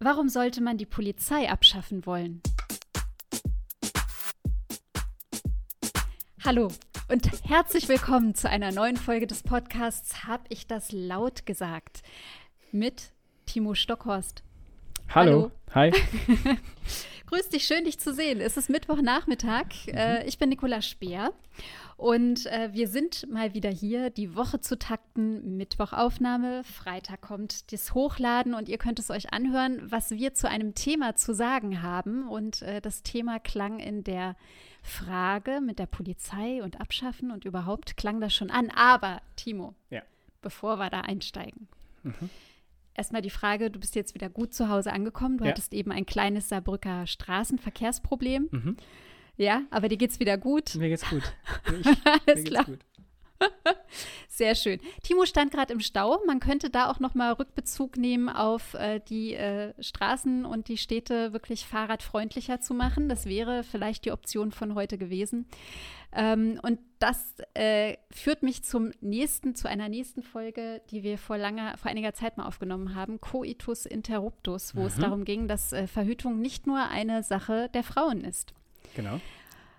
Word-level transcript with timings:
Warum 0.00 0.28
sollte 0.28 0.60
man 0.60 0.76
die 0.76 0.86
Polizei 0.86 1.48
abschaffen 1.48 2.04
wollen? 2.04 2.42
Hallo 6.44 6.68
und 7.08 7.30
herzlich 7.48 7.88
willkommen 7.88 8.34
zu 8.34 8.50
einer 8.50 8.72
neuen 8.72 8.96
Folge 8.96 9.26
des 9.26 9.42
Podcasts 9.42 10.26
Hab 10.26 10.46
ich 10.48 10.66
das 10.66 10.90
laut 10.90 11.46
gesagt? 11.46 12.02
Mit 12.72 13.12
Timo 13.46 13.74
Stockhorst. 13.74 14.42
Hallo. 15.08 15.52
Hi. 15.74 15.92
Grüß 17.34 17.48
dich, 17.48 17.66
schön 17.66 17.84
dich 17.84 17.98
zu 17.98 18.14
sehen. 18.14 18.40
Es 18.40 18.56
ist 18.56 18.70
Mittwochnachmittag. 18.70 19.66
Mhm. 19.88 19.94
Äh, 19.94 20.24
ich 20.24 20.38
bin 20.38 20.50
Nicola 20.50 20.80
Speer 20.80 21.32
und 21.96 22.46
äh, 22.46 22.68
wir 22.72 22.86
sind 22.86 23.28
mal 23.28 23.54
wieder 23.54 23.70
hier, 23.70 24.10
die 24.10 24.36
Woche 24.36 24.60
zu 24.60 24.78
takten. 24.78 25.56
Mittwochaufnahme, 25.56 26.62
Freitag 26.62 27.22
kommt 27.22 27.72
das 27.72 27.92
Hochladen 27.92 28.54
und 28.54 28.68
ihr 28.68 28.78
könnt 28.78 29.00
es 29.00 29.10
euch 29.10 29.32
anhören, 29.32 29.82
was 29.90 30.12
wir 30.12 30.34
zu 30.34 30.48
einem 30.48 30.76
Thema 30.76 31.16
zu 31.16 31.34
sagen 31.34 31.82
haben. 31.82 32.28
Und 32.28 32.62
äh, 32.62 32.80
das 32.80 33.02
Thema 33.02 33.40
klang 33.40 33.80
in 33.80 34.04
der 34.04 34.36
Frage 34.84 35.60
mit 35.60 35.80
der 35.80 35.86
Polizei 35.86 36.62
und 36.62 36.80
Abschaffen 36.80 37.32
und 37.32 37.44
überhaupt 37.44 37.96
klang 37.96 38.20
das 38.20 38.32
schon 38.32 38.52
an. 38.52 38.70
Aber, 38.70 39.20
Timo, 39.34 39.74
ja. 39.90 40.02
bevor 40.40 40.78
wir 40.78 40.88
da 40.88 41.00
einsteigen. 41.00 41.66
Mhm. 42.04 42.30
Erstmal 42.94 43.22
die 43.22 43.30
Frage, 43.30 43.70
du 43.70 43.80
bist 43.80 43.96
jetzt 43.96 44.14
wieder 44.14 44.28
gut 44.28 44.54
zu 44.54 44.68
Hause 44.68 44.92
angekommen. 44.92 45.38
Du 45.38 45.44
ja. 45.44 45.50
hattest 45.50 45.72
eben 45.72 45.90
ein 45.90 46.06
kleines 46.06 46.48
Saarbrücker 46.48 47.06
Straßenverkehrsproblem. 47.06 48.48
Mhm. 48.50 48.76
Ja, 49.36 49.62
aber 49.70 49.88
dir 49.88 49.96
geht's 49.96 50.20
wieder 50.20 50.38
gut. 50.38 50.76
Mir 50.76 50.88
geht's 50.88 51.08
gut. 51.08 51.22
Ich, 51.80 51.86
Alles 52.26 52.44
klar. 52.44 52.64
Gut. 52.64 52.78
Sehr 54.28 54.54
schön. 54.54 54.80
Timo 55.02 55.26
stand 55.26 55.52
gerade 55.52 55.72
im 55.72 55.80
Stau. 55.80 56.20
Man 56.26 56.40
könnte 56.40 56.70
da 56.70 56.90
auch 56.90 56.98
noch 56.98 57.14
mal 57.14 57.32
Rückbezug 57.32 57.96
nehmen 57.96 58.28
auf 58.28 58.74
äh, 58.74 59.00
die 59.00 59.34
äh, 59.34 59.72
Straßen 59.80 60.44
und 60.44 60.68
die 60.68 60.76
Städte 60.76 61.32
wirklich 61.32 61.66
fahrradfreundlicher 61.66 62.60
zu 62.60 62.74
machen. 62.74 63.08
Das 63.08 63.26
wäre 63.26 63.62
vielleicht 63.62 64.04
die 64.04 64.12
Option 64.12 64.50
von 64.50 64.74
heute 64.74 64.98
gewesen. 64.98 65.46
Ähm, 66.12 66.58
und 66.62 66.78
das 66.98 67.34
äh, 67.54 67.96
führt 68.10 68.42
mich 68.42 68.62
zum 68.64 68.92
nächsten, 69.00 69.54
zu 69.54 69.68
einer 69.68 69.88
nächsten 69.88 70.22
Folge, 70.22 70.80
die 70.90 71.02
wir 71.02 71.18
vor 71.18 71.38
langer, 71.38 71.76
vor 71.76 71.90
einiger 71.90 72.14
Zeit 72.14 72.36
mal 72.36 72.46
aufgenommen 72.46 72.94
haben, 72.94 73.20
Coitus 73.20 73.84
Interruptus, 73.84 74.74
wo 74.74 74.80
mhm. 74.80 74.86
es 74.86 74.96
darum 74.96 75.24
ging, 75.24 75.48
dass 75.48 75.72
äh, 75.72 75.86
Verhütung 75.86 76.40
nicht 76.40 76.66
nur 76.66 76.88
eine 76.88 77.22
Sache 77.22 77.68
der 77.74 77.82
Frauen 77.82 78.22
ist. 78.22 78.54
Genau. 78.94 79.20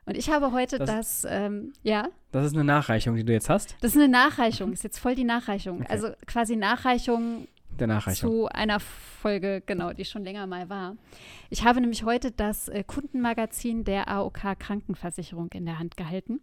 Und 0.05 0.17
ich 0.17 0.29
habe 0.29 0.51
heute 0.51 0.77
das, 0.77 1.21
das 1.21 1.27
ähm, 1.27 1.73
ja. 1.81 2.09
Das 2.31 2.45
ist 2.45 2.53
eine 2.53 2.63
Nachreichung, 2.63 3.15
die 3.15 3.23
du 3.23 3.33
jetzt 3.33 3.49
hast? 3.49 3.75
Das 3.81 3.91
ist 3.91 3.97
eine 3.97 4.07
Nachreichung, 4.07 4.71
ist 4.71 4.83
jetzt 4.83 4.99
voll 4.99 5.15
die 5.15 5.23
Nachreichung. 5.23 5.81
Okay. 5.81 5.87
Also 5.89 6.09
quasi 6.27 6.55
Nachreichung, 6.55 7.47
Nachreichung 7.79 8.29
zu 8.29 8.47
einer 8.47 8.79
Folge, 8.79 9.63
genau, 9.65 9.93
die 9.93 10.05
schon 10.05 10.23
länger 10.23 10.45
mal 10.45 10.69
war. 10.69 10.95
Ich 11.49 11.63
habe 11.63 11.81
nämlich 11.81 12.03
heute 12.03 12.31
das 12.31 12.69
äh, 12.69 12.83
Kundenmagazin 12.85 13.83
der 13.83 14.07
AOK 14.07 14.59
Krankenversicherung 14.59 15.49
in 15.53 15.65
der 15.65 15.79
Hand 15.79 15.97
gehalten. 15.97 16.39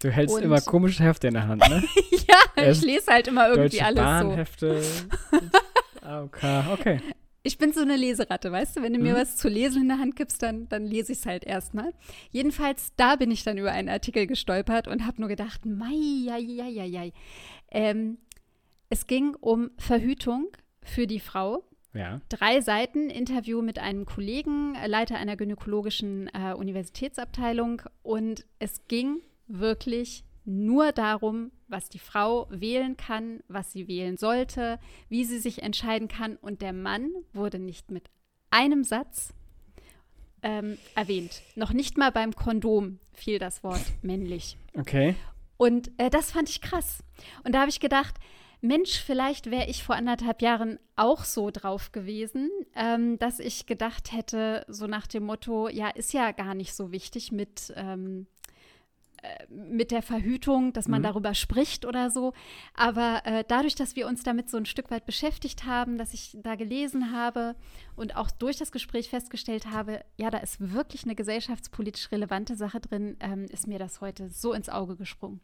Du 0.00 0.08
hältst 0.08 0.34
Und 0.34 0.42
immer 0.42 0.62
komische 0.62 1.04
Hefte 1.04 1.28
in 1.28 1.34
der 1.34 1.46
Hand, 1.46 1.68
ne? 1.68 1.84
ja, 2.56 2.70
ich 2.70 2.80
lese 2.80 3.12
halt 3.12 3.28
immer 3.28 3.48
irgendwie 3.48 3.76
Deutsche 3.76 3.84
alles 3.84 4.02
Bahnhefte, 4.02 4.82
so. 6.00 6.06
AOK, 6.06 6.38
okay 6.72 7.00
ich 7.42 7.58
bin 7.58 7.72
so 7.72 7.80
eine 7.80 7.96
Leseratte, 7.96 8.52
weißt 8.52 8.76
du? 8.76 8.82
Wenn 8.82 8.92
du 8.92 8.98
mir 8.98 9.14
mhm. 9.14 9.18
was 9.18 9.36
zu 9.36 9.48
lesen 9.48 9.82
in 9.82 9.88
der 9.88 9.98
Hand 9.98 10.16
gibst, 10.16 10.42
dann, 10.42 10.68
dann 10.68 10.84
lese 10.84 11.12
ich 11.12 11.18
es 11.18 11.26
halt 11.26 11.44
erstmal. 11.44 11.92
Jedenfalls, 12.30 12.92
da 12.96 13.16
bin 13.16 13.30
ich 13.30 13.44
dann 13.44 13.56
über 13.56 13.72
einen 13.72 13.88
Artikel 13.88 14.26
gestolpert 14.26 14.88
und 14.88 15.06
habe 15.06 15.20
nur 15.20 15.28
gedacht, 15.28 15.64
mei, 15.64 15.94
ja, 16.24 16.36
ja, 16.36 16.66
ja, 16.66 16.84
ja. 16.84 17.10
Ähm, 17.70 18.18
es 18.90 19.06
ging 19.06 19.34
um 19.40 19.70
Verhütung 19.78 20.48
für 20.82 21.06
die 21.06 21.20
Frau. 21.20 21.64
Ja. 21.94 22.20
Drei 22.28 22.60
Seiten 22.60 23.08
Interview 23.08 23.62
mit 23.62 23.78
einem 23.78 24.04
Kollegen, 24.04 24.76
Leiter 24.86 25.16
einer 25.16 25.36
gynäkologischen 25.36 26.28
äh, 26.28 26.52
Universitätsabteilung. 26.52 27.82
Und 28.02 28.44
es 28.58 28.86
ging 28.86 29.22
wirklich 29.46 30.24
nur 30.44 30.92
darum, 30.92 31.52
was 31.70 31.88
die 31.88 31.98
Frau 31.98 32.46
wählen 32.50 32.96
kann, 32.96 33.42
was 33.48 33.72
sie 33.72 33.88
wählen 33.88 34.16
sollte, 34.16 34.78
wie 35.08 35.24
sie 35.24 35.38
sich 35.38 35.62
entscheiden 35.62 36.08
kann. 36.08 36.36
Und 36.36 36.62
der 36.62 36.72
Mann 36.72 37.10
wurde 37.32 37.58
nicht 37.58 37.90
mit 37.90 38.10
einem 38.50 38.84
Satz 38.84 39.32
ähm, 40.42 40.78
erwähnt. 40.94 41.42
Noch 41.54 41.72
nicht 41.72 41.98
mal 41.98 42.10
beim 42.10 42.34
Kondom 42.34 42.98
fiel 43.12 43.38
das 43.38 43.62
Wort 43.62 43.82
männlich. 44.02 44.56
Okay. 44.76 45.14
Und 45.56 45.90
äh, 45.98 46.10
das 46.10 46.32
fand 46.32 46.48
ich 46.48 46.60
krass. 46.60 47.04
Und 47.44 47.54
da 47.54 47.60
habe 47.60 47.70
ich 47.70 47.80
gedacht, 47.80 48.14
Mensch, 48.62 48.98
vielleicht 48.98 49.50
wäre 49.50 49.68
ich 49.68 49.84
vor 49.84 49.94
anderthalb 49.94 50.42
Jahren 50.42 50.78
auch 50.96 51.24
so 51.24 51.50
drauf 51.50 51.92
gewesen, 51.92 52.50
ähm, 52.74 53.18
dass 53.18 53.38
ich 53.38 53.66
gedacht 53.66 54.12
hätte, 54.12 54.66
so 54.68 54.86
nach 54.86 55.06
dem 55.06 55.24
Motto, 55.24 55.68
ja, 55.68 55.88
ist 55.88 56.12
ja 56.12 56.32
gar 56.32 56.54
nicht 56.54 56.74
so 56.74 56.92
wichtig 56.92 57.32
mit 57.32 57.72
ähm, 57.76 58.26
äh, 58.26 58.39
mit 59.48 59.90
der 59.90 60.02
Verhütung, 60.02 60.72
dass 60.72 60.88
man 60.88 61.00
mhm. 61.00 61.04
darüber 61.04 61.34
spricht 61.34 61.84
oder 61.84 62.10
so. 62.10 62.32
Aber 62.74 63.22
äh, 63.24 63.44
dadurch, 63.46 63.74
dass 63.74 63.96
wir 63.96 64.06
uns 64.06 64.22
damit 64.22 64.50
so 64.50 64.56
ein 64.56 64.66
Stück 64.66 64.90
weit 64.90 65.06
beschäftigt 65.06 65.64
haben, 65.64 65.98
dass 65.98 66.14
ich 66.14 66.36
da 66.42 66.54
gelesen 66.54 67.12
habe 67.12 67.54
und 67.96 68.16
auch 68.16 68.30
durch 68.30 68.56
das 68.56 68.72
Gespräch 68.72 69.10
festgestellt 69.10 69.66
habe, 69.66 70.04
ja, 70.16 70.30
da 70.30 70.38
ist 70.38 70.72
wirklich 70.72 71.04
eine 71.04 71.14
gesellschaftspolitisch 71.14 72.10
relevante 72.12 72.56
Sache 72.56 72.80
drin, 72.80 73.16
ähm, 73.20 73.46
ist 73.50 73.66
mir 73.66 73.78
das 73.78 74.00
heute 74.00 74.28
so 74.28 74.52
ins 74.52 74.68
Auge 74.68 74.96
gesprungen. 74.96 75.40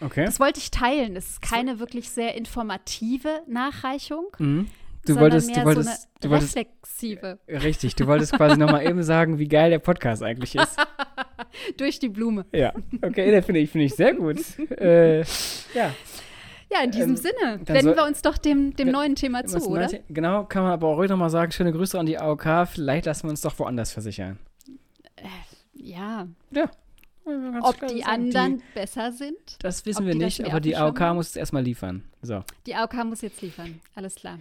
Okay. 0.00 0.24
Das 0.24 0.40
wollte 0.40 0.58
ich 0.58 0.70
teilen. 0.70 1.16
Es 1.16 1.30
ist 1.30 1.42
keine 1.42 1.78
wirklich 1.78 2.10
sehr 2.10 2.34
informative 2.34 3.42
Nachreichung. 3.46 4.26
Mhm. 4.38 4.70
Du 5.06 5.16
wolltest, 5.16 5.54
du 5.54 5.64
wolltest, 5.64 6.02
so 6.02 6.08
du 6.22 6.30
wolltest, 6.30 6.56
reflexive. 6.56 7.38
Richtig, 7.48 7.94
du 7.94 8.06
wolltest 8.06 8.32
quasi 8.32 8.58
nochmal 8.58 8.86
eben 8.86 9.02
sagen, 9.02 9.38
wie 9.38 9.48
geil 9.48 9.70
der 9.70 9.78
Podcast 9.78 10.22
eigentlich 10.22 10.54
ist. 10.54 10.76
Durch 11.76 11.98
die 11.98 12.08
Blume. 12.08 12.46
Ja, 12.52 12.72
okay, 13.02 13.30
das 13.30 13.44
finde 13.44 13.60
ich, 13.60 13.70
find 13.70 13.84
ich 13.84 13.94
sehr 13.94 14.14
gut. 14.14 14.38
äh, 14.70 15.20
ja. 15.20 15.94
Ja, 16.72 16.82
in 16.82 16.90
diesem 16.90 17.10
ähm, 17.10 17.16
Sinne 17.16 17.60
wenden 17.66 17.96
wir 17.96 18.04
uns 18.04 18.22
doch 18.22 18.38
dem, 18.38 18.74
dem 18.74 18.90
neuen 18.90 19.14
Thema 19.14 19.44
zu, 19.44 19.58
oder? 19.68 19.88
Genau, 20.08 20.44
kann 20.44 20.62
man 20.62 20.72
aber 20.72 20.88
auch 20.88 20.96
ruhig 20.96 21.10
nochmal 21.10 21.30
sagen, 21.30 21.52
schöne 21.52 21.72
Grüße 21.72 21.98
an 21.98 22.06
die 22.06 22.18
AOK, 22.18 22.66
vielleicht 22.66 23.06
lassen 23.06 23.24
wir 23.24 23.30
uns 23.30 23.42
doch 23.42 23.56
woanders 23.58 23.92
versichern. 23.92 24.38
Äh, 25.16 25.26
ja. 25.74 26.26
Ja. 26.50 26.70
Ob 27.62 27.86
die 27.86 28.04
anderen 28.04 28.58
die, 28.58 28.64
besser 28.74 29.12
sind? 29.12 29.38
Das 29.60 29.86
wissen 29.86 30.06
wir 30.06 30.14
nicht, 30.14 30.44
aber 30.44 30.60
die 30.60 30.76
AOK 30.76 31.00
muss 31.14 31.28
es 31.28 31.36
erstmal 31.36 31.62
liefern. 31.62 32.02
So. 32.22 32.42
Die 32.66 32.74
AOK 32.74 33.04
muss 33.04 33.20
jetzt 33.20 33.40
liefern, 33.40 33.80
alles 33.94 34.16
klar. 34.16 34.38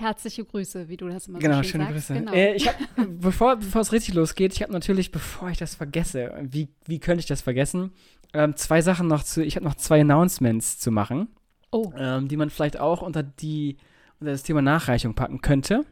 Herzliche 0.00 0.44
Grüße, 0.44 0.88
wie 0.88 0.96
du 0.96 1.08
das 1.08 1.28
immer 1.28 1.38
genau, 1.38 1.58
so 1.58 1.62
schön 1.62 1.82
schöne 1.82 1.84
sagst. 1.92 2.08
Grüße. 2.08 2.20
Genau. 2.20 2.32
Äh, 2.32 2.54
ich 2.54 2.66
hab, 2.66 2.76
bevor, 3.20 3.56
bevor 3.56 3.82
es 3.82 3.92
richtig 3.92 4.14
losgeht, 4.14 4.54
ich 4.54 4.62
habe 4.62 4.72
natürlich, 4.72 5.12
bevor 5.12 5.50
ich 5.50 5.58
das 5.58 5.74
vergesse, 5.74 6.32
wie, 6.42 6.68
wie 6.86 6.98
könnte 6.98 7.20
ich 7.20 7.26
das 7.26 7.42
vergessen, 7.42 7.92
ähm, 8.32 8.56
zwei 8.56 8.80
Sachen 8.80 9.08
noch 9.08 9.22
zu, 9.24 9.44
ich 9.44 9.56
habe 9.56 9.66
noch 9.66 9.74
zwei 9.74 10.00
Announcements 10.00 10.78
zu 10.78 10.90
machen, 10.90 11.28
oh. 11.70 11.92
ähm, 11.96 12.28
die 12.28 12.36
man 12.36 12.50
vielleicht 12.50 12.80
auch 12.80 13.02
unter, 13.02 13.22
die, 13.22 13.76
unter 14.20 14.32
das 14.32 14.42
Thema 14.42 14.62
Nachreichung 14.62 15.14
packen 15.14 15.42
könnte. 15.42 15.84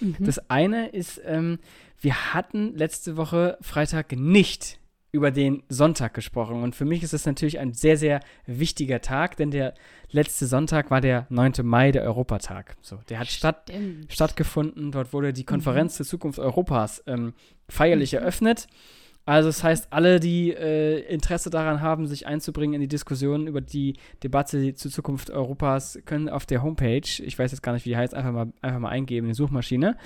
Mhm. 0.00 0.16
Das 0.20 0.50
eine 0.50 0.88
ist, 0.88 1.20
ähm, 1.24 1.58
wir 2.00 2.32
hatten 2.32 2.74
letzte 2.74 3.16
Woche 3.16 3.58
Freitag 3.60 4.12
nicht 4.12 4.79
über 5.12 5.30
den 5.30 5.62
Sonntag 5.68 6.14
gesprochen. 6.14 6.62
Und 6.62 6.74
für 6.74 6.84
mich 6.84 7.02
ist 7.02 7.12
es 7.12 7.26
natürlich 7.26 7.58
ein 7.58 7.72
sehr, 7.72 7.96
sehr 7.96 8.20
wichtiger 8.46 9.00
Tag, 9.00 9.36
denn 9.36 9.50
der 9.50 9.74
letzte 10.10 10.46
Sonntag 10.46 10.90
war 10.90 11.00
der 11.00 11.26
9. 11.30 11.52
Mai, 11.62 11.92
der 11.92 12.02
Europatag. 12.02 12.76
So, 12.80 12.98
der 13.08 13.18
hat 13.18 13.28
statt, 13.28 13.70
stattgefunden. 14.08 14.92
Dort 14.92 15.12
wurde 15.12 15.32
die 15.32 15.44
Konferenz 15.44 15.94
mhm. 15.94 15.96
zur 15.96 16.06
Zukunft 16.06 16.38
Europas 16.38 17.02
ähm, 17.06 17.34
feierlich 17.68 18.12
mhm. 18.12 18.18
eröffnet. 18.18 18.68
Also 19.26 19.48
das 19.48 19.62
heißt, 19.62 19.92
alle, 19.92 20.18
die 20.18 20.50
äh, 20.50 21.00
Interesse 21.12 21.50
daran 21.50 21.80
haben, 21.80 22.06
sich 22.06 22.26
einzubringen 22.26 22.74
in 22.74 22.80
die 22.80 22.88
Diskussion 22.88 23.46
über 23.46 23.60
die 23.60 23.96
Debatte 24.22 24.74
zur 24.74 24.90
Zukunft 24.90 25.30
Europas, 25.30 26.00
können 26.04 26.28
auf 26.28 26.46
der 26.46 26.62
Homepage, 26.62 27.02
ich 27.22 27.38
weiß 27.38 27.52
jetzt 27.52 27.62
gar 27.62 27.72
nicht, 27.72 27.84
wie 27.84 27.90
die 27.90 27.96
heißt, 27.96 28.14
einfach 28.14 28.32
mal, 28.32 28.52
einfach 28.62 28.80
mal 28.80 28.88
eingeben 28.88 29.26
in 29.26 29.32
die 29.32 29.36
Suchmaschine, 29.36 29.96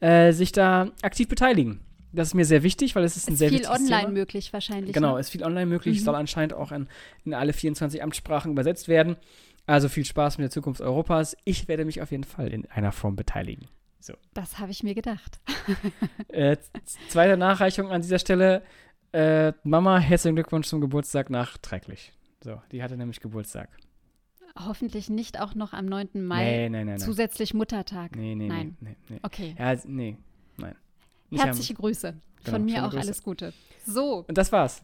äh, 0.00 0.32
sich 0.32 0.52
da 0.52 0.90
aktiv 1.02 1.28
beteiligen. 1.28 1.80
Das 2.16 2.28
ist 2.28 2.34
mir 2.34 2.44
sehr 2.44 2.62
wichtig, 2.62 2.96
weil 2.96 3.04
es 3.04 3.16
ist 3.16 3.28
ein 3.28 3.34
ist 3.34 3.38
sehr 3.38 3.50
viel 3.50 3.66
online 3.66 4.00
Thema. 4.00 4.08
möglich 4.08 4.52
wahrscheinlich. 4.52 4.92
Genau, 4.92 5.14
ne? 5.14 5.20
ist 5.20 5.30
viel 5.30 5.44
online 5.44 5.66
möglich, 5.66 6.00
mhm. 6.00 6.04
soll 6.04 6.14
anscheinend 6.14 6.54
auch 6.54 6.72
in, 6.72 6.88
in 7.24 7.34
alle 7.34 7.52
24 7.52 8.02
Amtssprachen 8.02 8.52
übersetzt 8.52 8.88
werden. 8.88 9.16
Also 9.66 9.88
viel 9.88 10.04
Spaß 10.04 10.38
mit 10.38 10.44
der 10.44 10.50
Zukunft 10.50 10.80
Europas. 10.80 11.36
Ich 11.44 11.68
werde 11.68 11.84
mich 11.84 12.00
auf 12.00 12.10
jeden 12.10 12.24
Fall 12.24 12.48
in 12.48 12.70
einer 12.70 12.92
Form 12.92 13.16
beteiligen. 13.16 13.68
So. 14.00 14.14
Das 14.34 14.58
habe 14.58 14.70
ich 14.70 14.82
mir 14.82 14.94
gedacht. 14.94 15.40
äh, 16.28 16.56
zweite 17.08 17.36
Nachreichung 17.36 17.90
an 17.90 18.00
dieser 18.00 18.20
Stelle. 18.20 18.62
Äh, 19.12 19.52
Mama, 19.64 19.98
herzlichen 19.98 20.36
Glückwunsch 20.36 20.68
zum 20.68 20.80
Geburtstag 20.80 21.30
nachträglich. 21.30 22.12
So, 22.42 22.60
die 22.70 22.82
hatte 22.82 22.96
nämlich 22.96 23.20
Geburtstag. 23.20 23.68
Hoffentlich 24.58 25.10
nicht 25.10 25.40
auch 25.40 25.54
noch 25.54 25.72
am 25.72 25.86
9. 25.86 26.24
Mai. 26.24 26.44
Nee, 26.44 26.68
nee, 26.68 26.84
nee, 26.84 26.96
zusätzlich 26.96 27.52
Muttertag. 27.52 28.14
Nee, 28.16 28.34
nee, 28.34 28.46
nein. 28.46 28.76
Nee, 28.80 28.96
nee, 29.08 29.20
Okay. 29.22 29.54
Ja, 29.58 29.74
nee, 29.84 30.16
nein. 31.30 31.46
Herzliche 31.46 31.74
Grüße. 31.74 32.14
Von 32.44 32.66
genau, 32.66 32.80
mir 32.80 32.86
auch 32.86 32.90
Grüße. 32.90 33.02
alles 33.02 33.22
Gute. 33.22 33.52
So. 33.86 34.24
Und 34.26 34.38
das 34.38 34.52
war's. 34.52 34.82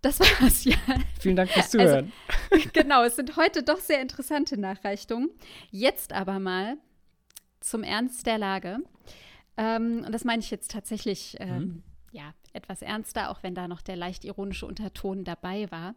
Das 0.00 0.20
war's, 0.20 0.64
ja. 0.64 0.76
Vielen 1.18 1.36
Dank 1.36 1.50
fürs 1.50 1.70
Zuhören. 1.70 2.12
Also, 2.50 2.68
genau, 2.72 3.04
es 3.04 3.16
sind 3.16 3.36
heute 3.36 3.62
doch 3.62 3.78
sehr 3.78 4.02
interessante 4.02 4.58
Nachreichungen. 4.58 5.30
Jetzt 5.70 6.12
aber 6.12 6.38
mal 6.38 6.76
zum 7.60 7.82
Ernst 7.82 8.26
der 8.26 8.36
Lage. 8.38 8.80
Ähm, 9.56 10.02
und 10.04 10.12
das 10.12 10.24
meine 10.24 10.40
ich 10.40 10.50
jetzt 10.50 10.70
tatsächlich, 10.70 11.36
ähm, 11.40 11.58
mhm. 11.58 11.82
ja, 12.12 12.34
etwas 12.52 12.82
ernster, 12.82 13.30
auch 13.30 13.42
wenn 13.42 13.54
da 13.54 13.66
noch 13.66 13.82
der 13.82 13.96
leicht 13.96 14.24
ironische 14.24 14.66
Unterton 14.66 15.24
dabei 15.24 15.70
war. 15.70 15.94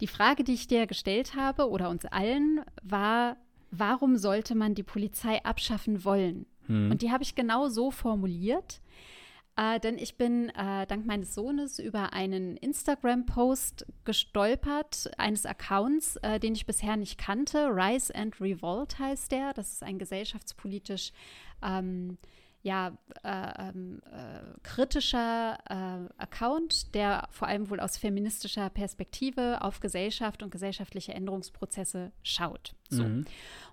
Die 0.00 0.06
Frage, 0.06 0.44
die 0.44 0.54
ich 0.54 0.68
dir 0.68 0.86
gestellt 0.86 1.34
habe 1.34 1.68
oder 1.68 1.90
uns 1.90 2.04
allen, 2.04 2.60
war, 2.82 3.36
warum 3.70 4.16
sollte 4.16 4.54
man 4.54 4.74
die 4.74 4.82
Polizei 4.82 5.42
abschaffen 5.44 6.04
wollen? 6.04 6.46
Mhm. 6.68 6.90
Und 6.90 7.02
die 7.02 7.10
habe 7.10 7.22
ich 7.22 7.34
genau 7.34 7.68
so 7.68 7.90
formuliert. 7.90 8.80
Äh, 9.56 9.80
denn 9.80 9.96
ich 9.96 10.16
bin 10.16 10.50
äh, 10.50 10.86
dank 10.86 11.06
meines 11.06 11.34
Sohnes 11.34 11.78
über 11.78 12.12
einen 12.12 12.56
Instagram-Post 12.58 13.86
gestolpert, 14.04 15.10
eines 15.16 15.46
Accounts, 15.46 16.16
äh, 16.16 16.38
den 16.38 16.54
ich 16.54 16.66
bisher 16.66 16.96
nicht 16.96 17.18
kannte. 17.18 17.68
Rise 17.68 18.14
and 18.14 18.38
Revolt 18.40 18.98
heißt 18.98 19.32
der. 19.32 19.54
Das 19.54 19.72
ist 19.72 19.82
ein 19.82 19.98
gesellschaftspolitisch 19.98 21.12
ähm, 21.62 22.18
ja, 22.66 22.98
äh, 23.22 23.68
ähm, 23.68 24.02
äh, 24.10 24.58
kritischer 24.64 25.56
äh, 25.70 26.20
Account, 26.20 26.94
der 26.96 27.28
vor 27.30 27.46
allem 27.46 27.70
wohl 27.70 27.78
aus 27.78 27.96
feministischer 27.96 28.68
Perspektive 28.70 29.62
auf 29.62 29.78
Gesellschaft 29.78 30.42
und 30.42 30.50
gesellschaftliche 30.50 31.14
Änderungsprozesse 31.14 32.10
schaut. 32.24 32.74
So. 32.90 33.04
Mhm. 33.04 33.24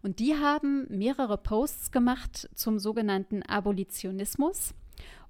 Und 0.03 0.19
die 0.19 0.35
haben 0.35 0.85
mehrere 0.89 1.37
Posts 1.37 1.91
gemacht 1.91 2.49
zum 2.53 2.77
sogenannten 2.77 3.41
Abolitionismus 3.41 4.75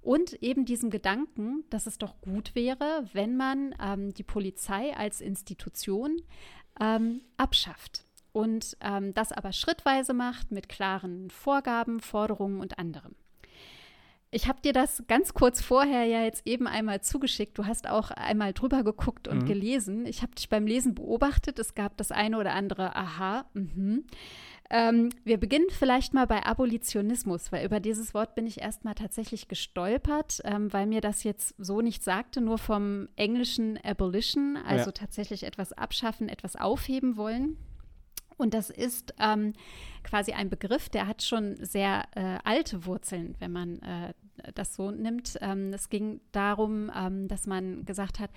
und 0.04 0.34
eben 0.44 0.66
diesem 0.66 0.90
Gedanken, 0.90 1.64
dass 1.70 1.88
es 1.88 1.98
doch 1.98 2.20
gut 2.22 2.56
wäre, 2.56 3.06
wenn 3.14 3.38
man 3.38 3.74
ähm, 3.82 4.14
die 4.14 4.24
Polizei 4.24 4.96
als 4.96 5.22
Institution 5.22 6.22
ähm, 6.80 7.22
abschafft 7.38 8.06
und 8.34 8.78
ähm, 8.82 9.14
das 9.14 9.32
aber 9.32 9.54
schrittweise 9.54 10.14
macht 10.14 10.52
mit 10.52 10.68
klaren 10.68 11.30
Vorgaben, 11.30 12.02
Forderungen 12.02 12.60
und 12.60 12.78
anderem. 12.78 13.16
Ich 14.36 14.48
habe 14.48 14.60
dir 14.62 14.74
das 14.74 15.04
ganz 15.08 15.36
kurz 15.36 15.62
vorher 15.62 16.06
ja 16.06 16.24
jetzt 16.24 16.48
eben 16.48 16.66
einmal 16.66 17.02
zugeschickt. 17.02 17.56
Du 17.56 17.66
hast 17.68 17.88
auch 17.88 18.10
einmal 18.10 18.52
drüber 18.52 18.84
geguckt 18.84 19.28
und 19.28 19.44
mhm. 19.44 19.46
gelesen. 19.46 20.06
Ich 20.08 20.24
habe 20.24 20.34
dich 20.34 20.50
beim 20.50 20.66
Lesen 20.66 20.96
beobachtet. 20.96 21.60
Es 21.60 21.76
gab 21.76 21.98
das 21.98 22.12
eine 22.12 22.40
oder 22.40 22.54
andere 22.54 22.96
Aha. 22.96 23.46
Mhm. 23.54 24.06
Ähm, 24.70 25.10
wir 25.24 25.38
beginnen 25.38 25.68
vielleicht 25.70 26.14
mal 26.14 26.26
bei 26.26 26.46
Abolitionismus, 26.46 27.52
weil 27.52 27.66
über 27.66 27.80
dieses 27.80 28.14
Wort 28.14 28.34
bin 28.34 28.48
ich 28.48 28.62
erstmal 28.62 28.96
tatsächlich 28.96 29.48
gestolpert, 29.48 30.42
ähm, 30.46 30.72
weil 30.72 30.88
mir 30.88 31.02
das 31.02 31.24
jetzt 31.24 31.54
so 31.58 31.82
nicht 31.82 32.04
sagte, 32.04 32.42
nur 32.42 32.58
vom 32.58 33.08
englischen 33.16 33.78
Abolition, 33.84 34.58
also 34.58 34.86
ja. 34.86 34.92
tatsächlich 34.92 35.44
etwas 35.44 35.74
abschaffen, 35.74 36.30
etwas 36.30 36.56
aufheben 36.56 37.18
wollen. 37.18 37.58
Und 38.38 38.54
das 38.54 38.70
ist 38.70 39.14
ähm, 39.20 39.54
quasi 40.04 40.32
ein 40.32 40.50
Begriff, 40.50 40.90
der 40.90 41.08
hat 41.08 41.22
schon 41.22 41.56
sehr 41.64 42.04
äh, 42.16 42.40
alte 42.44 42.86
Wurzeln, 42.86 43.36
wenn 43.40 43.52
man 43.52 43.80
äh, 43.80 44.14
das 44.56 44.76
so 44.76 44.92
nimmt. 44.92 45.38
Ähm, 45.42 45.72
es 45.74 45.90
ging 45.90 46.20
darum, 46.32 46.92
ähm, 46.96 47.28
dass 47.28 47.48
man 47.48 47.86
gesagt 47.86 48.20
hat, 48.20 48.32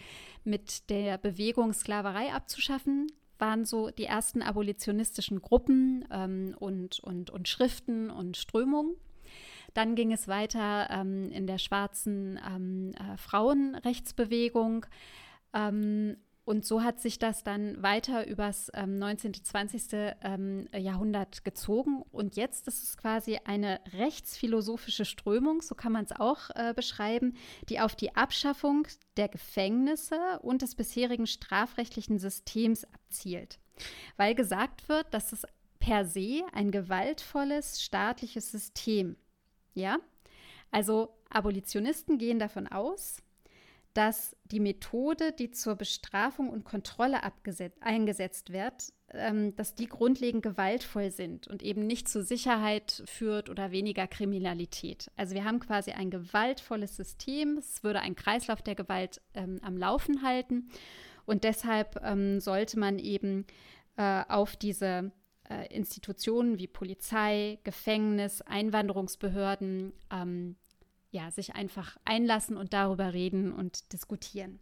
mit 0.44 0.90
der 0.90 1.18
Bewegung 1.18 1.72
Sklaverei 1.72 2.32
abzuschaffen, 2.32 3.08
waren 3.38 3.64
so 3.64 3.90
die 3.90 4.04
ersten 4.04 4.42
abolitionistischen 4.42 5.42
Gruppen 5.42 6.04
ähm, 6.10 6.54
und, 6.58 7.00
und, 7.00 7.30
und 7.30 7.48
Schriften 7.48 8.10
und 8.10 8.36
Strömungen. 8.36 8.94
Dann 9.74 9.94
ging 9.94 10.12
es 10.12 10.26
weiter 10.26 10.88
ähm, 10.90 11.30
in 11.30 11.46
der 11.46 11.58
schwarzen 11.58 12.40
ähm, 12.46 12.92
äh, 12.94 13.16
Frauenrechtsbewegung. 13.18 14.86
Ähm, 15.52 16.16
und 16.46 16.64
so 16.64 16.84
hat 16.84 17.00
sich 17.00 17.18
das 17.18 17.42
dann 17.42 17.82
weiter 17.82 18.24
übers 18.24 18.70
ähm, 18.72 18.98
19., 18.98 19.34
20. 19.34 20.14
Ähm, 20.22 20.68
Jahrhundert 20.72 21.44
gezogen. 21.44 22.02
Und 22.12 22.36
jetzt 22.36 22.68
ist 22.68 22.84
es 22.84 22.96
quasi 22.96 23.40
eine 23.44 23.80
rechtsphilosophische 23.92 25.04
Strömung, 25.04 25.60
so 25.60 25.74
kann 25.74 25.90
man 25.90 26.04
es 26.04 26.12
auch 26.12 26.50
äh, 26.54 26.72
beschreiben, 26.72 27.34
die 27.68 27.80
auf 27.80 27.96
die 27.96 28.14
Abschaffung 28.14 28.86
der 29.16 29.26
Gefängnisse 29.26 30.38
und 30.40 30.62
des 30.62 30.76
bisherigen 30.76 31.26
strafrechtlichen 31.26 32.20
Systems 32.20 32.84
abzielt. 32.84 33.58
Weil 34.16 34.36
gesagt 34.36 34.88
wird, 34.88 35.12
dass 35.12 35.32
es 35.32 35.42
per 35.80 36.04
se 36.04 36.44
ein 36.52 36.70
gewaltvolles 36.70 37.82
staatliches 37.82 38.52
System. 38.52 39.16
Ja? 39.74 39.98
Also 40.70 41.12
Abolitionisten 41.28 42.18
gehen 42.18 42.38
davon 42.38 42.68
aus, 42.68 43.20
dass 43.96 44.36
die 44.44 44.60
Methode, 44.60 45.32
die 45.32 45.50
zur 45.50 45.74
Bestrafung 45.74 46.50
und 46.50 46.64
Kontrolle 46.64 47.20
eingesetzt 47.80 48.52
wird, 48.52 48.92
ähm, 49.10 49.56
dass 49.56 49.74
die 49.74 49.86
grundlegend 49.86 50.42
gewaltvoll 50.42 51.10
sind 51.10 51.48
und 51.48 51.62
eben 51.62 51.86
nicht 51.86 52.06
zur 52.08 52.22
Sicherheit 52.22 53.02
führt 53.06 53.48
oder 53.48 53.70
weniger 53.70 54.06
Kriminalität. 54.06 55.10
Also 55.16 55.34
wir 55.34 55.44
haben 55.44 55.60
quasi 55.60 55.92
ein 55.92 56.10
gewaltvolles 56.10 56.96
System. 56.96 57.56
Es 57.56 57.82
würde 57.82 58.00
einen 58.00 58.16
Kreislauf 58.16 58.60
der 58.60 58.74
Gewalt 58.74 59.22
ähm, 59.34 59.60
am 59.62 59.78
Laufen 59.78 60.22
halten. 60.22 60.68
Und 61.24 61.44
deshalb 61.44 61.98
ähm, 62.04 62.38
sollte 62.38 62.78
man 62.78 62.98
eben 62.98 63.46
äh, 63.96 64.24
auf 64.28 64.56
diese 64.56 65.10
äh, 65.48 65.74
Institutionen 65.74 66.58
wie 66.58 66.66
Polizei, 66.66 67.58
Gefängnis, 67.64 68.42
Einwanderungsbehörden 68.42 69.92
ähm, 70.12 70.56
ja, 71.16 71.30
sich 71.30 71.54
einfach 71.54 71.96
einlassen 72.04 72.56
und 72.56 72.74
darüber 72.74 73.14
reden 73.14 73.52
und 73.52 73.92
diskutieren. 73.92 74.58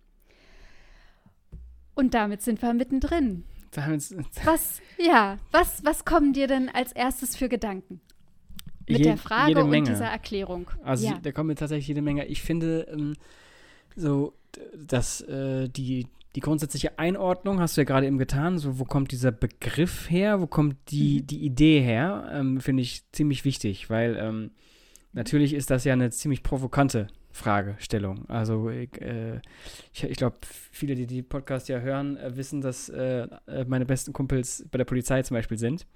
Und 1.94 2.14
damit 2.14 2.42
sind 2.42 2.62
wir 2.62 2.72
mittendrin. 2.74 3.44
was, 4.44 4.80
ja, 4.98 5.38
was, 5.50 5.84
was 5.84 6.04
kommen 6.04 6.32
dir 6.32 6.46
denn 6.46 6.68
als 6.68 6.92
erstes 6.92 7.36
für 7.36 7.48
Gedanken? 7.48 8.00
Mit 8.88 8.98
Je, 8.98 9.04
der 9.04 9.16
Frage 9.16 9.64
und 9.64 9.88
dieser 9.88 10.06
Erklärung. 10.06 10.70
Also 10.84 11.06
ja. 11.06 11.18
da 11.20 11.32
kommen 11.32 11.48
mir 11.48 11.54
tatsächlich 11.56 11.88
jede 11.88 12.02
Menge. 12.02 12.26
Ich 12.26 12.42
finde 12.42 12.86
ähm, 12.92 13.14
so, 13.96 14.34
dass 14.76 15.22
äh, 15.22 15.68
die, 15.68 16.06
die 16.36 16.40
grundsätzliche 16.40 16.98
Einordnung 16.98 17.60
hast 17.60 17.76
du 17.76 17.80
ja 17.80 17.84
gerade 17.84 18.06
eben 18.06 18.18
getan. 18.18 18.58
So, 18.58 18.78
wo 18.78 18.84
kommt 18.84 19.10
dieser 19.10 19.32
Begriff 19.32 20.08
her? 20.10 20.40
Wo 20.40 20.46
kommt 20.46 20.76
die, 20.90 21.22
mhm. 21.22 21.26
die 21.26 21.44
Idee 21.44 21.80
her? 21.80 22.30
Ähm, 22.32 22.60
finde 22.60 22.82
ich 22.82 23.10
ziemlich 23.10 23.44
wichtig, 23.44 23.90
weil 23.90 24.16
ähm, 24.16 24.50
natürlich 25.14 25.54
ist 25.54 25.70
das 25.70 25.84
ja 25.84 25.92
eine 25.92 26.10
ziemlich 26.10 26.42
provokante 26.42 27.08
Fragestellung. 27.32 28.28
Also 28.28 28.70
ich, 28.70 29.00
äh, 29.00 29.40
ich, 29.92 30.04
ich 30.04 30.16
glaube, 30.16 30.36
viele, 30.70 30.94
die 30.94 31.06
die 31.06 31.22
Podcast 31.22 31.68
ja 31.68 31.80
hören, 31.80 32.16
äh, 32.16 32.36
wissen, 32.36 32.60
dass 32.60 32.88
äh, 32.88 33.26
äh, 33.46 33.64
meine 33.66 33.86
besten 33.86 34.12
Kumpels 34.12 34.64
bei 34.70 34.78
der 34.78 34.84
Polizei 34.84 35.22
zum 35.22 35.36
Beispiel 35.36 35.58
sind. 35.58 35.86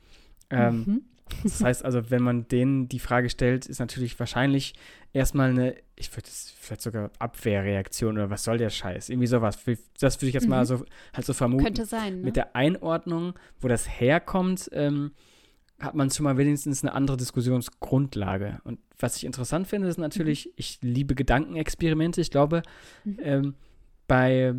Ähm, 0.50 0.84
mhm. 0.86 1.02
Das 1.42 1.62
heißt 1.62 1.84
also, 1.84 2.10
wenn 2.10 2.22
man 2.22 2.48
denen 2.48 2.88
die 2.88 2.98
Frage 2.98 3.28
stellt, 3.28 3.66
ist 3.66 3.78
natürlich 3.78 4.18
wahrscheinlich 4.18 4.74
erstmal 5.12 5.50
eine, 5.50 5.76
ich 5.94 6.10
würde 6.12 6.26
es 6.26 6.54
vielleicht 6.58 6.82
sogar 6.82 7.10
Abwehrreaktion 7.18 8.16
oder 8.16 8.30
was 8.30 8.44
soll 8.44 8.58
der 8.58 8.70
Scheiß? 8.70 9.08
Irgendwie 9.08 9.26
sowas. 9.26 9.58
Das 10.00 10.16
würde 10.16 10.28
ich 10.28 10.34
jetzt 10.34 10.44
mhm. 10.44 10.50
mal 10.50 10.66
so 10.66 10.84
halt 11.12 11.26
so 11.26 11.34
vermuten. 11.34 11.64
Könnte 11.64 11.84
sein. 11.84 12.20
Ne? 12.20 12.24
Mit 12.24 12.36
der 12.36 12.56
Einordnung, 12.56 13.34
wo 13.60 13.68
das 13.68 13.88
herkommt, 14.00 14.70
ähm, 14.72 15.12
hat 15.80 15.94
man 15.94 16.10
schon 16.10 16.24
mal 16.24 16.36
wenigstens 16.36 16.82
eine 16.82 16.92
andere 16.92 17.16
Diskussionsgrundlage. 17.16 18.60
Und 18.64 18.80
was 18.98 19.16
ich 19.16 19.24
interessant 19.24 19.68
finde, 19.68 19.88
ist 19.88 19.98
natürlich, 19.98 20.46
mhm. 20.46 20.52
ich 20.56 20.78
liebe 20.82 21.14
Gedankenexperimente. 21.14 22.20
Ich 22.20 22.30
glaube, 22.30 22.62
mhm. 23.04 23.18
ähm, 23.22 23.54
bei, 24.06 24.54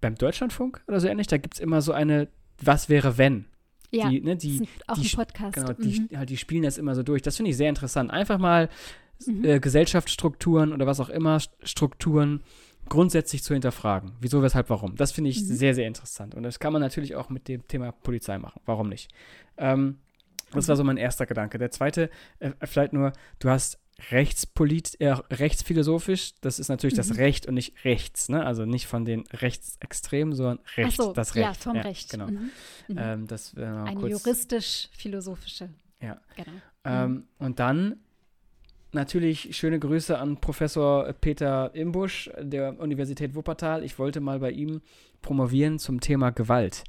beim 0.00 0.14
Deutschlandfunk 0.14 0.82
oder 0.88 1.00
so 1.00 1.08
ähnlich, 1.08 1.26
da 1.26 1.36
gibt 1.36 1.54
es 1.54 1.60
immer 1.60 1.82
so 1.82 1.92
eine 1.92 2.28
Was 2.62 2.88
wäre 2.88 3.18
wenn? 3.18 3.46
Ja, 3.90 4.08
die, 4.08 4.22
ne, 4.22 4.36
die, 4.36 4.66
auch 4.86 4.96
die, 4.96 5.06
ein 5.06 5.16
Podcast. 5.16 5.54
Genau, 5.54 5.72
mhm. 5.76 6.08
die, 6.08 6.16
halt, 6.16 6.30
die 6.30 6.38
spielen 6.38 6.62
das 6.62 6.78
immer 6.78 6.94
so 6.94 7.02
durch. 7.02 7.20
Das 7.20 7.36
finde 7.36 7.50
ich 7.50 7.58
sehr 7.58 7.68
interessant. 7.68 8.10
Einfach 8.10 8.38
mal 8.38 8.70
mhm. 9.26 9.44
äh, 9.44 9.60
Gesellschaftsstrukturen 9.60 10.72
oder 10.72 10.86
was 10.86 11.00
auch 11.00 11.10
immer, 11.10 11.38
Strukturen 11.62 12.42
grundsätzlich 12.88 13.42
zu 13.42 13.52
hinterfragen. 13.52 14.12
Wieso, 14.20 14.42
weshalb, 14.42 14.70
warum. 14.70 14.96
Das 14.96 15.12
finde 15.12 15.28
ich 15.28 15.40
mhm. 15.40 15.44
sehr, 15.44 15.74
sehr 15.74 15.86
interessant. 15.86 16.34
Und 16.34 16.42
das 16.42 16.58
kann 16.58 16.72
man 16.72 16.80
natürlich 16.80 17.14
auch 17.14 17.28
mit 17.28 17.48
dem 17.48 17.66
Thema 17.68 17.92
Polizei 17.92 18.38
machen. 18.38 18.62
Warum 18.64 18.88
nicht? 18.88 19.10
Ähm, 19.58 19.98
das 20.54 20.68
war 20.68 20.76
so 20.76 20.84
mein 20.84 20.96
erster 20.96 21.26
Gedanke. 21.26 21.58
Der 21.58 21.70
zweite, 21.70 22.10
äh, 22.38 22.52
vielleicht 22.64 22.92
nur, 22.92 23.12
du 23.38 23.50
hast 23.50 23.78
rechtspolit, 24.10 25.00
äh, 25.00 25.14
rechtsphilosophisch, 25.30 26.34
das 26.40 26.58
ist 26.58 26.68
natürlich 26.68 26.94
mhm. 26.94 26.98
das 26.98 27.16
Recht 27.16 27.46
und 27.46 27.54
nicht 27.54 27.84
rechts, 27.84 28.28
ne? 28.28 28.44
Also 28.44 28.64
nicht 28.64 28.86
von 28.86 29.04
den 29.04 29.24
Rechtsextremen, 29.32 30.34
sondern 30.34 30.58
Recht, 30.76 30.96
so, 30.96 31.12
das 31.12 31.34
Recht. 31.34 31.46
Ja, 31.46 31.54
vom 31.54 31.76
ja, 31.76 31.82
Recht. 31.82 32.10
Genau. 32.10 32.26
Mhm. 32.26 32.50
Mhm. 32.88 32.96
Ähm, 32.98 33.26
das 33.26 33.54
Eine 33.56 34.08
juristisch-philosophische. 34.08 35.68
Ja. 36.00 36.20
Genau. 36.36 36.52
Ähm, 36.84 37.10
mhm. 37.10 37.24
und 37.38 37.58
dann 37.60 37.96
natürlich 38.92 39.56
schöne 39.56 39.78
Grüße 39.78 40.18
an 40.18 40.36
Professor 40.38 41.12
Peter 41.14 41.74
Imbusch 41.74 42.30
der 42.38 42.78
Universität 42.78 43.34
Wuppertal. 43.34 43.84
Ich 43.84 43.98
wollte 43.98 44.20
mal 44.20 44.40
bei 44.40 44.50
ihm 44.50 44.82
promovieren 45.22 45.78
zum 45.78 46.00
Thema 46.00 46.30
Gewalt. 46.30 46.84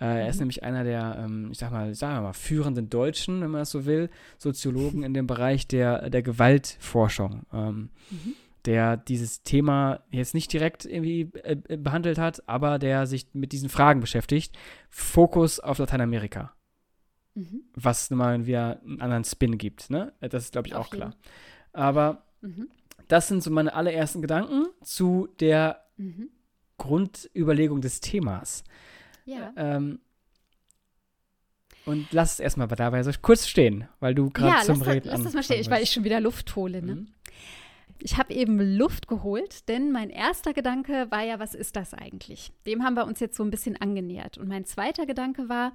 Äh, 0.00 0.22
er 0.22 0.28
ist 0.28 0.36
mhm. 0.36 0.42
nämlich 0.42 0.62
einer 0.62 0.84
der, 0.84 1.16
ähm, 1.24 1.50
ich 1.52 1.58
sag 1.58 1.70
mal, 1.70 1.94
sagen 1.94 2.16
wir 2.16 2.22
mal, 2.22 2.32
führenden 2.32 2.90
Deutschen, 2.90 3.40
wenn 3.40 3.50
man 3.50 3.60
das 3.60 3.70
so 3.70 3.86
will, 3.86 4.10
Soziologen 4.38 5.02
in 5.02 5.14
dem 5.14 5.26
Bereich 5.26 5.68
der, 5.68 6.10
der 6.10 6.22
Gewaltforschung. 6.22 7.42
Ähm, 7.52 7.90
mhm. 8.10 8.34
der 8.64 8.96
dieses 8.96 9.42
Thema 9.42 10.00
jetzt 10.10 10.34
nicht 10.34 10.52
direkt 10.52 10.84
irgendwie 10.84 11.30
äh, 11.42 11.56
äh, 11.68 11.76
behandelt 11.76 12.18
hat, 12.18 12.48
aber 12.48 12.78
der 12.78 13.06
sich 13.06 13.28
mit 13.34 13.52
diesen 13.52 13.68
Fragen 13.68 14.00
beschäftigt. 14.00 14.56
Fokus 14.90 15.60
auf 15.60 15.78
Lateinamerika. 15.78 16.54
Mhm. 17.34 17.62
Was 17.74 18.10
nun 18.10 18.18
mal 18.18 18.46
wieder 18.46 18.80
einen 18.82 19.00
anderen 19.00 19.24
Spin 19.24 19.58
gibt, 19.58 19.90
ne? 19.90 20.12
Das 20.20 20.44
ist, 20.44 20.52
glaube 20.52 20.68
ich, 20.68 20.74
auch 20.74 20.90
klar. 20.90 21.14
Aber 21.72 22.24
mhm. 22.40 22.68
das 23.08 23.28
sind 23.28 23.42
so 23.42 23.50
meine 23.50 23.74
allerersten 23.74 24.22
Gedanken 24.22 24.66
zu 24.82 25.28
der. 25.40 25.80
Grundüberlegung 26.76 27.80
des 27.80 28.00
Themas. 28.00 28.64
Ja. 29.24 29.52
Ähm, 29.56 30.00
und 31.86 32.08
lass 32.12 32.34
es 32.34 32.40
erstmal 32.40 32.66
dabei 32.68 33.02
so 33.02 33.10
kurz 33.20 33.46
stehen, 33.46 33.88
weil 34.00 34.14
du 34.14 34.30
gerade 34.30 34.56
ja, 34.56 34.62
zum 34.62 34.78
lass 34.78 34.88
Reden 34.88 35.06
Ja, 35.08 35.14
lass 35.14 35.24
das 35.24 35.34
mal 35.34 35.42
stehen, 35.42 35.70
weil 35.70 35.82
ich 35.82 35.90
schon 35.90 36.04
wieder 36.04 36.20
Luft 36.20 36.56
hole. 36.56 36.82
Ne? 36.82 36.94
Mhm. 36.94 37.08
Ich 37.98 38.16
habe 38.18 38.34
eben 38.34 38.58
Luft 38.76 39.06
geholt, 39.08 39.68
denn 39.68 39.92
mein 39.92 40.10
erster 40.10 40.52
Gedanke 40.52 41.10
war 41.10 41.22
ja, 41.22 41.38
was 41.38 41.54
ist 41.54 41.76
das 41.76 41.94
eigentlich? 41.94 42.52
Dem 42.66 42.82
haben 42.82 42.94
wir 42.94 43.06
uns 43.06 43.20
jetzt 43.20 43.36
so 43.36 43.42
ein 43.42 43.50
bisschen 43.50 43.80
angenähert. 43.80 44.38
Und 44.38 44.48
mein 44.48 44.64
zweiter 44.64 45.06
Gedanke 45.06 45.48
war, 45.48 45.72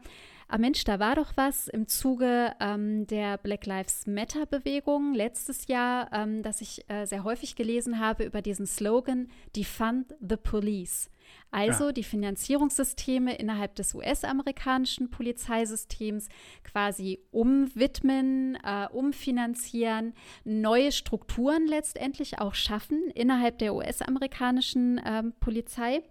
ah 0.49 0.57
Mensch, 0.57 0.83
da 0.83 0.99
war 0.99 1.15
doch 1.15 1.31
was 1.35 1.67
im 1.67 1.87
Zuge 1.87 2.53
ähm, 2.59 3.07
der 3.07 3.37
Black 3.37 3.65
Lives 3.65 4.07
Matter-Bewegung 4.07 5.13
letztes 5.13 5.67
Jahr, 5.67 6.09
ähm, 6.11 6.43
dass 6.43 6.61
ich 6.61 6.83
äh, 6.89 7.05
sehr 7.05 7.23
häufig 7.23 7.55
gelesen 7.55 7.99
habe 7.99 8.25
über 8.25 8.41
diesen 8.41 8.65
Slogan, 8.65 9.29
Defund 9.55 10.15
the 10.19 10.37
Police. 10.37 11.09
Also 11.51 11.85
ja. 11.85 11.91
die 11.91 12.03
Finanzierungssysteme 12.03 13.35
innerhalb 13.35 13.75
des 13.75 13.95
US-amerikanischen 13.95 15.09
Polizeisystems 15.09 16.29
quasi 16.63 17.19
umwidmen, 17.31 18.57
äh, 18.63 18.87
umfinanzieren, 18.91 20.13
neue 20.43 20.91
Strukturen 20.91 21.67
letztendlich 21.67 22.39
auch 22.39 22.53
schaffen 22.53 23.09
innerhalb 23.15 23.57
der 23.59 23.73
US-amerikanischen 23.73 24.99
äh, 24.99 25.23
Polizei. 25.39 26.01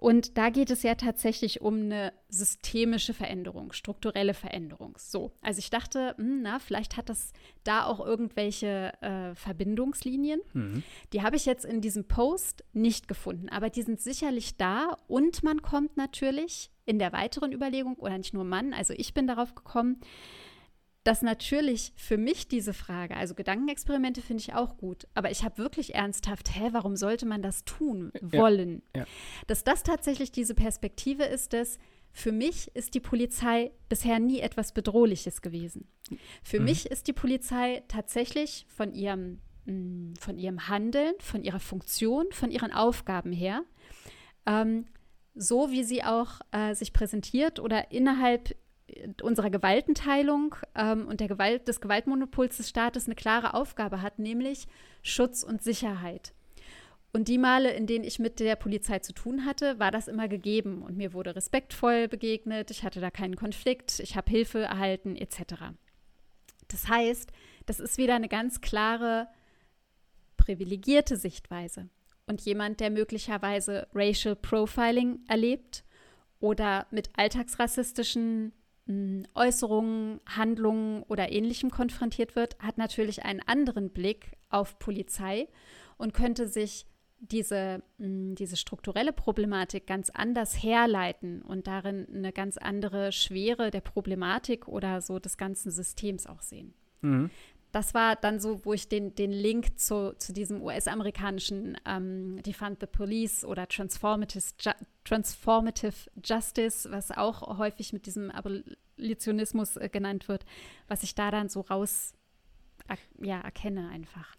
Und 0.00 0.38
da 0.38 0.50
geht 0.50 0.70
es 0.70 0.84
ja 0.84 0.94
tatsächlich 0.94 1.60
um 1.60 1.74
eine 1.74 2.12
systemische 2.28 3.12
Veränderung, 3.12 3.72
strukturelle 3.72 4.32
Veränderung. 4.32 4.96
So, 4.96 5.32
also 5.42 5.58
ich 5.58 5.70
dachte, 5.70 6.14
hm, 6.16 6.40
na, 6.40 6.60
vielleicht 6.60 6.96
hat 6.96 7.08
das 7.08 7.32
da 7.64 7.84
auch 7.84 7.98
irgendwelche 7.98 8.92
äh, 9.00 9.34
Verbindungslinien. 9.34 10.40
Mhm. 10.52 10.84
Die 11.12 11.22
habe 11.22 11.34
ich 11.34 11.46
jetzt 11.46 11.64
in 11.64 11.80
diesem 11.80 12.06
Post 12.06 12.62
nicht 12.72 13.08
gefunden, 13.08 13.48
aber 13.48 13.70
die 13.70 13.82
sind 13.82 14.00
sicherlich 14.00 14.56
da 14.56 14.96
und 15.08 15.42
man 15.42 15.62
kommt 15.62 15.96
natürlich 15.96 16.70
in 16.84 17.00
der 17.00 17.12
weiteren 17.12 17.52
Überlegung, 17.52 17.96
oder 17.96 18.16
nicht 18.18 18.34
nur 18.34 18.44
Mann, 18.44 18.72
also 18.72 18.94
ich 18.96 19.14
bin 19.14 19.26
darauf 19.26 19.56
gekommen, 19.56 20.00
dass 21.08 21.22
natürlich 21.22 21.94
für 21.96 22.18
mich 22.18 22.48
diese 22.48 22.74
Frage, 22.74 23.16
also 23.16 23.34
Gedankenexperimente 23.34 24.20
finde 24.20 24.42
ich 24.42 24.52
auch 24.52 24.76
gut, 24.76 25.08
aber 25.14 25.30
ich 25.30 25.42
habe 25.42 25.56
wirklich 25.56 25.94
ernsthaft, 25.94 26.54
hä, 26.54 26.68
warum 26.72 26.96
sollte 26.96 27.24
man 27.24 27.40
das 27.40 27.64
tun 27.64 28.12
wollen? 28.20 28.82
Ja, 28.94 29.00
ja. 29.00 29.06
Dass 29.46 29.64
das 29.64 29.84
tatsächlich 29.84 30.32
diese 30.32 30.54
Perspektive 30.54 31.24
ist, 31.24 31.54
dass 31.54 31.78
für 32.12 32.30
mich 32.30 32.76
ist 32.76 32.92
die 32.92 33.00
Polizei 33.00 33.70
bisher 33.88 34.18
nie 34.18 34.40
etwas 34.40 34.72
Bedrohliches 34.72 35.40
gewesen. 35.40 35.88
Für 36.42 36.58
mhm. 36.58 36.66
mich 36.66 36.84
ist 36.84 37.08
die 37.08 37.14
Polizei 37.14 37.82
tatsächlich 37.88 38.66
von 38.68 38.92
ihrem, 38.92 39.40
mm, 39.64 40.12
von 40.20 40.36
ihrem 40.36 40.68
Handeln, 40.68 41.14
von 41.20 41.42
ihrer 41.42 41.60
Funktion, 41.60 42.26
von 42.32 42.50
ihren 42.50 42.70
Aufgaben 42.70 43.32
her, 43.32 43.62
ähm, 44.44 44.84
so 45.34 45.70
wie 45.70 45.84
sie 45.84 46.04
auch 46.04 46.42
äh, 46.50 46.74
sich 46.74 46.92
präsentiert 46.92 47.60
oder 47.60 47.92
innerhalb 47.92 48.54
unserer 49.22 49.50
Gewaltenteilung 49.50 50.54
ähm, 50.74 51.06
und 51.06 51.20
der 51.20 51.28
Gewalt, 51.28 51.68
des 51.68 51.80
Gewaltmonopols 51.80 52.56
des 52.56 52.68
Staates 52.68 53.06
eine 53.06 53.14
klare 53.14 53.54
Aufgabe 53.54 54.02
hat, 54.02 54.18
nämlich 54.18 54.66
Schutz 55.02 55.42
und 55.42 55.62
Sicherheit. 55.62 56.32
Und 57.12 57.28
die 57.28 57.38
Male, 57.38 57.72
in 57.72 57.86
denen 57.86 58.04
ich 58.04 58.18
mit 58.18 58.38
der 58.38 58.56
Polizei 58.56 58.98
zu 58.98 59.12
tun 59.12 59.46
hatte, 59.46 59.78
war 59.78 59.90
das 59.90 60.08
immer 60.08 60.28
gegeben 60.28 60.82
und 60.82 60.96
mir 60.96 61.14
wurde 61.14 61.34
respektvoll 61.34 62.06
begegnet, 62.06 62.70
ich 62.70 62.82
hatte 62.84 63.00
da 63.00 63.10
keinen 63.10 63.36
Konflikt, 63.36 64.00
ich 64.00 64.16
habe 64.16 64.30
Hilfe 64.30 64.60
erhalten 64.60 65.16
etc. 65.16 65.72
Das 66.68 66.88
heißt, 66.88 67.32
das 67.66 67.80
ist 67.80 67.96
wieder 67.96 68.14
eine 68.14 68.28
ganz 68.28 68.60
klare 68.60 69.28
privilegierte 70.36 71.16
Sichtweise. 71.16 71.88
Und 72.26 72.42
jemand, 72.42 72.80
der 72.80 72.90
möglicherweise 72.90 73.88
Racial 73.94 74.36
Profiling 74.36 75.20
erlebt 75.28 75.84
oder 76.40 76.86
mit 76.90 77.10
alltagsrassistischen 77.16 78.52
Äußerungen, 79.34 80.20
Handlungen 80.26 81.02
oder 81.04 81.30
ähnlichem 81.30 81.70
konfrontiert 81.70 82.36
wird, 82.36 82.58
hat 82.58 82.78
natürlich 82.78 83.24
einen 83.24 83.40
anderen 83.40 83.90
Blick 83.90 84.32
auf 84.48 84.78
Polizei 84.78 85.48
und 85.98 86.14
könnte 86.14 86.48
sich 86.48 86.86
diese, 87.20 87.82
diese 87.98 88.56
strukturelle 88.56 89.12
Problematik 89.12 89.86
ganz 89.86 90.08
anders 90.08 90.62
herleiten 90.62 91.42
und 91.42 91.66
darin 91.66 92.06
eine 92.14 92.32
ganz 92.32 92.56
andere 92.56 93.12
Schwere 93.12 93.70
der 93.70 93.80
Problematik 93.80 94.68
oder 94.68 95.00
so 95.00 95.18
des 95.18 95.36
ganzen 95.36 95.70
Systems 95.70 96.26
auch 96.26 96.40
sehen. 96.40 96.74
Mhm 97.02 97.30
das 97.72 97.94
war 97.94 98.16
dann 98.16 98.40
so, 98.40 98.64
wo 98.64 98.72
ich 98.72 98.88
den, 98.88 99.14
den 99.14 99.30
Link 99.32 99.78
zu, 99.78 100.14
zu 100.18 100.32
diesem 100.32 100.62
US-amerikanischen 100.62 101.76
ähm, 101.84 102.42
Defund 102.42 102.78
the 102.80 102.86
Police 102.86 103.44
oder 103.44 103.68
Transformative, 103.68 104.44
Ju 104.60 104.72
Transformative 105.04 105.94
Justice, 106.22 106.90
was 106.90 107.10
auch 107.10 107.58
häufig 107.58 107.92
mit 107.92 108.06
diesem 108.06 108.30
Abolitionismus 108.30 109.76
äh, 109.76 109.88
genannt 109.88 110.28
wird, 110.28 110.44
was 110.86 111.02
ich 111.02 111.14
da 111.14 111.30
dann 111.30 111.48
so 111.48 111.60
raus 111.62 112.14
ja, 113.20 113.40
erkenne 113.40 113.88
einfach. 113.90 114.34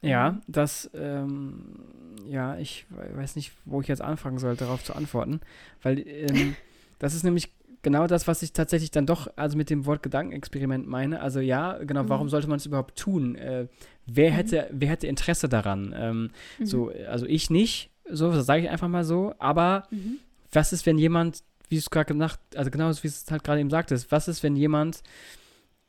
Ja, 0.00 0.32
mhm. 0.32 0.42
das, 0.46 0.90
ähm, 0.94 1.84
ja, 2.26 2.56
ich 2.58 2.86
weiß 2.90 3.36
nicht, 3.36 3.52
wo 3.64 3.80
ich 3.80 3.88
jetzt 3.88 4.02
anfangen 4.02 4.38
soll, 4.38 4.56
darauf 4.56 4.84
zu 4.84 4.94
antworten, 4.94 5.40
weil 5.82 6.06
ähm, 6.06 6.54
das 6.98 7.14
ist 7.14 7.24
nämlich 7.24 7.52
genau 7.82 8.06
das, 8.06 8.26
was 8.26 8.42
ich 8.42 8.52
tatsächlich 8.52 8.90
dann 8.90 9.06
doch 9.06 9.28
also 9.36 9.56
mit 9.56 9.70
dem 9.70 9.86
Wort 9.86 10.02
Gedankenexperiment 10.02 10.86
meine. 10.86 11.20
Also 11.20 11.40
ja, 11.40 11.78
genau, 11.78 12.04
mhm. 12.04 12.08
warum 12.08 12.28
sollte 12.28 12.48
man 12.48 12.58
es 12.58 12.66
überhaupt 12.66 12.98
tun? 12.98 13.34
Äh, 13.36 13.68
wer, 14.06 14.30
mhm. 14.30 14.34
hätte, 14.34 14.68
wer 14.70 14.88
hätte 14.88 15.06
Interesse 15.06 15.48
daran? 15.48 15.94
Ähm, 15.96 16.30
mhm. 16.58 16.66
So, 16.66 16.92
also 17.08 17.26
ich 17.26 17.50
nicht, 17.50 17.90
so 18.10 18.32
sage 18.40 18.62
ich 18.62 18.70
einfach 18.70 18.88
mal 18.88 19.04
so, 19.04 19.34
aber 19.38 19.84
mhm. 19.90 20.18
was 20.52 20.72
ist, 20.72 20.86
wenn 20.86 20.98
jemand, 20.98 21.42
wie 21.68 21.76
du 21.76 21.80
es 21.80 21.90
gerade 21.90 22.12
gesagt, 22.12 22.56
also 22.56 22.70
genau 22.70 22.90
wie 22.90 23.06
es 23.06 23.30
halt 23.30 23.44
gerade 23.44 23.60
eben 23.60 23.70
sagtest, 23.70 24.10
was 24.10 24.28
ist, 24.28 24.42
wenn 24.42 24.56
jemand 24.56 25.02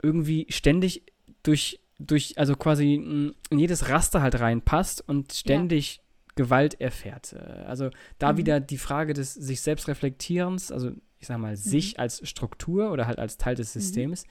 irgendwie 0.01 0.45
ständig 0.49 1.03
durch, 1.43 1.79
durch, 1.99 2.37
also 2.37 2.55
quasi 2.55 2.95
in 2.95 3.35
jedes 3.51 3.89
Raster 3.89 4.21
halt 4.21 4.39
reinpasst 4.39 5.03
und 5.07 5.33
ständig 5.33 5.97
ja. 5.97 6.03
Gewalt 6.35 6.79
erfährt. 6.79 7.33
Äh, 7.33 7.63
also 7.65 7.89
da 8.17 8.33
mhm. 8.33 8.37
wieder 8.37 8.59
die 8.59 8.77
Frage 8.77 9.13
des 9.13 9.33
sich 9.33 9.61
selbst 9.61 9.87
reflektierens, 9.87 10.71
also 10.71 10.91
ich 11.19 11.27
sag 11.27 11.37
mal, 11.37 11.51
mhm. 11.51 11.57
sich 11.57 11.99
als 11.99 12.27
Struktur 12.27 12.91
oder 12.91 13.07
halt 13.07 13.19
als 13.19 13.37
Teil 13.37 13.55
des 13.55 13.75
mhm. 13.75 13.79
Systems. 13.79 14.25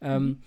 Mhm. 0.00 0.06
Ähm, 0.06 0.38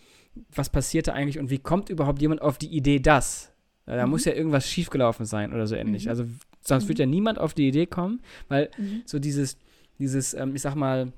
was 0.54 0.70
passiert 0.70 1.08
da 1.08 1.14
eigentlich 1.14 1.40
und 1.40 1.50
wie 1.50 1.58
kommt 1.58 1.90
überhaupt 1.90 2.22
jemand 2.22 2.42
auf 2.42 2.58
die 2.58 2.76
Idee, 2.76 3.00
das? 3.00 3.52
Da 3.86 4.06
mhm. 4.06 4.12
muss 4.12 4.26
ja 4.26 4.34
irgendwas 4.34 4.70
schiefgelaufen 4.70 5.26
sein 5.26 5.54
oder 5.54 5.66
so 5.66 5.76
ähnlich. 5.76 6.06
Mhm. 6.06 6.10
Also 6.10 6.26
sonst 6.62 6.88
wird 6.88 7.00
ja 7.00 7.06
niemand 7.06 7.40
auf 7.40 7.54
die 7.54 7.68
Idee 7.68 7.86
kommen, 7.86 8.22
weil 8.50 8.70
so 9.06 9.18
dieses, 9.20 9.58
dieses, 9.98 10.34
ähm, 10.34 10.56
ich 10.56 10.62
sag 10.62 10.76
mal, 10.76 11.14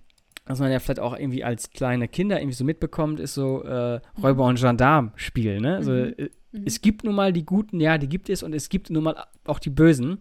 was 0.46 0.60
man 0.60 0.72
ja 0.72 0.80
vielleicht 0.80 1.00
auch 1.00 1.18
irgendwie 1.18 1.44
als 1.44 1.70
kleine 1.72 2.08
Kinder 2.08 2.40
irgendwie 2.40 2.56
so 2.56 2.64
mitbekommt, 2.64 3.20
ist 3.20 3.34
so 3.34 3.64
äh, 3.64 4.00
Räuber 4.22 4.46
und 4.46 4.60
Gendarm-Spiel, 4.60 5.60
ne? 5.62 5.76
Also 5.76 5.94
äh, 5.94 6.30
es 6.66 6.82
gibt 6.82 7.04
nun 7.04 7.14
mal 7.14 7.32
die 7.32 7.46
Guten, 7.46 7.80
ja, 7.80 7.98
die 7.98 8.10
gibt 8.10 8.30
es 8.30 8.42
und 8.42 8.54
es 8.54 8.70
gibt 8.70 8.90
nun 8.90 9.04
mal 9.04 9.26
auch 9.46 9.60
die 9.60 9.70
Bösen. 9.70 10.20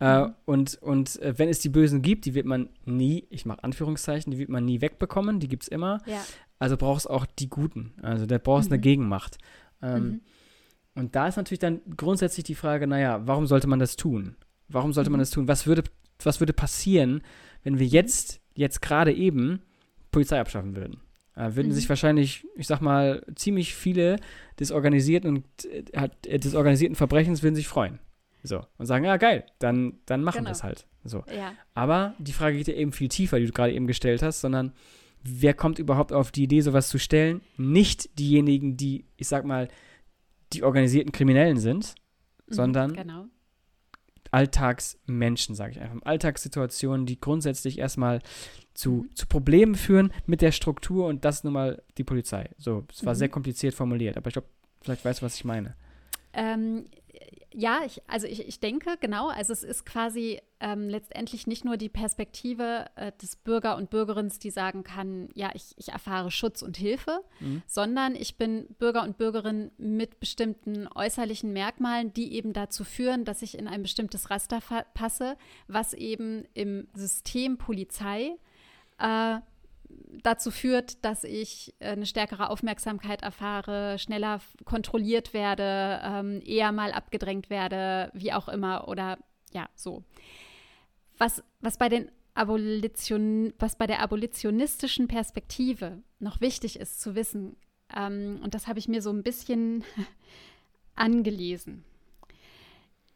Äh, 0.00 0.26
mhm. 0.26 0.34
und 0.44 0.74
und 0.76 1.20
äh, 1.22 1.38
wenn 1.38 1.48
es 1.48 1.58
die 1.58 1.68
Bösen 1.68 2.02
gibt, 2.02 2.24
die 2.24 2.34
wird 2.34 2.46
man 2.46 2.68
nie, 2.84 3.26
ich 3.30 3.46
mache 3.46 3.64
Anführungszeichen, 3.64 4.30
die 4.30 4.38
wird 4.38 4.48
man 4.48 4.64
nie 4.64 4.80
wegbekommen, 4.80 5.40
die 5.40 5.48
gibt 5.48 5.64
es 5.64 5.68
immer. 5.68 6.00
Ja. 6.06 6.24
Also 6.58 6.76
brauchst 6.76 7.06
du 7.06 7.10
auch 7.10 7.26
die 7.26 7.48
Guten. 7.48 7.94
Also 8.02 8.26
da 8.26 8.38
brauchst 8.38 8.66
du 8.66 8.70
mhm. 8.70 8.74
eine 8.74 8.80
Gegenmacht. 8.80 9.38
Ähm, 9.82 10.02
mhm. 10.02 10.20
Und 10.94 11.14
da 11.14 11.28
ist 11.28 11.36
natürlich 11.36 11.60
dann 11.60 11.80
grundsätzlich 11.96 12.44
die 12.44 12.54
Frage, 12.54 12.86
naja, 12.86 13.26
warum 13.26 13.46
sollte 13.46 13.68
man 13.68 13.78
das 13.78 13.96
tun? 13.96 14.36
Warum 14.68 14.92
sollte 14.92 15.10
man 15.10 15.18
mhm. 15.18 15.22
das 15.22 15.30
tun? 15.30 15.48
Was 15.48 15.66
würde, 15.66 15.84
was 16.22 16.40
würde 16.40 16.52
passieren, 16.52 17.22
wenn 17.62 17.78
wir 17.78 17.86
jetzt, 17.86 18.40
jetzt 18.54 18.82
gerade 18.82 19.12
eben 19.12 19.62
Polizei 20.10 20.40
abschaffen 20.40 20.76
würden? 20.76 21.00
Äh, 21.36 21.54
würden 21.54 21.72
sich 21.72 21.84
mhm. 21.84 21.90
wahrscheinlich, 21.90 22.46
ich 22.56 22.66
sag 22.66 22.80
mal, 22.80 23.24
ziemlich 23.36 23.74
viele 23.74 24.16
des 24.58 24.72
organisierten 24.72 25.36
und 25.36 25.44
äh, 25.64 26.38
des 26.38 26.54
organisierten 26.54 26.96
Verbrechens 26.96 27.42
würden 27.42 27.54
sich 27.54 27.68
freuen. 27.68 28.00
So. 28.42 28.64
Und 28.78 28.86
sagen, 28.86 29.04
ja, 29.04 29.16
geil, 29.16 29.44
dann, 29.58 29.98
dann 30.06 30.22
machen 30.22 30.38
genau. 30.38 30.50
wir 30.50 30.52
es 30.52 30.62
halt. 30.62 30.86
So. 31.04 31.24
Ja. 31.34 31.52
Aber 31.74 32.14
die 32.18 32.32
Frage 32.32 32.56
geht 32.56 32.68
ja 32.68 32.74
eben 32.74 32.92
viel 32.92 33.08
tiefer, 33.08 33.38
die 33.38 33.46
du 33.46 33.52
gerade 33.52 33.72
eben 33.72 33.86
gestellt 33.86 34.22
hast, 34.22 34.40
sondern 34.40 34.72
wer 35.22 35.54
kommt 35.54 35.78
überhaupt 35.78 36.12
auf 36.12 36.30
die 36.30 36.44
Idee, 36.44 36.60
sowas 36.60 36.88
zu 36.88 36.98
stellen? 36.98 37.40
Nicht 37.56 38.18
diejenigen, 38.18 38.76
die, 38.76 39.04
ich 39.16 39.28
sag 39.28 39.44
mal, 39.44 39.68
die 40.52 40.62
organisierten 40.62 41.12
Kriminellen 41.12 41.58
sind, 41.58 41.94
mhm, 42.46 42.54
sondern 42.54 42.92
genau. 42.94 43.26
Alltagsmenschen, 44.30 45.54
sage 45.54 45.72
ich 45.72 45.80
einfach. 45.80 45.98
Alltagssituationen, 46.02 47.06
die 47.06 47.20
grundsätzlich 47.20 47.78
erstmal 47.78 48.20
zu, 48.74 48.90
mhm. 48.90 49.14
zu 49.14 49.26
Problemen 49.26 49.74
führen 49.74 50.12
mit 50.26 50.42
der 50.42 50.52
Struktur 50.52 51.06
und 51.06 51.24
das 51.24 51.44
nun 51.44 51.54
mal 51.54 51.82
die 51.96 52.04
Polizei. 52.04 52.50
So, 52.58 52.84
es 52.92 53.04
war 53.04 53.14
mhm. 53.14 53.18
sehr 53.18 53.28
kompliziert 53.28 53.74
formuliert, 53.74 54.16
aber 54.16 54.28
ich 54.28 54.34
glaube, 54.34 54.48
vielleicht 54.82 55.04
weißt 55.04 55.20
du, 55.20 55.26
was 55.26 55.36
ich 55.36 55.44
meine. 55.44 55.74
Ähm, 56.32 56.84
ja, 57.52 57.80
ich, 57.84 58.02
also 58.06 58.26
ich, 58.26 58.46
ich 58.46 58.60
denke, 58.60 58.96
genau, 59.00 59.28
also 59.28 59.52
es 59.52 59.64
ist 59.64 59.86
quasi 59.86 60.40
ähm, 60.60 60.88
letztendlich 60.88 61.46
nicht 61.46 61.64
nur 61.64 61.76
die 61.76 61.88
Perspektive 61.88 62.86
äh, 62.94 63.10
des 63.20 63.36
Bürger 63.36 63.76
und 63.76 63.90
Bürgerins, 63.90 64.38
die 64.38 64.50
sagen 64.50 64.84
kann, 64.84 65.30
ja, 65.34 65.50
ich, 65.54 65.74
ich 65.76 65.88
erfahre 65.88 66.30
Schutz 66.30 66.62
und 66.62 66.76
Hilfe, 66.76 67.20
mhm. 67.40 67.62
sondern 67.66 68.14
ich 68.14 68.36
bin 68.36 68.66
Bürger 68.78 69.02
und 69.02 69.16
Bürgerin 69.16 69.70
mit 69.78 70.20
bestimmten 70.20 70.88
äußerlichen 70.94 71.52
Merkmalen, 71.52 72.12
die 72.12 72.34
eben 72.34 72.52
dazu 72.52 72.84
führen, 72.84 73.24
dass 73.24 73.42
ich 73.42 73.58
in 73.58 73.66
ein 73.66 73.82
bestimmtes 73.82 74.30
Raster 74.30 74.60
passe, 74.94 75.36
was 75.66 75.94
eben 75.94 76.44
im 76.54 76.86
System 76.94 77.56
Polizei 77.56 78.36
äh, 78.98 79.38
dazu 80.22 80.50
führt, 80.50 81.04
dass 81.04 81.24
ich 81.24 81.74
äh, 81.78 81.90
eine 81.90 82.06
stärkere 82.06 82.50
Aufmerksamkeit 82.50 83.22
erfahre, 83.22 83.98
schneller 83.98 84.40
kontrolliert 84.64 85.32
werde, 85.32 86.00
ähm, 86.02 86.42
eher 86.44 86.72
mal 86.72 86.92
abgedrängt 86.92 87.50
werde, 87.50 88.10
wie 88.14 88.32
auch 88.32 88.48
immer 88.48 88.88
oder 88.88 89.18
ja, 89.52 89.68
so. 89.74 90.02
Was, 91.16 91.42
was 91.60 91.78
bei 91.78 91.88
den 91.88 92.10
Abolition, 92.34 93.52
was 93.58 93.76
bei 93.76 93.86
der 93.86 94.00
abolitionistischen 94.00 95.08
Perspektive 95.08 96.02
noch 96.20 96.40
wichtig 96.40 96.78
ist 96.78 97.00
zu 97.00 97.14
wissen, 97.14 97.56
ähm, 97.96 98.40
und 98.42 98.54
das 98.54 98.66
habe 98.66 98.78
ich 98.78 98.88
mir 98.88 99.02
so 99.02 99.10
ein 99.10 99.22
bisschen 99.22 99.84
angelesen, 100.94 101.84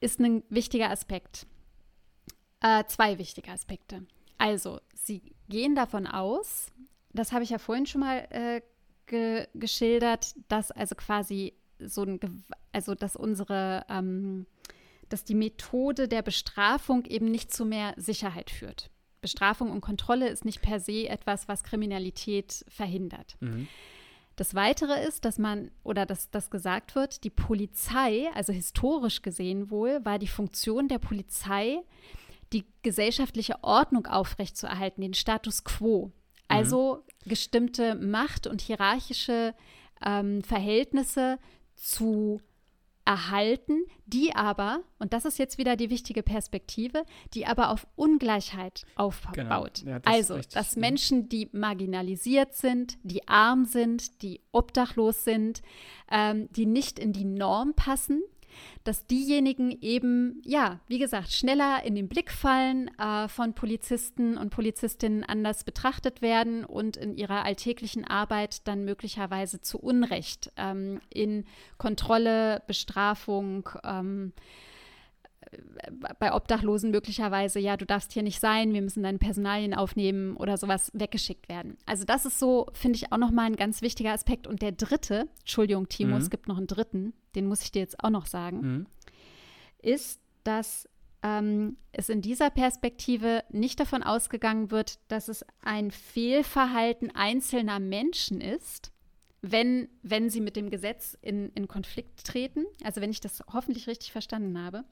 ist 0.00 0.19
ein 0.21 0.43
wichtiger 0.49 0.91
Aspekt. 0.91 1.47
Äh, 2.61 2.85
zwei 2.87 3.19
wichtige 3.19 3.50
Aspekte. 3.50 4.07
Also, 4.38 4.81
sie 4.95 5.23
gehen 5.52 5.75
davon 5.75 6.06
aus, 6.06 6.73
das 7.12 7.30
habe 7.30 7.44
ich 7.44 7.50
ja 7.50 7.59
vorhin 7.59 7.87
schon 7.87 8.00
mal 8.00 8.26
äh, 8.30 8.62
ge 9.06 9.47
geschildert, 9.54 10.35
dass 10.49 10.71
also 10.71 10.94
quasi 10.94 11.52
so 11.78 12.02
ein, 12.02 12.18
also 12.73 12.94
dass 12.94 13.16
unsere, 13.16 13.85
ähm, 13.90 14.47
dass 15.11 15.25
die 15.25 15.35
Methode 15.35 16.09
der 16.09 16.23
Bestrafung 16.23 17.04
eben 17.04 17.26
nicht 17.26 17.52
zu 17.52 17.66
mehr 17.66 17.92
Sicherheit 17.99 18.50
führt. 18.50 18.90
Bestrafung 19.21 19.71
und 19.71 19.82
Kontrolle 19.82 20.28
ist 20.28 20.44
nicht 20.47 20.62
per 20.62 20.80
se 20.80 21.09
etwas, 21.09 21.49
was 21.49 21.62
Kriminalität 21.62 22.64
verhindert. 22.68 23.37
Mhm. 23.40 23.68
Das 24.37 24.54
Weitere 24.54 25.04
ist, 25.06 25.26
dass 25.26 25.38
man 25.38 25.71
oder 25.85 26.06
dass 26.06 26.30
das 26.30 26.50
gesagt 26.50 26.94
wird, 26.94 27.25
die 27.25 27.30
Polizei, 27.30 28.30
also 28.35 28.52
historisch 28.54 29.21
gesehen 29.21 29.71
wohl, 29.71 30.02
war 30.04 30.18
die 30.18 30.28
Funktion 30.28 30.88
der 30.88 30.99
Polizei, 30.99 31.82
die 32.52 32.66
gesellschaftliche 32.82 33.62
Ordnung 33.62 34.06
aufrechtzuerhalten, 34.06 35.02
den 35.02 35.14
Status 35.14 35.64
quo. 35.64 36.06
Mhm. 36.06 36.12
Also 36.49 37.04
bestimmte 37.25 37.94
Macht- 37.94 38.47
und 38.47 38.61
hierarchische 38.61 39.54
ähm, 40.04 40.42
Verhältnisse 40.42 41.38
zu 41.75 42.40
erhalten, 43.04 43.85
die 44.06 44.35
aber, 44.35 44.80
und 44.99 45.12
das 45.12 45.25
ist 45.25 45.38
jetzt 45.38 45.59
wieder 45.59 45.76
die 45.76 45.90
wichtige 45.90 46.23
Perspektive, 46.23 47.04
die 47.35 47.47
aber 47.47 47.71
auf 47.71 47.87
Ungleichheit 47.97 48.85
aufbaut. 48.94 49.35
Genau. 49.35 49.66
Ja, 49.85 49.99
das 49.99 50.14
also, 50.14 50.38
dass 50.52 50.76
Menschen, 50.76 51.28
die 51.28 51.49
marginalisiert 51.52 52.54
sind, 52.54 52.99
die 53.02 53.26
arm 53.26 53.64
sind, 53.64 54.23
die 54.23 54.40
obdachlos 54.52 55.25
sind, 55.25 55.62
ähm, 56.11 56.49
die 56.52 56.66
nicht 56.66 56.99
in 56.99 57.12
die 57.12 57.25
Norm 57.25 57.75
passen, 57.75 58.23
dass 58.85 59.06
diejenigen 59.06 59.71
eben, 59.80 60.42
ja, 60.44 60.80
wie 60.88 60.99
gesagt, 60.99 61.32
schneller 61.32 61.85
in 61.85 61.94
den 61.94 62.09
Blick 62.09 62.30
fallen, 62.30 62.90
äh, 62.99 63.28
von 63.28 63.54
Polizisten 63.54 64.37
und 64.37 64.50
Polizistinnen 64.50 65.25
anders 65.25 65.64
betrachtet 65.64 66.23
werden 66.23 66.64
und 66.64 66.97
in 66.97 67.16
ihrer 67.16 67.44
alltäglichen 67.44 68.04
Arbeit 68.06 68.66
dann 68.66 68.85
möglicherweise 68.85 69.61
zu 69.61 69.78
Unrecht 69.78 70.50
ähm, 70.56 71.00
in 71.11 71.44
Kontrolle, 71.78 72.62
Bestrafung, 72.66 73.68
ähm, 73.85 74.32
bei 76.18 76.32
Obdachlosen 76.32 76.90
möglicherweise, 76.90 77.59
ja, 77.59 77.76
du 77.76 77.85
darfst 77.85 78.12
hier 78.12 78.23
nicht 78.23 78.40
sein, 78.40 78.73
wir 78.73 78.82
müssen 78.82 79.02
deine 79.02 79.18
Personalien 79.18 79.75
aufnehmen 79.75 80.37
oder 80.37 80.56
sowas 80.56 80.90
weggeschickt 80.94 81.49
werden. 81.49 81.76
Also 81.87 82.04
das 82.04 82.25
ist 82.25 82.38
so, 82.38 82.66
finde 82.73 82.97
ich, 82.97 83.12
auch 83.12 83.18
nochmal 83.18 83.47
ein 83.47 83.56
ganz 83.56 83.82
wichtiger 83.82 84.12
Aspekt. 84.12 84.47
Und 84.47 84.62
der 84.62 84.73
dritte, 84.73 85.28
Entschuldigung, 85.40 85.88
Timo, 85.88 86.14
mhm. 86.14 86.23
es 86.23 86.30
gibt 86.30 86.49
noch 86.49 86.56
einen 86.56 86.66
dritten, 86.66 87.12
den 87.35 87.47
muss 87.47 87.62
ich 87.62 87.73
dir 87.73 87.80
jetzt 87.80 88.02
auch 88.02 88.11
noch 88.11 88.26
sagen, 88.26 88.61
mhm. 88.61 88.87
ist, 89.82 90.21
dass 90.44 90.88
ähm, 91.23 91.76
es 91.93 92.08
in 92.08 92.23
dieser 92.23 92.50
Perspektive 92.50 93.45
nicht 93.50 93.78
davon 93.78 94.02
ausgegangen 94.02 94.71
wird, 94.71 94.99
dass 95.08 95.28
es 95.28 95.45
ein 95.62 95.91
Fehlverhalten 95.91 97.15
einzelner 97.15 97.78
Menschen 97.78 98.41
ist, 98.41 98.93
wenn, 99.43 99.88
wenn 100.02 100.30
sie 100.30 100.41
mit 100.41 100.56
dem 100.56 100.71
Gesetz 100.71 101.17
in, 101.21 101.50
in 101.50 101.69
Konflikt 101.69 102.25
treten. 102.25 102.65
Also 102.84 103.00
wenn 103.00 103.10
ich 103.10 103.21
das 103.21 103.43
hoffentlich 103.52 103.86
richtig 103.86 104.12
verstanden 104.12 104.58
habe 104.58 104.84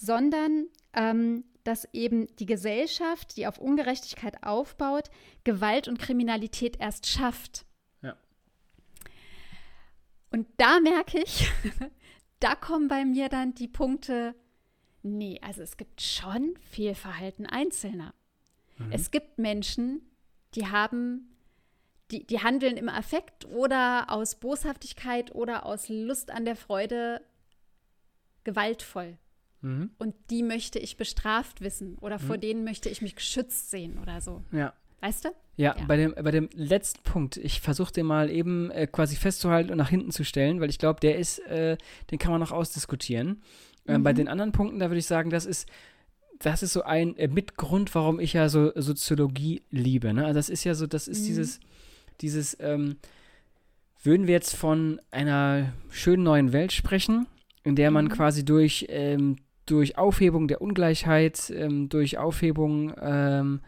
sondern 0.00 0.66
ähm, 0.94 1.44
dass 1.62 1.86
eben 1.92 2.34
die 2.36 2.46
Gesellschaft, 2.46 3.36
die 3.36 3.46
auf 3.46 3.58
Ungerechtigkeit 3.58 4.42
aufbaut, 4.42 5.10
Gewalt 5.44 5.88
und 5.88 5.98
Kriminalität 5.98 6.80
erst 6.80 7.06
schafft. 7.06 7.66
Ja. 8.00 8.16
Und 10.30 10.48
da 10.56 10.80
merke 10.80 11.18
ich, 11.18 11.52
da 12.40 12.54
kommen 12.54 12.88
bei 12.88 13.04
mir 13.04 13.28
dann 13.28 13.54
die 13.54 13.68
Punkte, 13.68 14.34
nee, 15.02 15.38
also 15.42 15.62
es 15.62 15.76
gibt 15.76 16.00
schon 16.00 16.54
Fehlverhalten 16.70 17.46
Einzelner. 17.46 18.14
Mhm. 18.78 18.92
Es 18.92 19.10
gibt 19.10 19.38
Menschen, 19.38 20.00
die 20.54 20.66
haben 20.66 21.26
die, 22.10 22.26
die 22.26 22.42
handeln 22.42 22.76
im 22.78 22.88
Affekt 22.88 23.44
oder 23.44 24.10
aus 24.10 24.34
Boshaftigkeit 24.34 25.32
oder 25.34 25.66
aus 25.66 25.88
Lust 25.88 26.30
an 26.30 26.44
der 26.44 26.56
Freude 26.56 27.24
gewaltvoll. 28.42 29.18
Mhm. 29.62 29.90
Und 29.98 30.14
die 30.30 30.42
möchte 30.42 30.78
ich 30.78 30.96
bestraft 30.96 31.60
wissen 31.60 31.96
oder 32.00 32.18
vor 32.18 32.36
mhm. 32.36 32.40
denen 32.40 32.64
möchte 32.64 32.88
ich 32.88 33.02
mich 33.02 33.14
geschützt 33.14 33.70
sehen 33.70 33.98
oder 33.98 34.20
so. 34.20 34.42
Ja. 34.52 34.72
Weißt 35.00 35.24
du? 35.24 35.30
Ja, 35.56 35.76
ja, 35.78 35.84
Bei, 35.86 35.96
dem, 35.96 36.14
bei 36.14 36.30
dem 36.30 36.48
letzten 36.54 37.02
Punkt, 37.02 37.36
ich 37.36 37.60
versuche 37.60 37.92
den 37.92 38.06
mal 38.06 38.30
eben 38.30 38.70
äh, 38.70 38.86
quasi 38.86 39.16
festzuhalten 39.16 39.70
und 39.70 39.78
nach 39.78 39.88
hinten 39.90 40.10
zu 40.10 40.24
stellen, 40.24 40.60
weil 40.60 40.70
ich 40.70 40.78
glaube, 40.78 41.00
der 41.00 41.18
ist, 41.18 41.38
äh, 41.40 41.76
den 42.10 42.18
kann 42.18 42.30
man 42.30 42.40
noch 42.40 42.52
ausdiskutieren. 42.52 43.42
Äh, 43.86 43.98
mhm. 43.98 44.02
Bei 44.02 44.12
den 44.12 44.28
anderen 44.28 44.52
Punkten, 44.52 44.78
da 44.78 44.88
würde 44.88 44.98
ich 44.98 45.06
sagen, 45.06 45.30
das 45.30 45.46
ist, 45.46 45.68
das 46.38 46.62
ist 46.62 46.72
so 46.72 46.82
ein 46.82 47.16
äh, 47.16 47.28
Mitgrund, 47.28 47.94
warum 47.94 48.20
ich 48.20 48.32
ja 48.32 48.48
so 48.48 48.72
Soziologie 48.74 49.62
liebe. 49.70 50.12
Ne? 50.14 50.24
Also 50.24 50.38
das 50.38 50.48
ist 50.48 50.64
ja 50.64 50.74
so, 50.74 50.86
das 50.86 51.08
ist 51.08 51.22
mhm. 51.22 51.26
dieses, 51.26 51.60
dieses, 52.20 52.56
ähm, 52.60 52.96
würden 54.02 54.26
wir 54.26 54.34
jetzt 54.34 54.56
von 54.56 55.00
einer 55.10 55.72
schönen 55.90 56.22
neuen 56.22 56.52
Welt 56.52 56.72
sprechen, 56.72 57.26
in 57.64 57.76
der 57.76 57.90
man 57.90 58.06
mhm. 58.06 58.10
quasi 58.10 58.44
durch 58.44 58.86
ähm, 58.88 59.36
durch 59.70 59.96
Aufhebung 59.98 60.48
der 60.48 60.60
Ungleichheit, 60.60 61.50
ähm, 61.54 61.88
durch 61.88 62.18
Aufhebung 62.18 62.92
ähm, 63.00 63.60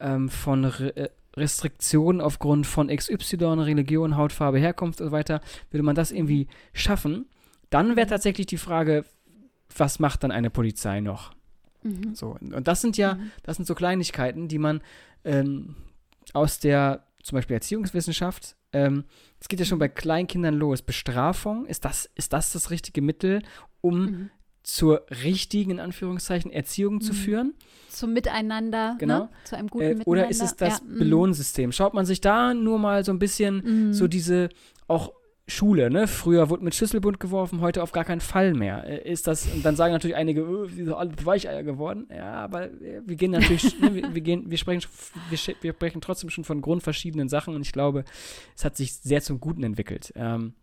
ähm, 0.00 0.28
von 0.28 0.64
Re 0.64 0.96
äh, 0.96 1.08
Restriktionen 1.36 2.22
aufgrund 2.22 2.66
von 2.66 2.88
XY, 2.88 3.60
Religion, 3.60 4.16
Hautfarbe, 4.16 4.58
Herkunft 4.58 5.02
und 5.02 5.08
so 5.08 5.12
weiter, 5.12 5.42
würde 5.70 5.82
man 5.82 5.94
das 5.94 6.10
irgendwie 6.10 6.48
schaffen, 6.72 7.26
dann 7.68 7.94
wäre 7.94 8.06
tatsächlich 8.06 8.46
die 8.46 8.56
Frage, 8.56 9.04
was 9.76 9.98
macht 9.98 10.22
dann 10.22 10.30
eine 10.30 10.48
Polizei 10.48 11.00
noch? 11.00 11.32
Mhm. 11.82 12.14
So, 12.14 12.38
und 12.40 12.66
das 12.66 12.80
sind 12.80 12.96
ja, 12.96 13.16
mhm. 13.16 13.32
das 13.42 13.56
sind 13.56 13.66
so 13.66 13.74
Kleinigkeiten, 13.74 14.48
die 14.48 14.58
man 14.58 14.80
ähm, 15.24 15.76
aus 16.32 16.58
der 16.58 17.04
zum 17.22 17.36
Beispiel 17.36 17.54
Erziehungswissenschaft, 17.54 18.56
ähm, 18.72 19.04
es 19.38 19.48
geht 19.48 19.60
ja 19.60 19.66
schon 19.66 19.78
bei 19.78 19.88
Kleinkindern 19.88 20.54
los. 20.54 20.80
Bestrafung, 20.80 21.66
ist 21.66 21.84
das, 21.84 22.08
ist 22.14 22.32
das 22.32 22.52
das 22.52 22.70
richtige 22.70 23.02
Mittel, 23.02 23.42
um 23.82 24.00
mhm 24.00 24.30
zur 24.66 25.06
richtigen, 25.22 25.70
in 25.70 25.80
Anführungszeichen, 25.80 26.50
Erziehung 26.50 26.94
mhm. 26.94 27.00
zu 27.00 27.12
führen. 27.14 27.54
Zum 27.88 28.12
Miteinander, 28.12 28.92
ne? 28.92 28.96
genau. 28.98 29.18
Ne? 29.20 29.28
zu 29.44 29.56
einem 29.56 29.68
guten 29.68 29.84
äh, 29.84 29.88
Miteinander. 29.90 30.08
Oder 30.08 30.28
ist 30.28 30.42
es 30.42 30.56
das 30.56 30.80
ja, 30.80 30.84
mhm. 30.84 30.98
Belohnsystem? 30.98 31.70
Schaut 31.70 31.94
man 31.94 32.04
sich 32.04 32.20
da 32.20 32.52
nur 32.52 32.78
mal 32.78 33.04
so 33.04 33.12
ein 33.12 33.20
bisschen 33.20 33.88
mhm. 33.88 33.92
so 33.92 34.08
diese, 34.08 34.48
auch 34.88 35.12
Schule, 35.48 35.88
ne? 35.90 36.08
Früher 36.08 36.50
wurde 36.50 36.64
mit 36.64 36.74
Schlüsselbund 36.74 37.20
geworfen, 37.20 37.60
heute 37.60 37.80
auf 37.80 37.92
gar 37.92 38.04
keinen 38.04 38.20
Fall 38.20 38.54
mehr. 38.54 38.84
Äh, 38.84 39.08
ist 39.08 39.28
das, 39.28 39.46
und 39.46 39.64
dann 39.64 39.76
sagen 39.76 39.92
natürlich 39.92 40.16
einige, 40.16 40.44
oh, 40.44 40.66
wie 40.68 40.82
so 40.82 40.96
alle 40.96 41.12
Weicheier 41.24 41.62
geworden. 41.62 42.08
Ja, 42.10 42.32
aber 42.32 42.64
äh, 42.64 43.02
wir 43.06 43.14
gehen 43.14 43.30
natürlich, 43.30 43.78
ne, 43.78 43.94
wir, 43.94 44.14
wir, 44.14 44.20
gehen, 44.20 44.50
wir 44.50 44.58
sprechen, 44.58 44.84
wir, 45.30 45.38
wir, 45.60 45.72
sprechen 45.72 46.00
trotzdem 46.00 46.30
schon 46.30 46.42
von 46.42 46.60
grundverschiedenen 46.60 47.28
Sachen 47.28 47.54
und 47.54 47.62
ich 47.62 47.70
glaube, 47.70 48.04
es 48.56 48.64
hat 48.64 48.76
sich 48.76 48.94
sehr 48.94 49.22
zum 49.22 49.38
Guten 49.38 49.62
entwickelt. 49.62 50.12
Ähm, 50.16 50.54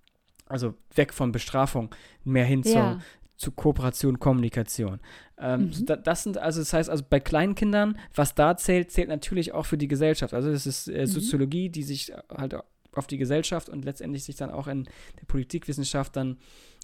also 0.45 0.73
weg 0.93 1.13
von 1.13 1.31
Bestrafung, 1.31 1.95
mehr 2.25 2.45
hin 2.45 2.63
ja. 2.65 2.99
Zu 3.43 3.51
Kooperation, 3.51 4.19
Kommunikation. 4.19 4.99
Ähm, 5.37 5.65
mhm. 5.65 5.85
das 6.03 6.23
sind 6.23 6.37
also, 6.37 6.61
das 6.61 6.71
heißt 6.71 6.89
also 6.89 7.03
bei 7.07 7.19
Kleinkindern, 7.19 7.99
was 8.15 8.33
da 8.35 8.55
zählt, 8.55 8.91
zählt 8.91 9.09
natürlich 9.09 9.51
auch 9.51 9.65
für 9.65 9.77
die 9.77 9.89
Gesellschaft. 9.89 10.33
Also 10.33 10.49
das 10.49 10.65
ist 10.65 10.87
äh, 10.87 11.01
mhm. 11.01 11.05
Soziologie, 11.07 11.69
die 11.69 11.83
sich 11.83 12.13
halt 12.29 12.55
auf 12.93 13.07
die 13.07 13.17
Gesellschaft 13.17 13.69
und 13.69 13.83
letztendlich 13.83 14.23
sich 14.23 14.37
dann 14.37 14.49
auch 14.49 14.67
in 14.67 14.85
der 15.19 15.25
Politikwissenschaft 15.27 16.15
dann 16.15 16.37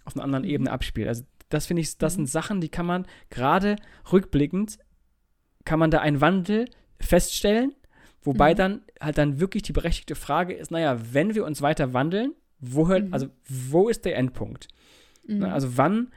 auf 0.03 0.15
einer 0.15 0.23
anderen 0.25 0.43
mhm. 0.43 0.49
Ebene 0.49 0.71
abspielt. 0.71 1.07
Also 1.07 1.23
das 1.47 1.65
finde 1.65 1.81
ich, 1.81 1.97
das 1.97 2.15
sind 2.15 2.23
mhm. 2.23 2.27
Sachen, 2.27 2.61
die 2.61 2.69
kann 2.69 2.85
man 2.85 3.07
gerade 3.29 3.77
rückblickend, 4.11 4.77
kann 5.63 5.79
man 5.79 5.91
da 5.91 5.99
einen 6.01 6.19
Wandel 6.19 6.65
feststellen, 6.99 7.73
wobei 8.21 8.51
mhm. 8.51 8.57
dann 8.57 8.81
halt 8.99 9.17
dann 9.17 9.39
wirklich 9.39 9.63
die 9.63 9.73
berechtigte 9.73 10.15
Frage 10.15 10.53
ist, 10.53 10.71
naja, 10.71 10.99
wenn 11.13 11.35
wir 11.35 11.45
uns 11.45 11.61
weiter 11.61 11.93
wandeln, 11.93 12.33
wo 12.59 12.89
hört, 12.89 13.07
mhm. 13.07 13.13
also 13.13 13.27
wo 13.47 13.87
ist 13.87 14.03
der 14.03 14.17
Endpunkt? 14.17 14.67
Ne, 15.29 15.53
also 15.53 15.77
wann 15.77 16.11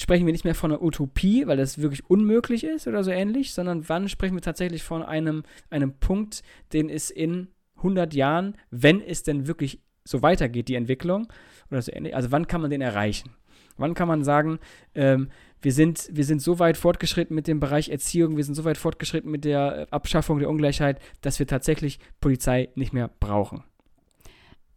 sprechen 0.00 0.24
wir 0.24 0.32
nicht 0.32 0.44
mehr 0.44 0.54
von 0.54 0.72
einer 0.72 0.82
Utopie, 0.82 1.46
weil 1.46 1.58
das 1.58 1.80
wirklich 1.80 2.08
unmöglich 2.08 2.64
ist 2.64 2.86
oder 2.86 3.04
so 3.04 3.10
ähnlich, 3.10 3.52
sondern 3.52 3.88
wann 3.88 4.08
sprechen 4.08 4.34
wir 4.34 4.40
tatsächlich 4.40 4.82
von 4.82 5.02
einem, 5.02 5.42
einem 5.68 5.92
Punkt, 5.92 6.42
den 6.72 6.88
es 6.88 7.10
in 7.10 7.48
100 7.76 8.14
Jahren, 8.14 8.56
wenn 8.70 9.02
es 9.02 9.22
denn 9.22 9.46
wirklich 9.46 9.80
so 10.04 10.22
weitergeht, 10.22 10.68
die 10.68 10.74
Entwicklung, 10.74 11.28
oder 11.70 11.82
so 11.82 11.92
ähnlich, 11.92 12.16
also 12.16 12.30
wann 12.30 12.46
kann 12.46 12.62
man 12.62 12.70
den 12.70 12.80
erreichen? 12.80 13.30
Wann 13.76 13.94
kann 13.94 14.08
man 14.08 14.24
sagen, 14.24 14.58
ähm, 14.94 15.28
wir 15.60 15.72
sind, 15.72 16.08
wir 16.10 16.24
sind 16.24 16.40
so 16.40 16.58
weit 16.58 16.78
fortgeschritten 16.78 17.34
mit 17.34 17.46
dem 17.46 17.60
Bereich 17.60 17.90
Erziehung, 17.90 18.38
wir 18.38 18.44
sind 18.44 18.54
so 18.54 18.64
weit 18.64 18.78
fortgeschritten 18.78 19.30
mit 19.30 19.44
der 19.44 19.86
Abschaffung 19.90 20.38
der 20.38 20.48
Ungleichheit, 20.48 20.98
dass 21.20 21.38
wir 21.38 21.46
tatsächlich 21.46 21.98
Polizei 22.20 22.70
nicht 22.74 22.94
mehr 22.94 23.10
brauchen. 23.20 23.64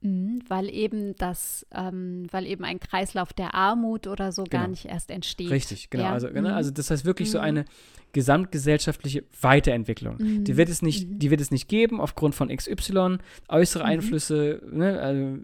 Mhm, 0.03 0.41
weil 0.49 0.69
eben 0.69 1.15
das, 1.15 1.65
ähm, 1.73 2.27
weil 2.29 2.45
eben 2.45 2.65
ein 2.65 2.79
Kreislauf 2.79 3.31
der 3.31 3.55
Armut 3.55 4.05
oder 4.05 4.31
so 4.31 4.43
genau. 4.43 4.63
gar 4.63 4.67
nicht 4.67 4.85
erst 4.85 5.09
entsteht. 5.09 5.49
Richtig, 5.49 5.89
genau. 5.89 6.03
Ja. 6.03 6.11
Also, 6.11 6.27
genau, 6.27 6.49
mhm. 6.49 6.55
also 6.55 6.71
das 6.71 6.91
heißt 6.91 7.05
wirklich 7.05 7.29
mhm. 7.29 7.31
so 7.31 7.39
eine 7.39 7.65
gesamtgesellschaftliche 8.11 9.23
Weiterentwicklung. 9.41 10.17
Mhm. 10.19 10.43
Die 10.43 10.57
wird 10.57 10.69
es 10.69 10.81
nicht, 10.81 11.09
mhm. 11.09 11.19
die 11.19 11.31
wird 11.31 11.41
es 11.41 11.51
nicht 11.51 11.69
geben 11.69 12.01
aufgrund 12.01 12.35
von 12.35 12.49
XY, 12.49 13.17
äußere 13.47 13.83
mhm. 13.83 13.89
Einflüsse, 13.89 14.61
ne, 14.69 14.99
also 14.99 15.37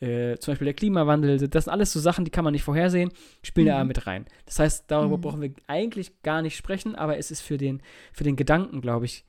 äh, 0.00 0.38
zum 0.38 0.52
Beispiel 0.52 0.66
der 0.66 0.74
Klimawandel, 0.74 1.48
das 1.48 1.64
sind 1.64 1.72
alles 1.72 1.92
so 1.92 2.00
Sachen, 2.00 2.24
die 2.24 2.30
kann 2.30 2.44
man 2.44 2.52
nicht 2.52 2.62
vorhersehen, 2.62 3.10
spielen 3.42 3.66
da 3.66 3.82
mit 3.82 4.06
rein. 4.06 4.26
Das 4.46 4.58
heißt, 4.60 4.84
darüber 4.88 5.18
brauchen 5.18 5.40
wir 5.40 5.52
eigentlich 5.66 6.22
gar 6.22 6.42
nicht 6.42 6.56
sprechen, 6.56 6.94
aber 6.94 7.18
es 7.18 7.30
ist 7.30 7.40
für 7.40 7.56
den, 7.56 7.82
für 8.12 8.24
den 8.24 8.36
Gedanken, 8.36 8.80
glaube 8.80 9.06
ich, 9.06 9.24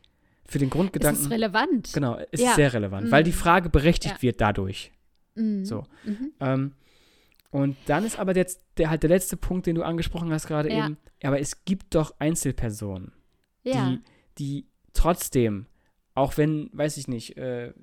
für 0.50 0.60
den 0.60 0.70
Grundgedanken. 0.70 1.20
Es 1.20 1.26
ist 1.28 1.32
relevant. 1.32 1.94
Genau, 1.94 2.18
es 2.32 2.42
ja. 2.42 2.50
ist 2.50 2.56
sehr 2.56 2.74
relevant, 2.74 3.08
mhm. 3.08 3.12
weil 3.12 3.24
die 3.24 3.32
Frage 3.32 3.70
berechtigt 3.70 4.16
ja. 4.16 4.22
wird 4.22 4.42
dadurch. 4.42 4.92
Mhm. 5.36 5.66
So. 5.66 5.84
Mhm. 6.04 6.34
Ähm, 6.40 6.72
und 7.52 7.78
dann 7.86 8.06
ist 8.06 8.20
aber 8.20 8.36
jetzt 8.36 8.62
der, 8.78 8.90
halt 8.90 9.04
der 9.04 9.10
letzte 9.10 9.38
Punkt, 9.38 9.66
den 9.66 9.76
du 9.76 9.84
angesprochen 9.84 10.32
hast 10.32 10.48
gerade 10.48 10.70
ja. 10.72 10.86
eben. 10.86 10.98
Aber 11.24 11.40
es 11.40 11.66
gibt 11.66 11.96
doch 11.96 12.14
Einzelpersonen, 12.20 13.12
die, 13.66 14.02
die 14.38 14.66
trotzdem, 14.94 15.66
auch 16.14 16.38
wenn, 16.38 16.70
weiß 16.74 16.98
ich 16.98 17.08
nicht, 17.08 17.38
äh, 17.38 17.74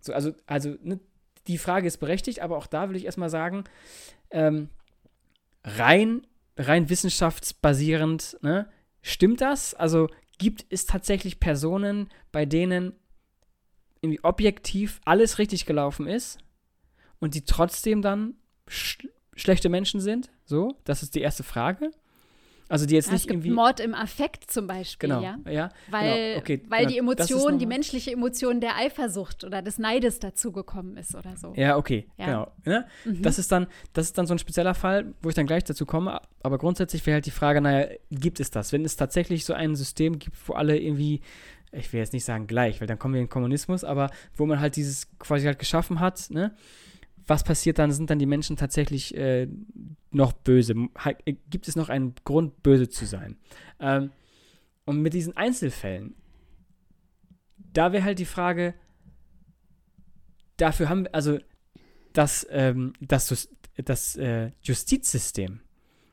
so, 0.00 0.12
also, 0.12 0.32
also 0.46 0.76
ne, 0.82 1.00
die 1.46 1.58
Frage 1.58 1.86
ist 1.86 1.98
berechtigt, 1.98 2.40
aber 2.40 2.56
auch 2.56 2.66
da 2.66 2.88
will 2.88 2.96
ich 2.96 3.04
erstmal 3.04 3.30
sagen, 3.30 3.64
ähm, 4.30 4.68
rein, 5.64 6.26
rein 6.56 6.88
wissenschaftsbasierend, 6.88 8.38
ne, 8.42 8.68
stimmt 9.02 9.40
das? 9.40 9.74
Also 9.74 10.08
gibt 10.38 10.66
es 10.70 10.86
tatsächlich 10.86 11.40
Personen, 11.40 12.08
bei 12.32 12.46
denen 12.46 12.94
irgendwie 14.00 14.22
objektiv 14.22 15.00
alles 15.04 15.38
richtig 15.38 15.66
gelaufen 15.66 16.06
ist 16.06 16.38
und 17.18 17.34
die 17.34 17.44
trotzdem 17.44 18.02
dann 18.02 18.34
sch 18.68 19.08
schlechte 19.34 19.68
Menschen 19.68 20.00
sind? 20.00 20.30
So, 20.44 20.76
das 20.84 21.02
ist 21.02 21.14
die 21.14 21.20
erste 21.20 21.42
Frage. 21.42 21.90
Also 22.68 22.84
die 22.84 22.94
jetzt 22.94 23.06
ja, 23.06 23.14
nicht 23.14 23.28
irgendwie 23.28 23.50
Mord 23.50 23.80
im 23.80 23.94
Affekt 23.94 24.50
zum 24.50 24.66
Beispiel, 24.66 25.08
genau, 25.08 25.22
ja. 25.22 25.38
ja 25.48 25.70
weil, 25.90 26.28
genau, 26.28 26.38
okay, 26.38 26.62
weil 26.68 26.80
genau, 26.80 26.90
die 26.90 26.98
Emotion, 26.98 27.58
die 27.58 27.66
menschliche 27.66 28.12
Emotion 28.12 28.60
der 28.60 28.76
Eifersucht 28.76 29.44
oder 29.44 29.62
des 29.62 29.78
Neides 29.78 30.18
dazugekommen 30.18 30.96
ist 30.98 31.14
oder 31.14 31.36
so. 31.36 31.54
Ja, 31.56 31.76
okay, 31.76 32.06
ja. 32.18 32.26
genau. 32.26 32.52
Ja? 32.66 32.84
Mhm. 33.04 33.22
Das, 33.22 33.38
ist 33.38 33.50
dann, 33.50 33.68
das 33.94 34.06
ist 34.06 34.18
dann 34.18 34.26
so 34.26 34.34
ein 34.34 34.38
spezieller 34.38 34.74
Fall, 34.74 35.14
wo 35.22 35.30
ich 35.30 35.34
dann 35.34 35.46
gleich 35.46 35.64
dazu 35.64 35.86
komme. 35.86 36.20
Aber 36.42 36.58
grundsätzlich 36.58 37.04
wäre 37.06 37.14
halt 37.14 37.26
die 37.26 37.30
Frage, 37.30 37.60
naja, 37.60 37.88
gibt 38.10 38.38
es 38.38 38.50
das? 38.50 38.72
Wenn 38.72 38.84
es 38.84 38.96
tatsächlich 38.96 39.44
so 39.46 39.54
ein 39.54 39.74
System 39.74 40.18
gibt, 40.18 40.36
wo 40.46 40.52
alle 40.52 40.78
irgendwie 40.78 41.22
ich 41.70 41.92
will 41.92 42.00
jetzt 42.00 42.12
nicht 42.14 42.24
sagen 42.24 42.46
gleich, 42.46 42.80
weil 42.80 42.88
dann 42.88 42.98
kommen 42.98 43.14
wir 43.14 43.20
in 43.20 43.26
den 43.26 43.30
Kommunismus, 43.30 43.84
aber 43.84 44.10
wo 44.36 44.46
man 44.46 44.58
halt 44.58 44.76
dieses 44.76 45.06
quasi 45.18 45.44
halt 45.44 45.58
geschaffen 45.58 46.00
hat, 46.00 46.30
ne? 46.30 46.54
Was 47.28 47.44
passiert 47.44 47.78
dann? 47.78 47.92
Sind 47.92 48.10
dann 48.10 48.18
die 48.18 48.26
Menschen 48.26 48.56
tatsächlich 48.56 49.14
äh, 49.16 49.46
noch 50.10 50.32
böse? 50.32 50.74
Äh, 51.04 51.34
gibt 51.50 51.68
es 51.68 51.76
noch 51.76 51.90
einen 51.90 52.14
Grund, 52.24 52.62
böse 52.62 52.88
zu 52.88 53.06
sein? 53.06 53.36
Ähm, 53.78 54.10
und 54.86 55.02
mit 55.02 55.12
diesen 55.12 55.36
Einzelfällen, 55.36 56.14
da 57.58 57.92
wäre 57.92 58.04
halt 58.04 58.18
die 58.18 58.24
Frage, 58.24 58.74
dafür 60.56 60.88
haben 60.88 61.04
wir, 61.04 61.14
also 61.14 61.38
das, 62.14 62.46
ähm, 62.50 62.94
das, 63.00 63.48
das 63.76 64.16
äh, 64.16 64.50
Justizsystem 64.62 65.60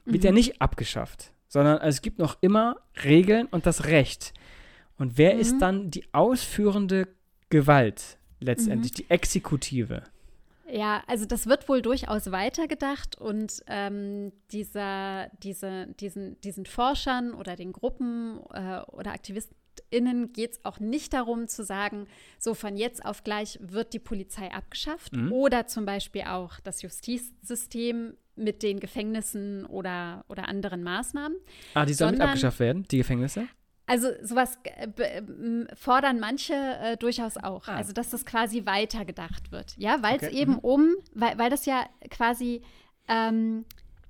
wird 0.04 0.23
mhm. 0.23 0.28
ja 0.28 0.32
nicht 0.34 0.62
abgeschafft, 0.62 1.32
sondern 1.47 1.80
es 1.82 2.01
gibt 2.01 2.19
noch 2.19 2.38
immer 2.41 2.75
Regeln 3.04 3.47
und 3.47 3.65
das 3.65 3.86
Recht. 3.86 4.34
Und 4.97 5.17
wer 5.17 5.36
mhm. 5.36 5.39
ist 5.39 5.60
dann 5.60 5.89
die 5.89 6.13
ausführende 6.13 7.08
Gewalt 7.49 8.17
letztendlich, 8.41 8.91
mhm. 8.91 8.95
die 8.95 9.10
Exekutive? 9.10 10.04
Ja, 10.71 11.04
also 11.08 11.25
das 11.25 11.45
wird 11.47 11.69
wohl 11.69 11.82
durchaus 11.82 12.32
weitergedacht 12.32 13.19
und 13.19 13.62
ähm, 13.67 14.32
dieser, 14.51 15.30
diese, 15.43 15.88
diesen, 15.99 16.41
diesen 16.41 16.65
Forschern 16.65 17.34
oder 17.34 17.56
den 17.56 17.71
Gruppen 17.71 18.39
äh, 18.51 18.82
oder 18.88 19.12
AktivistInnen 19.13 20.34
geht 20.34 20.54
es 20.54 20.65
auch 20.65 20.80
nicht 20.80 21.13
darum 21.13 21.47
zu 21.47 21.63
sagen, 21.63 22.08
so 22.39 22.56
von 22.56 22.78
jetzt 22.78 23.06
auf 23.06 23.23
gleich 23.23 23.60
wird 23.62 23.93
die 23.93 23.99
Polizei 23.99 24.51
abgeschafft 24.51 25.15
mhm. 25.15 25.32
oder 25.32 25.67
zum 25.67 25.86
Beispiel 25.86 26.23
auch 26.23 26.60
das 26.62 26.82
Justizsystem 26.82 28.17
mit 28.36 28.63
den 28.63 28.80
Gefängnissen 28.80 29.65
oder, 29.67 30.25
oder 30.30 30.49
anderen 30.49 30.84
Maßnahmen. 30.84 31.38
Ah, 31.75 31.86
die 31.86 31.93
sollen 31.93 32.12
sondern, 32.12 32.30
abgeschafft 32.30 32.60
werden, 32.60 32.84
die 32.89 32.97
Gefängnisse? 32.97 33.47
Also 33.88 34.10
sowas 34.24 34.58
äh, 34.63 35.21
fordern 35.76 36.19
manche 36.19 36.54
äh, 36.54 36.98
durchaus 36.98 37.38
auch. 37.38 37.67
Ah. 37.67 37.76
Also 37.76 37.93
dass 37.93 38.10
das 38.10 38.26
quasi 38.26 38.65
weitergedacht 38.65 39.52
wird. 39.52 39.76
Ja, 39.78 40.02
weil 40.02 40.17
es 40.17 40.24
okay. 40.24 40.36
eben 40.36 40.54
mhm. 40.54 40.60
um, 40.60 40.95
weil, 41.13 41.38
weil 41.38 41.50
das 41.50 41.65
ja 41.65 41.86
quasi 42.10 42.62
ähm, 43.08 43.65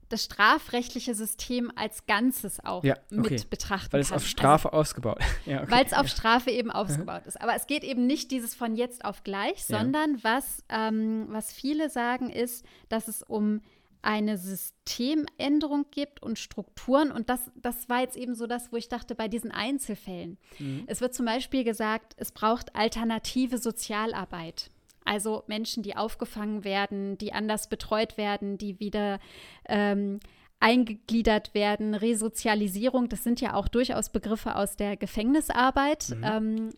das 0.09 0.25
strafrechtliche 0.25 1.15
System 1.15 1.71
als 1.75 2.05
Ganzes 2.05 2.63
auch 2.63 2.83
ja, 2.83 2.95
okay. 3.11 3.31
mit 3.31 3.49
betrachten 3.49 3.91
Weil 3.91 4.01
es 4.01 4.11
auf 4.11 4.25
Strafe 4.25 4.69
also, 4.69 4.79
ausgebaut 4.79 5.19
ja, 5.45 5.63
okay. 5.63 5.71
Weil 5.71 5.85
es 5.85 5.93
auf 5.93 6.07
Strafe 6.07 6.51
eben 6.51 6.71
ausgebaut 6.71 7.25
ist. 7.25 7.41
Aber 7.41 7.55
es 7.55 7.67
geht 7.67 7.83
eben 7.83 8.05
nicht 8.05 8.31
dieses 8.31 8.53
von 8.53 8.75
jetzt 8.75 9.03
auf 9.03 9.23
gleich, 9.23 9.65
sondern 9.65 10.23
was, 10.23 10.63
ähm, 10.69 11.25
was 11.29 11.51
viele 11.51 11.89
sagen 11.89 12.29
ist, 12.29 12.65
dass 12.89 13.07
es 13.07 13.23
um 13.23 13.61
eine 14.05 14.37
Systemänderung 14.37 15.87
gibt 15.89 16.21
und 16.21 16.37
Strukturen. 16.37 17.11
Und 17.11 17.29
das, 17.29 17.51
das 17.55 17.89
war 17.89 18.01
jetzt 18.01 18.15
eben 18.15 18.35
so 18.35 18.45
das, 18.45 18.71
wo 18.71 18.77
ich 18.77 18.87
dachte, 18.87 19.15
bei 19.15 19.27
diesen 19.27 19.51
Einzelfällen. 19.51 20.37
Mhm. 20.59 20.83
Es 20.85 21.01
wird 21.01 21.15
zum 21.15 21.25
Beispiel 21.25 21.63
gesagt, 21.63 22.13
es 22.17 22.31
braucht 22.31 22.75
alternative 22.75 23.57
Sozialarbeit. 23.57 24.69
Also 25.05 25.43
Menschen, 25.47 25.81
die 25.81 25.95
aufgefangen 25.95 26.63
werden, 26.63 27.17
die 27.17 27.33
anders 27.33 27.67
betreut 27.67 28.17
werden, 28.17 28.57
die 28.59 28.79
wieder 28.79 29.19
ähm, 29.67 30.19
eingegliedert 30.59 31.53
werden, 31.53 31.95
Resozialisierung, 31.95 33.09
das 33.09 33.23
sind 33.23 33.41
ja 33.41 33.55
auch 33.55 33.67
durchaus 33.67 34.09
Begriffe 34.09 34.55
aus 34.55 34.77
der 34.77 34.97
Gefängnisarbeit. 34.97 36.09
Mhm. 36.09 36.23
Ähm, 36.23 36.69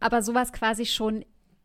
aber 0.00 0.22
sowas 0.22 0.52
quasi 0.52 0.86
schon 0.86 1.24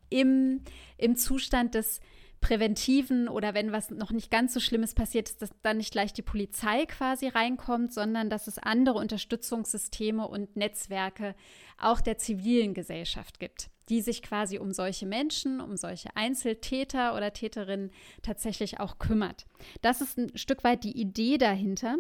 im, 0.10 0.62
im 0.98 1.15
Zustand 1.15 1.76
des 1.76 2.02
präventiven 2.41 3.28
oder 3.28 3.54
wenn 3.54 3.71
was 3.71 3.89
noch 3.89 4.12
nicht 4.12 4.30
ganz 4.30 4.54
so 4.54 4.60
Schlimmes 4.60 4.93
passiert 4.93 5.30
ist, 5.30 5.41
dass 5.41 5.50
dann 5.63 5.78
nicht 5.78 5.91
gleich 5.91 6.13
die 6.13 6.21
Polizei 6.21 6.86
quasi 6.86 7.28
reinkommt, 7.28 7.93
sondern 7.93 8.30
dass 8.30 8.47
es 8.47 8.60
andere 8.60 9.00
Unterstützungssysteme 9.00 10.28
und 10.28 10.56
Netzwerke 10.56 11.36
auch 11.78 12.02
der 12.02 12.17
zivilen 12.17 12.73
Gesellschaft 12.73 13.39
gibt, 13.39 13.69
die 13.89 14.02
sich 14.02 14.21
quasi 14.21 14.60
um 14.60 14.71
solche 14.71 15.06
Menschen, 15.06 15.62
um 15.62 15.78
solche 15.78 16.15
Einzeltäter 16.15 17.15
oder 17.15 17.34
Täterinnen 17.34 17.91
tatsächlich 18.21 18.80
auch 18.80 19.00
kümmert. 19.00 19.45
Das 19.82 20.02
ist 20.02 20.17
ein 20.17 20.38
Stück 20.38 20.63
weit 20.63 20.84
die 20.84 21.00
Idee 21.00 21.38
dahinter. 21.38 21.97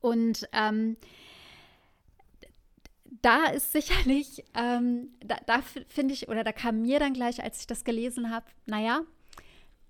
Und 0.00 0.48
ähm, 0.52 0.96
da 3.22 3.46
ist 3.46 3.72
sicherlich, 3.72 4.44
ähm, 4.54 5.08
da, 5.20 5.36
da 5.46 5.62
finde 5.88 6.14
ich, 6.14 6.28
oder 6.28 6.44
da 6.44 6.52
kam 6.52 6.82
mir 6.82 6.98
dann 6.98 7.14
gleich, 7.14 7.42
als 7.42 7.60
ich 7.60 7.66
das 7.66 7.84
gelesen 7.84 8.30
habe, 8.30 8.46
naja, 8.66 9.02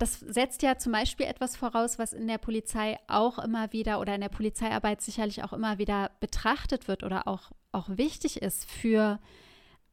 das 0.00 0.18
setzt 0.20 0.62
ja 0.62 0.78
zum 0.78 0.92
Beispiel 0.92 1.26
etwas 1.26 1.56
voraus, 1.56 1.98
was 1.98 2.14
in 2.14 2.26
der 2.26 2.38
Polizei 2.38 2.98
auch 3.06 3.38
immer 3.38 3.70
wieder 3.74 4.00
oder 4.00 4.14
in 4.14 4.22
der 4.22 4.30
Polizeiarbeit 4.30 5.02
sicherlich 5.02 5.44
auch 5.44 5.52
immer 5.52 5.76
wieder 5.76 6.10
betrachtet 6.20 6.88
wird 6.88 7.02
oder 7.02 7.28
auch, 7.28 7.50
auch 7.70 7.86
wichtig 7.90 8.40
ist 8.40 8.68
für 8.68 9.20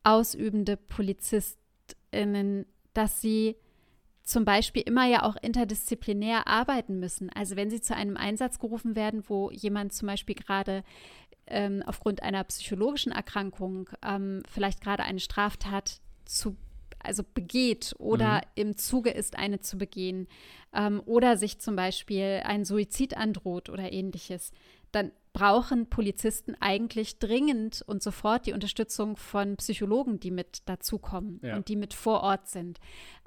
ausübende 0.04 0.78
PolizistInnen, 0.78 2.65
dass 2.93 3.20
sie 3.20 3.58
zum 4.24 4.46
Beispiel 4.46 4.84
immer 4.84 5.06
ja 5.06 5.24
auch 5.24 5.36
interdisziplinär 5.36 6.48
arbeiten 6.48 7.00
müssen. 7.00 7.30
Also 7.30 7.58
wenn 7.58 7.70
sie 7.70 7.82
zu 7.82 7.93
einem 7.93 8.15
Einsatz 8.15 8.60
gerufen 8.60 8.96
werden, 8.96 9.26
wo 9.28 9.52
jemand 9.52 9.91
zum 9.91 10.08
Beispiel 10.08 10.36
gerade 10.36 10.86
ähm, 11.48 11.84
aufgrund 11.86 12.24
einer 12.24 12.46
psychologischen 12.46 13.12
Erkrankung 13.12 13.89
ähm, 14.02 14.41
vielleicht 14.50 14.80
gerade 14.80 15.04
eine 15.04 15.20
Straftat 15.20 16.00
zu 16.24 16.56
also 17.08 17.24
begeht 17.34 17.96
oder 17.98 18.38
mhm. 18.38 18.41
im 18.56 18.78
Zuge 18.78 19.10
ist, 19.10 19.38
eine 19.38 19.60
zu 19.60 19.78
begehen 19.78 20.28
ähm, 20.74 21.02
oder 21.06 21.38
sich 21.38 21.60
zum 21.60 21.76
Beispiel 21.76 22.41
ein 22.43 22.65
Suizid 22.65 23.17
androht 23.17 23.70
oder 23.70 23.91
ähnliches, 23.91 24.52
dann 24.91 25.12
brauchen 25.34 25.88
Polizisten 25.88 26.56
eigentlich 26.60 27.20
dringend 27.20 27.84
und 27.86 28.02
sofort 28.02 28.46
die 28.46 28.54
Unterstützung 28.54 29.17
von 29.17 29.58
Psychologen, 29.58 30.20
die 30.20 30.32
mit 30.32 30.67
dazukommen 30.67 31.39
ja. 31.43 31.56
und 31.56 31.67
die 31.67 31.76
mit 31.76 31.93
vor 31.93 32.22
Ort 32.22 32.48
sind. 32.48 32.80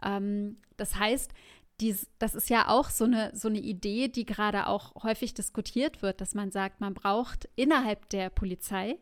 Ähm, 0.03 0.59
das 0.77 0.97
heißt, 0.97 1.33
dies, 1.81 2.09
das 2.19 2.35
ist 2.35 2.51
ja 2.51 2.69
auch 2.69 2.90
so 2.90 3.05
eine, 3.05 3.31
so 3.35 3.49
eine 3.49 3.61
Idee, 3.61 4.09
die 4.09 4.27
gerade 4.27 4.66
auch 4.66 5.03
häufig 5.03 5.35
diskutiert 5.35 6.03
wird, 6.03 6.21
dass 6.21 6.35
man 6.35 6.51
sagt, 6.51 6.81
man 6.81 6.95
braucht 6.95 7.49
innerhalb 7.57 8.09
der 8.11 8.29
Polizei 8.29 8.99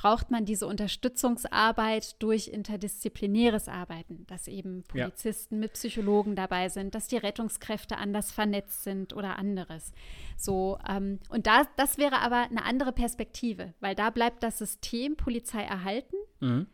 braucht 0.00 0.30
man 0.30 0.46
diese 0.46 0.66
Unterstützungsarbeit 0.66 2.22
durch 2.22 2.48
interdisziplinäres 2.48 3.68
Arbeiten, 3.68 4.26
dass 4.28 4.48
eben 4.48 4.82
Polizisten 4.84 5.56
ja. 5.56 5.60
mit 5.60 5.74
Psychologen 5.74 6.34
dabei 6.36 6.70
sind, 6.70 6.94
dass 6.94 7.06
die 7.06 7.18
Rettungskräfte 7.18 7.98
anders 7.98 8.32
vernetzt 8.32 8.82
sind 8.82 9.12
oder 9.12 9.38
anderes. 9.38 9.92
So, 10.38 10.78
ähm, 10.88 11.18
und 11.28 11.46
da, 11.46 11.64
das 11.76 11.98
wäre 11.98 12.20
aber 12.20 12.44
eine 12.44 12.64
andere 12.64 12.92
Perspektive, 12.92 13.74
weil 13.80 13.94
da 13.94 14.08
bleibt 14.08 14.42
das 14.42 14.56
System 14.56 15.18
Polizei 15.18 15.64
erhalten 15.64 16.16
mhm. 16.40 16.66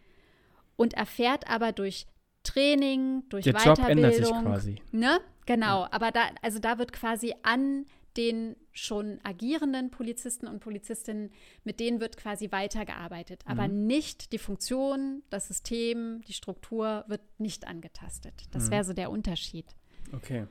und 0.76 0.94
erfährt 0.94 1.50
aber 1.50 1.72
durch 1.72 2.06
Training, 2.44 3.24
durch 3.28 3.42
Der 3.42 3.54
Weiterbildung. 3.54 3.88
Job 3.88 3.88
ändert 3.88 4.14
sich 4.14 4.30
quasi. 4.30 4.82
Ne? 4.92 5.18
Genau, 5.46 5.80
ja. 5.80 5.88
aber 5.90 6.12
da, 6.12 6.20
also 6.42 6.60
da 6.60 6.78
wird 6.78 6.92
quasi 6.92 7.34
an 7.42 7.86
den 8.16 8.56
schon 8.72 9.20
agierenden 9.22 9.90
Polizisten 9.90 10.46
und 10.46 10.60
Polizistinnen, 10.60 11.30
mit 11.64 11.80
denen 11.80 12.00
wird 12.00 12.16
quasi 12.16 12.50
weitergearbeitet. 12.52 13.44
Mhm. 13.44 13.52
Aber 13.52 13.68
nicht 13.68 14.32
die 14.32 14.38
Funktion, 14.38 15.22
das 15.30 15.48
System, 15.48 16.22
die 16.26 16.32
Struktur 16.32 17.04
wird 17.08 17.22
nicht 17.38 17.66
angetastet. 17.66 18.34
Das 18.52 18.66
mhm. 18.66 18.70
wäre 18.70 18.84
so 18.84 18.92
der 18.92 19.10
Unterschied. 19.10 19.66
Okay. 20.12 20.46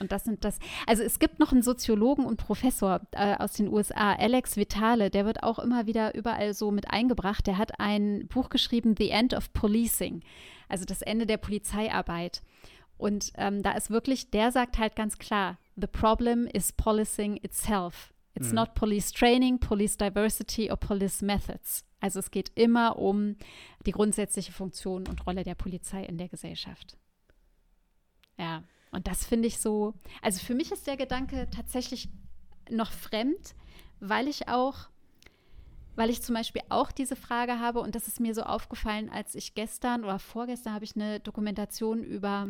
Und 0.00 0.12
das 0.12 0.24
sind 0.24 0.44
das. 0.44 0.58
Also 0.86 1.02
es 1.02 1.18
gibt 1.18 1.38
noch 1.38 1.52
einen 1.52 1.62
Soziologen 1.62 2.24
und 2.24 2.38
Professor 2.38 3.02
äh, 3.12 3.36
aus 3.36 3.52
den 3.52 3.68
USA, 3.68 4.14
Alex 4.14 4.56
Vitale, 4.56 5.10
der 5.10 5.26
wird 5.26 5.42
auch 5.42 5.58
immer 5.58 5.86
wieder 5.86 6.14
überall 6.14 6.54
so 6.54 6.70
mit 6.70 6.90
eingebracht. 6.90 7.46
Der 7.46 7.58
hat 7.58 7.78
ein 7.78 8.26
Buch 8.28 8.48
geschrieben, 8.48 8.94
The 8.96 9.10
End 9.10 9.34
of 9.34 9.52
Policing, 9.52 10.22
also 10.68 10.86
das 10.86 11.02
Ende 11.02 11.26
der 11.26 11.36
Polizeiarbeit. 11.36 12.42
Und 12.96 13.32
ähm, 13.36 13.62
da 13.62 13.72
ist 13.72 13.90
wirklich, 13.90 14.30
der 14.30 14.52
sagt 14.52 14.78
halt 14.78 14.96
ganz 14.96 15.18
klar, 15.18 15.58
the 15.80 15.86
problem 15.86 16.48
is 16.52 16.72
policing 16.72 17.38
itself. 17.42 18.12
It's 18.34 18.48
mhm. 18.48 18.54
not 18.54 18.74
police 18.74 19.12
training, 19.12 19.58
police 19.58 19.96
diversity 19.96 20.70
or 20.70 20.76
police 20.76 21.22
methods. 21.22 21.84
Also 22.00 22.20
es 22.20 22.30
geht 22.30 22.52
immer 22.54 22.98
um 22.98 23.36
die 23.86 23.92
grundsätzliche 23.92 24.52
Funktion 24.52 25.06
und 25.08 25.26
Rolle 25.26 25.44
der 25.44 25.54
Polizei 25.54 26.04
in 26.04 26.16
der 26.16 26.28
Gesellschaft. 26.28 26.96
Ja, 28.38 28.62
und 28.90 29.06
das 29.06 29.24
finde 29.24 29.48
ich 29.48 29.58
so, 29.58 29.94
also 30.22 30.40
für 30.44 30.54
mich 30.54 30.72
ist 30.72 30.86
der 30.86 30.96
Gedanke 30.96 31.48
tatsächlich 31.50 32.08
noch 32.70 32.90
fremd, 32.90 33.54
weil 34.00 34.28
ich 34.28 34.48
auch, 34.48 34.88
weil 35.94 36.08
ich 36.08 36.22
zum 36.22 36.34
Beispiel 36.34 36.62
auch 36.70 36.90
diese 36.90 37.16
Frage 37.16 37.58
habe 37.58 37.80
und 37.80 37.94
das 37.94 38.08
ist 38.08 38.20
mir 38.20 38.34
so 38.34 38.42
aufgefallen, 38.42 39.10
als 39.10 39.34
ich 39.34 39.54
gestern 39.54 40.04
oder 40.04 40.18
vorgestern 40.18 40.72
habe 40.72 40.84
ich 40.84 40.96
eine 40.96 41.20
Dokumentation 41.20 42.02
über 42.02 42.48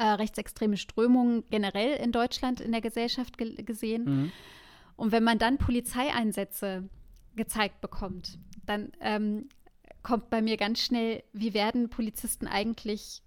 äh, 0.00 0.04
rechtsextreme 0.04 0.78
Strömungen 0.78 1.44
generell 1.50 1.96
in 1.96 2.10
Deutschland 2.10 2.60
in 2.60 2.72
der 2.72 2.80
Gesellschaft 2.80 3.36
ge 3.36 3.62
gesehen. 3.62 4.04
Mhm. 4.04 4.32
Und 4.96 5.12
wenn 5.12 5.22
man 5.22 5.38
dann 5.38 5.58
Polizeieinsätze 5.58 6.88
gezeigt 7.36 7.82
bekommt, 7.82 8.38
dann 8.64 8.92
ähm, 9.00 9.50
kommt 10.02 10.30
bei 10.30 10.40
mir 10.40 10.56
ganz 10.56 10.80
schnell, 10.80 11.22
wie 11.34 11.52
werden 11.52 11.90
Polizisten 11.90 12.46
eigentlich 12.46 13.22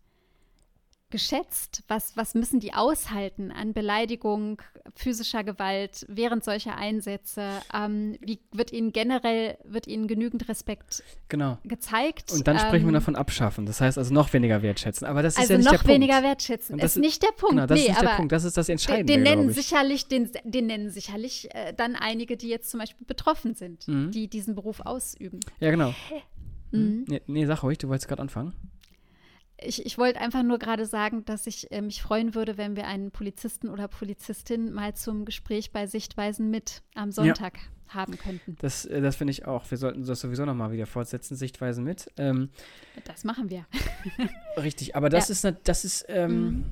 geschätzt? 1.14 1.84
Was, 1.88 2.18
was 2.18 2.34
müssen 2.34 2.60
die 2.60 2.74
aushalten 2.74 3.52
an 3.52 3.72
Beleidigung, 3.74 4.60
physischer 4.96 5.44
Gewalt 5.44 6.08
während 6.10 6.44
solcher 6.44 6.76
Einsätze? 6.76 7.62
Ähm, 7.72 8.18
wie 8.20 8.40
wird 8.52 8.74
ihnen 8.74 8.92
generell, 8.92 9.60
wird 9.64 9.86
ihnen 9.86 10.08
genügend 10.08 10.50
Respekt 10.50 11.04
genau. 11.30 11.60
gezeigt? 11.66 12.34
Und 12.34 12.48
dann 12.48 12.58
sprechen 12.58 12.86
wir 12.86 12.90
ähm, 12.90 12.94
davon 12.96 13.16
abschaffen. 13.16 13.68
Das 13.68 13.80
heißt 13.80 14.00
also 14.00 14.12
noch 14.12 14.34
weniger 14.34 14.64
wertschätzen. 14.64 15.06
Aber 15.06 15.22
das 15.22 15.36
ist 15.36 15.42
also 15.42 15.54
ja 15.54 15.58
nicht 15.60 15.72
der 15.72 15.78
Punkt. 15.78 15.88
noch 15.88 15.94
weniger 15.94 16.24
wertschätzen. 16.24 16.78
Das 16.80 16.96
ist 16.96 17.02
nicht 17.02 17.22
der 17.22 17.28
Punkt. 17.28 17.52
Genau, 17.52 17.68
das 17.68 17.78
nee, 17.78 17.86
ist 17.86 17.90
nicht 17.90 18.02
der 18.02 18.16
Punkt. 18.16 18.32
Das 18.32 18.44
ist 18.44 18.58
das 18.58 18.70
Entscheidende. 18.70 19.14
Den, 19.14 19.24
den 19.24 19.38
nennen 19.38 19.54
sicherlich, 19.54 20.08
den, 20.08 20.32
den 20.44 20.66
nennen 20.66 20.90
sicherlich 20.90 21.54
äh, 21.54 21.74
dann 21.78 21.96
einige, 21.96 22.38
die 22.38 22.50
jetzt 22.50 22.72
zum 22.72 22.80
Beispiel 22.80 23.06
betroffen 23.06 23.54
sind, 23.54 23.88
mhm. 23.88 24.10
die 24.10 24.28
diesen 24.28 24.56
Beruf 24.56 24.80
ausüben. 24.80 25.40
Ja, 25.60 25.70
genau. 25.70 25.94
Mhm. 26.72 27.06
Nee, 27.08 27.22
nee, 27.28 27.46
sag 27.46 27.62
ruhig, 27.62 27.78
du 27.78 27.88
wolltest 27.88 28.08
gerade 28.08 28.24
anfangen 28.24 28.56
ich, 29.66 29.86
ich 29.86 29.98
wollte 29.98 30.20
einfach 30.20 30.44
nur 30.44 30.60
gerade 30.60 30.86
sagen, 30.86 31.26
dass 31.26 31.48
ich 31.48 31.72
äh, 31.72 31.82
mich 31.82 32.02
freuen 32.02 32.36
würde, 32.36 32.58
wenn 32.58 32.76
wir 32.76 32.88
einen 32.88 33.12
Polizisten 33.12 33.70
oder 33.70 33.88
Polizistin 33.88 34.72
mal 34.72 34.96
zum 34.96 35.26
Gespräch 35.26 35.72
bei 35.72 35.88
Sichtweisen 35.88 36.50
mit 36.50 36.82
am 36.96 37.12
Sonntag 37.12 37.58
ja. 37.58 37.94
haben 37.96 38.18
könnten. 38.18 38.56
Das, 38.60 38.86
äh, 38.86 39.02
das 39.02 39.16
finde 39.16 39.32
ich 39.32 39.46
auch. 39.46 39.70
Wir 39.70 39.78
sollten 39.78 40.06
das 40.06 40.22
sowieso 40.22 40.46
nochmal 40.46 40.72
wieder 40.72 40.86
fortsetzen, 40.86 41.36
Sichtweisen 41.36 41.84
mit. 41.84 42.12
Ähm, 42.18 42.50
das 43.06 43.24
machen 43.24 43.50
wir. 43.50 43.66
richtig, 44.58 44.96
aber 44.96 45.10
das 45.10 45.30
ja. 45.30 45.50
ist, 45.50 45.58
das 45.64 45.86
ist 45.86 46.06
ähm, 46.10 46.32
mhm. 46.32 46.66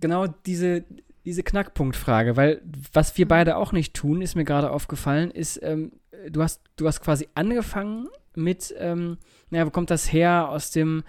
genau 0.00 0.26
diese, 0.26 0.84
diese 1.24 1.42
Knackpunktfrage, 1.42 2.36
weil 2.36 2.60
was 2.92 3.16
wir 3.16 3.26
mhm. 3.26 3.30
beide 3.30 3.56
auch 3.56 3.72
nicht 3.72 3.94
tun, 3.94 4.22
ist 4.22 4.34
mir 4.34 4.44
gerade 4.44 4.70
aufgefallen, 4.70 5.30
ist, 5.30 5.60
ähm, 5.62 5.92
du, 6.28 6.42
hast, 6.42 6.60
du 6.76 6.86
hast 6.86 7.00
quasi 7.00 7.28
angefangen 7.34 8.08
mit, 8.36 8.74
ähm, 8.78 9.18
naja, 9.50 9.66
wo 9.66 9.70
kommt 9.70 9.90
das 9.90 10.12
her? 10.12 10.48
Aus 10.48 10.70
dem, 10.70 11.02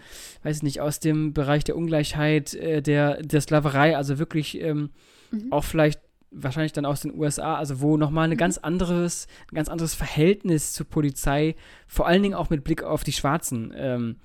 weiß 0.43 0.57
ich 0.57 0.63
nicht, 0.63 0.81
aus 0.81 0.99
dem 0.99 1.33
Bereich 1.33 1.63
der 1.63 1.77
Ungleichheit, 1.77 2.53
äh, 2.53 2.81
der, 2.81 3.21
der 3.21 3.41
Sklaverei, 3.41 3.97
also 3.97 4.19
wirklich 4.19 4.59
ähm, 4.61 4.89
mhm. 5.31 5.51
auch 5.51 5.63
vielleicht 5.63 5.99
wahrscheinlich 6.31 6.73
dann 6.73 6.85
aus 6.85 7.01
den 7.01 7.17
USA, 7.17 7.55
also 7.55 7.81
wo 7.81 7.97
nochmal 7.97 8.27
ein 8.27 8.31
mhm. 8.31 8.37
ganz 8.37 8.57
anderes, 8.57 9.27
ein 9.51 9.55
ganz 9.55 9.69
anderes 9.69 9.93
Verhältnis 9.93 10.73
zur 10.73 10.85
Polizei, 10.85 11.55
vor 11.87 12.07
allen 12.07 12.23
Dingen 12.23 12.35
auch 12.35 12.49
mit 12.49 12.63
Blick 12.63 12.83
auf 12.83 13.03
die 13.03 13.13
Schwarzen, 13.13 13.73
ähm, 13.75 14.17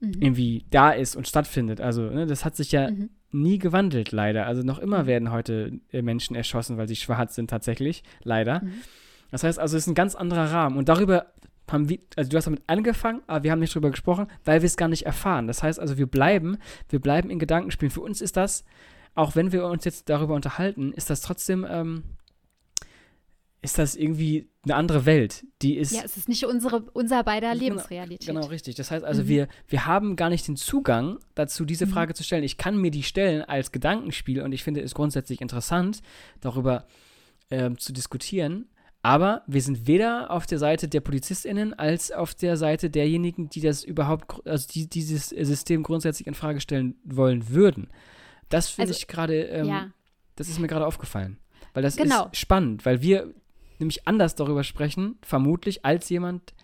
mhm. 0.00 0.12
irgendwie 0.20 0.64
da 0.70 0.90
ist 0.90 1.14
und 1.14 1.28
stattfindet. 1.28 1.80
Also, 1.80 2.02
ne, 2.02 2.26
das 2.26 2.44
hat 2.44 2.56
sich 2.56 2.72
ja 2.72 2.90
mhm. 2.90 3.10
nie 3.30 3.58
gewandelt, 3.58 4.12
leider. 4.12 4.46
Also 4.46 4.62
noch 4.62 4.78
immer 4.78 5.02
mhm. 5.02 5.06
werden 5.06 5.30
heute 5.30 5.80
äh, 5.90 6.02
Menschen 6.02 6.34
erschossen, 6.34 6.78
weil 6.78 6.88
sie 6.88 6.96
schwarz 6.96 7.34
sind, 7.34 7.50
tatsächlich, 7.50 8.02
leider. 8.22 8.62
Mhm. 8.62 8.72
Das 9.30 9.44
heißt 9.44 9.58
also, 9.58 9.76
es 9.76 9.84
ist 9.84 9.88
ein 9.88 9.94
ganz 9.94 10.14
anderer 10.14 10.52
Rahmen. 10.52 10.76
Und 10.76 10.88
darüber 10.88 11.26
haben 11.72 11.88
wir, 11.88 11.98
also 12.16 12.30
du 12.30 12.36
hast 12.36 12.44
damit 12.44 12.62
angefangen, 12.66 13.22
aber 13.26 13.44
wir 13.44 13.50
haben 13.50 13.60
nicht 13.60 13.74
drüber 13.74 13.90
gesprochen, 13.90 14.26
weil 14.44 14.62
wir 14.62 14.66
es 14.66 14.76
gar 14.76 14.88
nicht 14.88 15.06
erfahren. 15.06 15.46
Das 15.46 15.62
heißt 15.62 15.80
also, 15.80 15.98
wir 15.98 16.06
bleiben, 16.06 16.58
wir 16.88 17.00
bleiben 17.00 17.30
in 17.30 17.38
Gedankenspielen. 17.38 17.90
Für 17.90 18.02
uns 18.02 18.20
ist 18.20 18.36
das, 18.36 18.64
auch 19.14 19.34
wenn 19.34 19.52
wir 19.52 19.66
uns 19.66 19.84
jetzt 19.84 20.08
darüber 20.08 20.34
unterhalten, 20.34 20.92
ist 20.92 21.10
das 21.10 21.20
trotzdem, 21.20 21.66
ähm, 21.68 22.04
ist 23.62 23.78
das 23.78 23.94
irgendwie 23.94 24.48
eine 24.64 24.74
andere 24.74 25.06
Welt. 25.06 25.44
Die 25.62 25.76
ist. 25.76 25.92
Ja, 25.92 26.02
es 26.04 26.16
ist 26.16 26.28
nicht 26.28 26.44
unsere, 26.44 26.82
unser 26.92 27.22
beider 27.22 27.52
genau, 27.52 27.64
Lebensrealität. 27.64 28.26
Genau, 28.26 28.46
richtig. 28.46 28.74
Das 28.74 28.90
heißt 28.90 29.04
also, 29.04 29.22
mhm. 29.22 29.28
wir, 29.28 29.48
wir 29.68 29.86
haben 29.86 30.16
gar 30.16 30.30
nicht 30.30 30.46
den 30.46 30.56
Zugang 30.56 31.18
dazu, 31.34 31.64
diese 31.64 31.86
mhm. 31.86 31.90
Frage 31.90 32.14
zu 32.14 32.24
stellen. 32.24 32.44
Ich 32.44 32.58
kann 32.58 32.76
mir 32.76 32.90
die 32.90 33.02
stellen 33.02 33.42
als 33.42 33.72
Gedankenspiel 33.72 34.42
und 34.42 34.52
ich 34.52 34.62
finde 34.62 34.80
es 34.80 34.94
grundsätzlich 34.94 35.40
interessant, 35.40 36.02
darüber 36.40 36.86
äh, 37.50 37.70
zu 37.76 37.92
diskutieren. 37.92 38.66
Aber 39.02 39.42
wir 39.48 39.60
sind 39.60 39.88
weder 39.88 40.30
auf 40.30 40.46
der 40.46 40.58
Seite 40.58 40.86
der 40.86 41.00
PolizistInnen 41.00 41.74
als 41.74 42.12
auf 42.12 42.34
der 42.34 42.56
Seite 42.56 42.88
derjenigen, 42.88 43.50
die 43.50 43.60
das 43.60 43.82
überhaupt, 43.82 44.46
also 44.46 44.68
die 44.72 44.88
dieses 44.88 45.30
System 45.30 45.82
grundsätzlich 45.82 46.28
in 46.28 46.34
Frage 46.34 46.60
stellen 46.60 46.94
wollen 47.04 47.48
würden. 47.48 47.88
Das 48.48 48.68
finde 48.68 48.90
also, 48.90 48.98
ich 48.98 49.08
gerade, 49.08 49.42
ähm, 49.42 49.66
ja. 49.66 49.90
das 50.36 50.48
ist 50.48 50.60
mir 50.60 50.68
gerade 50.68 50.86
aufgefallen. 50.86 51.38
Weil 51.74 51.82
das 51.82 51.96
genau. 51.96 52.26
ist 52.26 52.36
spannend, 52.36 52.86
weil 52.86 53.02
wir 53.02 53.34
nämlich 53.80 54.06
anders 54.06 54.36
darüber 54.36 54.62
sprechen, 54.62 55.18
vermutlich, 55.22 55.84
als 55.84 56.08
jemand, 56.08 56.54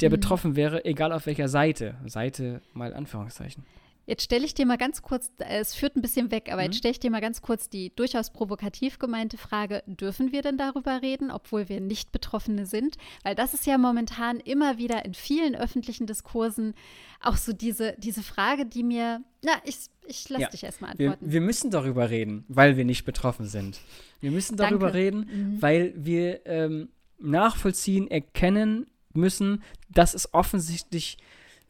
der 0.00 0.08
mhm. 0.08 0.14
betroffen 0.14 0.56
wäre, 0.56 0.84
egal 0.86 1.12
auf 1.12 1.26
welcher 1.26 1.48
Seite. 1.48 1.96
Seite 2.06 2.62
mal 2.72 2.94
Anführungszeichen. 2.94 3.64
Jetzt 4.06 4.24
stelle 4.24 4.44
ich 4.44 4.54
dir 4.54 4.66
mal 4.66 4.78
ganz 4.78 5.02
kurz, 5.02 5.30
äh, 5.38 5.58
es 5.60 5.74
führt 5.74 5.96
ein 5.96 6.02
bisschen 6.02 6.30
weg, 6.30 6.48
aber 6.50 6.62
mhm. 6.62 6.66
jetzt 6.66 6.78
stelle 6.78 6.92
ich 6.92 7.00
dir 7.00 7.10
mal 7.10 7.20
ganz 7.20 7.42
kurz 7.42 7.68
die 7.68 7.94
durchaus 7.94 8.30
provokativ 8.30 8.98
gemeinte 8.98 9.38
Frage, 9.38 9.82
dürfen 9.86 10.32
wir 10.32 10.42
denn 10.42 10.58
darüber 10.58 11.02
reden, 11.02 11.30
obwohl 11.30 11.68
wir 11.68 11.80
nicht 11.80 12.12
Betroffene 12.12 12.66
sind? 12.66 12.96
Weil 13.22 13.34
das 13.34 13.54
ist 13.54 13.66
ja 13.66 13.78
momentan 13.78 14.40
immer 14.40 14.78
wieder 14.78 15.04
in 15.04 15.14
vielen 15.14 15.54
öffentlichen 15.54 16.06
Diskursen 16.06 16.74
auch 17.20 17.36
so 17.36 17.52
diese, 17.52 17.94
diese 17.98 18.22
Frage, 18.22 18.66
die 18.66 18.82
mir, 18.82 19.22
na, 19.42 19.52
ich, 19.64 19.76
ich 20.06 20.28
lasse 20.28 20.42
ja. 20.42 20.48
dich 20.48 20.64
erstmal 20.64 20.92
antworten. 20.92 21.18
Wir, 21.20 21.32
wir, 21.32 21.40
müssen 21.40 21.70
darüber 21.70 22.10
reden, 22.10 22.44
weil 22.48 22.76
wir 22.76 22.84
nicht 22.84 23.04
betroffen 23.04 23.46
sind. 23.46 23.80
Wir 24.20 24.30
müssen 24.30 24.56
darüber 24.56 24.86
Danke. 24.86 24.98
reden, 24.98 25.18
mhm. 25.30 25.62
weil 25.62 25.92
wir 25.96 26.46
ähm, 26.46 26.88
nachvollziehen, 27.18 28.10
erkennen 28.10 28.86
müssen, 29.12 29.62
dass 29.88 30.14
es 30.14 30.32
offensichtlich 30.32 31.18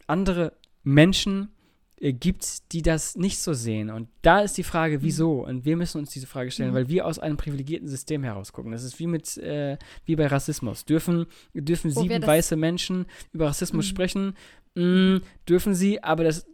andere 0.07 0.53
Menschen 0.83 1.51
gibt, 2.01 2.03
äh, 2.03 2.13
gibt, 2.13 2.73
die 2.73 2.83
das 2.83 3.17
nicht 3.17 3.39
so 3.39 3.53
sehen. 3.53 3.91
Und 3.91 4.09
da 4.23 4.41
ist 4.41 4.57
die 4.59 4.63
Frage, 4.63 4.99
mhm. 4.99 5.03
wieso? 5.03 5.45
Und 5.45 5.65
wir 5.65 5.77
müssen 5.77 5.99
uns 5.99 6.11
diese 6.11 6.27
Frage 6.27 6.51
stellen, 6.51 6.71
mhm. 6.71 6.75
weil 6.75 6.89
wir 6.89 7.07
aus 7.07 7.19
einem 7.19 7.37
privilegierten 7.37 7.89
System 7.89 8.23
herausgucken. 8.23 8.73
Das 8.73 8.85
ist 8.85 8.99
wie 8.99 9.07
mit 9.07 9.37
äh, 9.39 9.79
wie 10.05 10.17
bei 10.17 10.27
Rassismus. 10.27 10.85
Dürfen, 10.85 11.27
dürfen 11.55 11.91
sieben 11.91 12.27
weiße 12.27 12.57
Menschen 12.57 13.07
über 13.33 13.47
Rassismus 13.47 13.87
mhm. 13.87 13.89
sprechen? 13.89 14.37
Mm, 14.75 15.17
dürfen 15.49 15.75
sie, 15.75 16.03
aber 16.03 16.25
das 16.25 16.47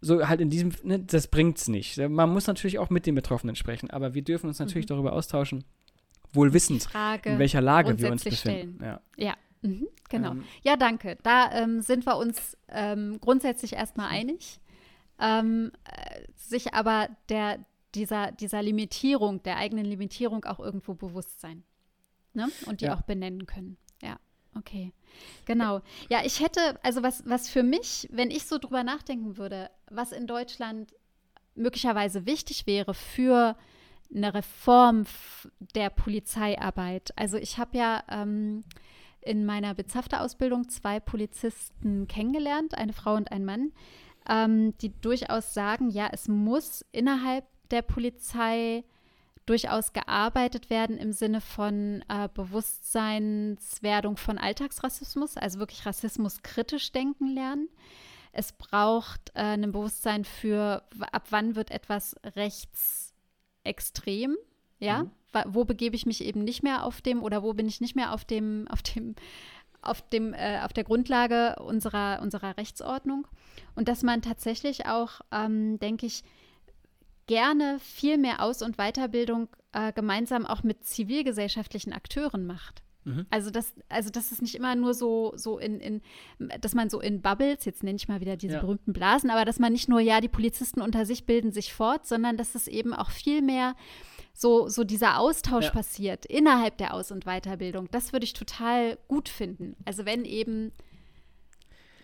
so 0.00 0.28
halt 0.28 0.40
in 0.40 0.50
diesem, 0.50 0.70
ne, 0.82 1.00
das 1.00 1.28
es 1.32 1.68
nicht. 1.68 1.96
Man 1.96 2.30
muss 2.30 2.46
natürlich 2.46 2.78
auch 2.78 2.90
mit 2.90 3.06
den 3.06 3.14
Betroffenen 3.14 3.56
sprechen, 3.56 3.90
aber 3.90 4.14
wir 4.14 4.22
dürfen 4.22 4.48
uns 4.48 4.58
natürlich 4.58 4.86
mhm. 4.86 4.94
darüber 4.94 5.12
austauschen, 5.14 5.64
wohl 6.32 6.52
wissend, 6.52 6.88
in 7.24 7.38
welcher 7.38 7.60
Lage 7.60 7.98
wir 7.98 8.12
uns 8.12 8.22
befinden. 8.22 8.84
Ja. 8.84 9.00
ja. 9.16 9.34
Mhm, 9.62 9.88
genau. 10.10 10.32
Ähm, 10.32 10.44
ja, 10.62 10.76
danke. 10.76 11.16
Da 11.22 11.50
ähm, 11.52 11.80
sind 11.80 12.04
wir 12.04 12.18
uns 12.18 12.54
ähm, 12.68 13.18
grundsätzlich 13.20 13.72
erstmal 13.72 14.10
einig. 14.10 14.60
Ähm, 15.18 15.72
äh, 15.84 16.22
sich 16.36 16.74
aber 16.74 17.08
der, 17.28 17.64
dieser, 17.94 18.32
dieser 18.32 18.62
Limitierung, 18.62 19.42
der 19.42 19.56
eigenen 19.56 19.84
Limitierung 19.84 20.44
auch 20.44 20.60
irgendwo 20.60 20.94
bewusst 20.94 21.40
sein. 21.40 21.64
Ne? 22.32 22.48
Und 22.66 22.80
die 22.80 22.86
ja. 22.86 22.96
auch 22.96 23.02
benennen 23.02 23.46
können. 23.46 23.76
Ja, 24.02 24.18
okay. 24.56 24.92
Genau. 25.44 25.80
Ja, 26.08 26.24
ich 26.24 26.40
hätte, 26.40 26.78
also 26.82 27.02
was, 27.02 27.22
was 27.26 27.48
für 27.48 27.62
mich, 27.62 28.08
wenn 28.10 28.30
ich 28.30 28.46
so 28.46 28.58
drüber 28.58 28.82
nachdenken 28.82 29.36
würde, 29.36 29.70
was 29.88 30.12
in 30.12 30.26
Deutschland 30.26 30.92
möglicherweise 31.54 32.26
wichtig 32.26 32.66
wäre 32.66 32.94
für 32.94 33.56
eine 34.14 34.34
Reform 34.34 35.06
der 35.74 35.90
Polizeiarbeit. 35.90 37.12
Also 37.16 37.36
ich 37.36 37.58
habe 37.58 37.78
ja 37.78 38.02
ähm, 38.10 38.64
in 39.20 39.46
meiner 39.46 39.74
Bezafter-Ausbildung 39.74 40.68
zwei 40.68 41.00
Polizisten 41.00 42.06
kennengelernt, 42.06 42.76
eine 42.76 42.92
Frau 42.92 43.14
und 43.14 43.32
ein 43.32 43.44
Mann, 43.44 43.72
ähm, 44.28 44.76
die 44.78 44.92
durchaus 45.00 45.54
sagen, 45.54 45.90
ja, 45.90 46.08
es 46.12 46.28
muss 46.28 46.84
innerhalb 46.92 47.44
der 47.70 47.82
Polizei 47.82 48.84
durchaus 49.46 49.92
gearbeitet 49.92 50.70
werden 50.70 50.96
im 50.96 51.12
Sinne 51.12 51.40
von 51.40 52.02
äh, 52.08 52.28
Bewusstseinswerdung 52.32 54.16
von 54.16 54.38
Alltagsrassismus, 54.38 55.36
also 55.36 55.58
wirklich 55.58 55.84
Rassismus 55.84 56.42
kritisch 56.42 56.92
denken 56.92 57.28
lernen. 57.28 57.68
Es 58.32 58.52
braucht 58.52 59.30
äh, 59.34 59.42
ein 59.42 59.70
Bewusstsein 59.70 60.24
für, 60.24 60.82
ab 61.12 61.26
wann 61.30 61.56
wird 61.56 61.70
etwas 61.70 62.16
rechtsextrem, 62.24 64.36
ja? 64.78 65.04
Mhm. 65.04 65.10
Wo 65.46 65.64
begebe 65.64 65.96
ich 65.96 66.06
mich 66.06 66.22
eben 66.22 66.44
nicht 66.44 66.62
mehr 66.62 66.84
auf 66.84 67.02
dem 67.02 67.20
oder 67.20 67.42
wo 67.42 67.54
bin 67.54 67.66
ich 67.66 67.80
nicht 67.80 67.96
mehr 67.96 68.12
auf 68.12 68.24
dem, 68.24 68.68
auf 68.68 68.82
dem, 68.82 69.16
auf 69.82 70.00
dem, 70.08 70.32
äh, 70.32 70.60
auf 70.62 70.72
der 70.72 70.84
Grundlage 70.84 71.56
unserer, 71.56 72.20
unserer 72.22 72.56
Rechtsordnung. 72.56 73.26
Und 73.74 73.88
dass 73.88 74.02
man 74.02 74.22
tatsächlich 74.22 74.86
auch, 74.86 75.20
ähm, 75.32 75.78
denke 75.78 76.06
ich, 76.06 76.22
gerne 77.26 77.78
viel 77.80 78.18
mehr 78.18 78.42
Aus- 78.42 78.62
und 78.62 78.76
Weiterbildung 78.76 79.48
äh, 79.72 79.92
gemeinsam 79.92 80.46
auch 80.46 80.62
mit 80.62 80.84
zivilgesellschaftlichen 80.84 81.92
Akteuren 81.92 82.46
macht. 82.46 82.82
Mhm. 83.04 83.26
Also, 83.30 83.50
dass, 83.50 83.74
also, 83.88 84.10
dass 84.10 84.32
es 84.32 84.40
nicht 84.40 84.54
immer 84.54 84.74
nur 84.74 84.94
so, 84.94 85.32
so 85.36 85.58
in, 85.58 85.80
in, 85.80 86.00
dass 86.60 86.74
man 86.74 86.88
so 86.88 87.00
in 87.00 87.20
Bubbles, 87.20 87.64
jetzt 87.64 87.82
nenne 87.82 87.96
ich 87.96 88.08
mal 88.08 88.20
wieder 88.20 88.36
diese 88.36 88.54
ja. 88.54 88.60
berühmten 88.60 88.92
Blasen, 88.92 89.30
aber 89.30 89.44
dass 89.44 89.58
man 89.58 89.72
nicht 89.72 89.88
nur, 89.88 90.00
ja, 90.00 90.20
die 90.20 90.28
Polizisten 90.28 90.80
unter 90.80 91.04
sich 91.04 91.26
bilden 91.26 91.52
sich 91.52 91.72
fort, 91.74 92.06
sondern 92.06 92.36
dass 92.36 92.54
es 92.54 92.66
eben 92.66 92.94
auch 92.94 93.10
viel 93.10 93.42
mehr 93.42 93.74
so, 94.32 94.68
so 94.68 94.84
dieser 94.84 95.18
Austausch 95.18 95.66
ja. 95.66 95.70
passiert 95.70 96.26
innerhalb 96.26 96.78
der 96.78 96.94
Aus- 96.94 97.12
und 97.12 97.24
Weiterbildung. 97.24 97.88
Das 97.90 98.12
würde 98.12 98.24
ich 98.24 98.32
total 98.32 98.98
gut 99.06 99.28
finden. 99.28 99.76
Also, 99.84 100.06
wenn 100.06 100.24
eben 100.24 100.72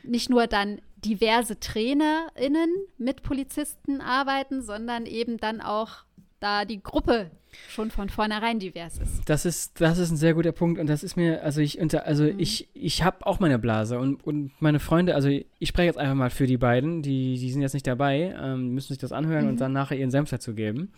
nicht 0.02 0.30
nur 0.30 0.46
dann 0.46 0.80
diverse 1.04 1.58
TrainerInnen 1.58 2.70
mit 2.98 3.22
Polizisten 3.22 4.00
arbeiten, 4.00 4.62
sondern 4.62 5.06
eben 5.06 5.38
dann 5.38 5.60
auch 5.60 6.04
da 6.40 6.64
die 6.64 6.82
Gruppe 6.82 7.30
schon 7.68 7.90
von 7.90 8.08
vornherein 8.08 8.58
divers 8.58 8.98
ist. 8.98 9.28
Das 9.28 9.44
ist, 9.44 9.80
das 9.80 9.98
ist 9.98 10.10
ein 10.10 10.16
sehr 10.16 10.34
guter 10.34 10.52
Punkt 10.52 10.80
und 10.80 10.86
das 10.86 11.02
ist 11.02 11.16
mir, 11.16 11.42
also 11.42 11.60
ich 11.60 11.78
unter, 11.78 12.06
also 12.06 12.24
mhm. 12.24 12.38
ich, 12.38 12.68
ich 12.74 13.02
habe 13.02 13.26
auch 13.26 13.40
meine 13.40 13.58
Blase 13.58 13.98
und, 13.98 14.24
und 14.24 14.52
meine 14.60 14.78
Freunde, 14.78 15.14
also 15.14 15.28
ich 15.28 15.68
spreche 15.68 15.86
jetzt 15.86 15.98
einfach 15.98 16.14
mal 16.14 16.30
für 16.30 16.46
die 16.46 16.56
beiden, 16.56 17.02
die, 17.02 17.38
die 17.38 17.50
sind 17.50 17.62
jetzt 17.62 17.74
nicht 17.74 17.86
dabei, 17.86 18.34
ähm, 18.40 18.70
müssen 18.74 18.88
sich 18.88 18.98
das 18.98 19.12
anhören 19.12 19.44
mhm. 19.44 19.50
und 19.50 19.60
dann 19.60 19.72
nachher 19.72 19.98
ihren 19.98 20.10
Senf 20.10 20.30
dazu 20.30 20.54
geben. 20.54 20.92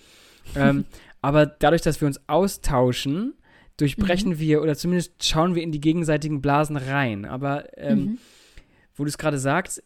ähm, 0.54 0.84
aber 1.22 1.46
dadurch, 1.46 1.82
dass 1.82 2.00
wir 2.00 2.06
uns 2.06 2.20
austauschen, 2.28 3.34
durchbrechen 3.78 4.32
mhm. 4.32 4.38
wir 4.38 4.62
oder 4.62 4.76
zumindest 4.76 5.24
schauen 5.24 5.54
wir 5.54 5.62
in 5.62 5.72
die 5.72 5.80
gegenseitigen 5.80 6.42
Blasen 6.42 6.76
rein. 6.76 7.24
Aber 7.24 7.64
ähm, 7.78 7.98
mhm. 7.98 8.18
Wo 8.94 9.05
du 9.05 9.09
es 9.09 9.18
gerade 9.18 9.38
sagst, 9.38 9.83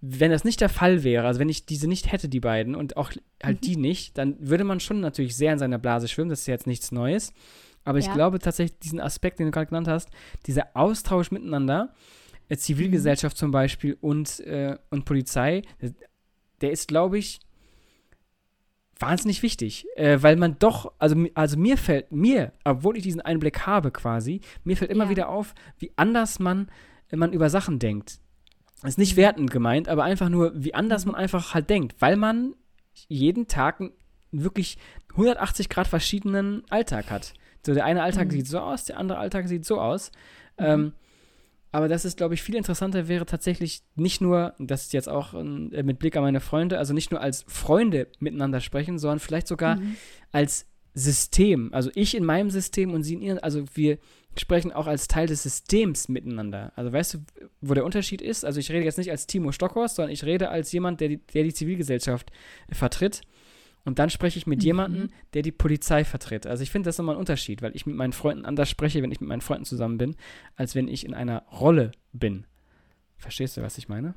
wenn 0.00 0.30
das 0.30 0.44
nicht 0.44 0.60
der 0.60 0.68
Fall 0.68 1.04
wäre, 1.04 1.26
also 1.26 1.40
wenn 1.40 1.48
ich 1.48 1.66
diese 1.66 1.88
nicht 1.88 2.12
hätte, 2.12 2.28
die 2.28 2.40
beiden, 2.40 2.74
und 2.74 2.96
auch 2.96 3.12
halt 3.42 3.56
mhm. 3.56 3.60
die 3.60 3.76
nicht, 3.76 4.18
dann 4.18 4.36
würde 4.38 4.64
man 4.64 4.80
schon 4.80 5.00
natürlich 5.00 5.36
sehr 5.36 5.52
in 5.52 5.58
seiner 5.58 5.78
Blase 5.78 6.08
schwimmen. 6.08 6.30
Das 6.30 6.40
ist 6.40 6.46
ja 6.46 6.54
jetzt 6.54 6.66
nichts 6.66 6.92
Neues. 6.92 7.32
Aber 7.84 7.98
ich 7.98 8.06
ja. 8.06 8.14
glaube 8.14 8.38
tatsächlich, 8.38 8.78
diesen 8.80 9.00
Aspekt, 9.00 9.38
den 9.38 9.46
du 9.46 9.52
gerade 9.52 9.66
genannt 9.66 9.88
hast, 9.88 10.10
dieser 10.46 10.68
Austausch 10.74 11.30
miteinander, 11.30 11.94
äh, 12.48 12.56
Zivilgesellschaft 12.56 13.36
mhm. 13.36 13.38
zum 13.38 13.50
Beispiel 13.52 13.96
und, 14.00 14.40
äh, 14.40 14.76
und 14.90 15.04
Polizei, 15.04 15.62
der 16.60 16.70
ist, 16.72 16.88
glaube 16.88 17.18
ich, 17.18 17.40
wahnsinnig 18.98 19.42
wichtig, 19.42 19.86
äh, 19.96 20.22
weil 20.22 20.36
man 20.36 20.58
doch, 20.58 20.92
also, 20.98 21.26
also 21.34 21.56
mir 21.58 21.76
fällt, 21.78 22.12
mir, 22.12 22.52
obwohl 22.64 22.96
ich 22.96 23.02
diesen 23.02 23.20
Einblick 23.20 23.66
habe 23.66 23.90
quasi, 23.90 24.40
mir 24.64 24.76
fällt 24.76 24.90
immer 24.90 25.04
ja. 25.04 25.10
wieder 25.10 25.28
auf, 25.28 25.54
wie 25.78 25.92
anders 25.96 26.38
man, 26.38 26.68
man 27.12 27.32
über 27.32 27.50
Sachen 27.50 27.78
denkt 27.78 28.20
ist 28.86 28.98
nicht 28.98 29.16
wertend 29.16 29.50
gemeint, 29.50 29.88
aber 29.88 30.04
einfach 30.04 30.28
nur, 30.28 30.52
wie 30.54 30.74
anders 30.74 31.06
man 31.06 31.14
einfach 31.14 31.54
halt 31.54 31.70
denkt, 31.70 31.96
weil 32.00 32.16
man 32.16 32.54
jeden 33.08 33.48
Tag 33.48 33.80
einen 33.80 33.92
wirklich 34.32 34.78
180 35.10 35.68
Grad 35.68 35.86
verschiedenen 35.86 36.62
Alltag 36.70 37.10
hat. 37.10 37.34
So, 37.64 37.74
der 37.74 37.84
eine 37.84 38.02
Alltag 38.02 38.28
mhm. 38.28 38.32
sieht 38.32 38.46
so 38.46 38.60
aus, 38.60 38.84
der 38.84 38.98
andere 38.98 39.18
Alltag 39.18 39.48
sieht 39.48 39.64
so 39.64 39.80
aus. 39.80 40.12
Mhm. 40.58 40.64
Ähm, 40.64 40.92
aber 41.72 41.88
das 41.88 42.04
ist, 42.04 42.16
glaube 42.16 42.34
ich, 42.34 42.42
viel 42.42 42.54
interessanter 42.54 43.08
wäre 43.08 43.26
tatsächlich 43.26 43.82
nicht 43.96 44.20
nur, 44.20 44.54
das 44.58 44.84
ist 44.84 44.92
jetzt 44.92 45.08
auch 45.08 45.34
äh, 45.34 45.82
mit 45.82 45.98
Blick 45.98 46.16
an 46.16 46.22
meine 46.22 46.40
Freunde, 46.40 46.78
also 46.78 46.94
nicht 46.94 47.10
nur 47.10 47.20
als 47.20 47.44
Freunde 47.48 48.06
miteinander 48.18 48.60
sprechen, 48.60 48.98
sondern 48.98 49.18
vielleicht 49.18 49.48
sogar 49.48 49.76
mhm. 49.76 49.96
als 50.32 50.66
System. 50.94 51.74
Also 51.74 51.90
ich 51.94 52.16
in 52.16 52.24
meinem 52.24 52.50
System 52.50 52.94
und 52.94 53.02
sie 53.02 53.14
in 53.14 53.20
ihrem, 53.20 53.38
also 53.42 53.64
wir 53.74 53.98
sprechen 54.40 54.72
auch 54.72 54.86
als 54.86 55.08
Teil 55.08 55.26
des 55.26 55.42
Systems 55.42 56.08
miteinander. 56.08 56.72
Also 56.76 56.92
weißt 56.92 57.14
du, 57.14 57.18
wo 57.60 57.74
der 57.74 57.84
Unterschied 57.84 58.20
ist? 58.20 58.44
Also 58.44 58.60
ich 58.60 58.70
rede 58.70 58.84
jetzt 58.84 58.98
nicht 58.98 59.10
als 59.10 59.26
Timo 59.26 59.52
Stockhorst, 59.52 59.96
sondern 59.96 60.12
ich 60.12 60.24
rede 60.24 60.48
als 60.48 60.72
jemand, 60.72 61.00
der 61.00 61.08
die, 61.08 61.18
der 61.18 61.44
die 61.44 61.54
Zivilgesellschaft 61.54 62.30
vertritt. 62.70 63.22
Und 63.84 64.00
dann 64.00 64.10
spreche 64.10 64.38
ich 64.38 64.46
mit 64.46 64.58
mhm. 64.58 64.64
jemandem, 64.64 65.08
der 65.34 65.42
die 65.42 65.52
Polizei 65.52 66.04
vertritt. 66.04 66.46
Also 66.46 66.62
ich 66.62 66.70
finde 66.70 66.88
das 66.88 66.98
nochmal 66.98 67.14
ein 67.14 67.20
Unterschied, 67.20 67.62
weil 67.62 67.74
ich 67.76 67.86
mit 67.86 67.94
meinen 67.94 68.12
Freunden 68.12 68.44
anders 68.44 68.68
spreche, 68.68 69.00
wenn 69.00 69.12
ich 69.12 69.20
mit 69.20 69.28
meinen 69.28 69.40
Freunden 69.40 69.64
zusammen 69.64 69.96
bin, 69.96 70.16
als 70.56 70.74
wenn 70.74 70.88
ich 70.88 71.06
in 71.06 71.14
einer 71.14 71.42
Rolle 71.52 71.92
bin. 72.12 72.46
Verstehst 73.16 73.56
du, 73.56 73.62
was 73.62 73.78
ich 73.78 73.88
meine? 73.88 74.14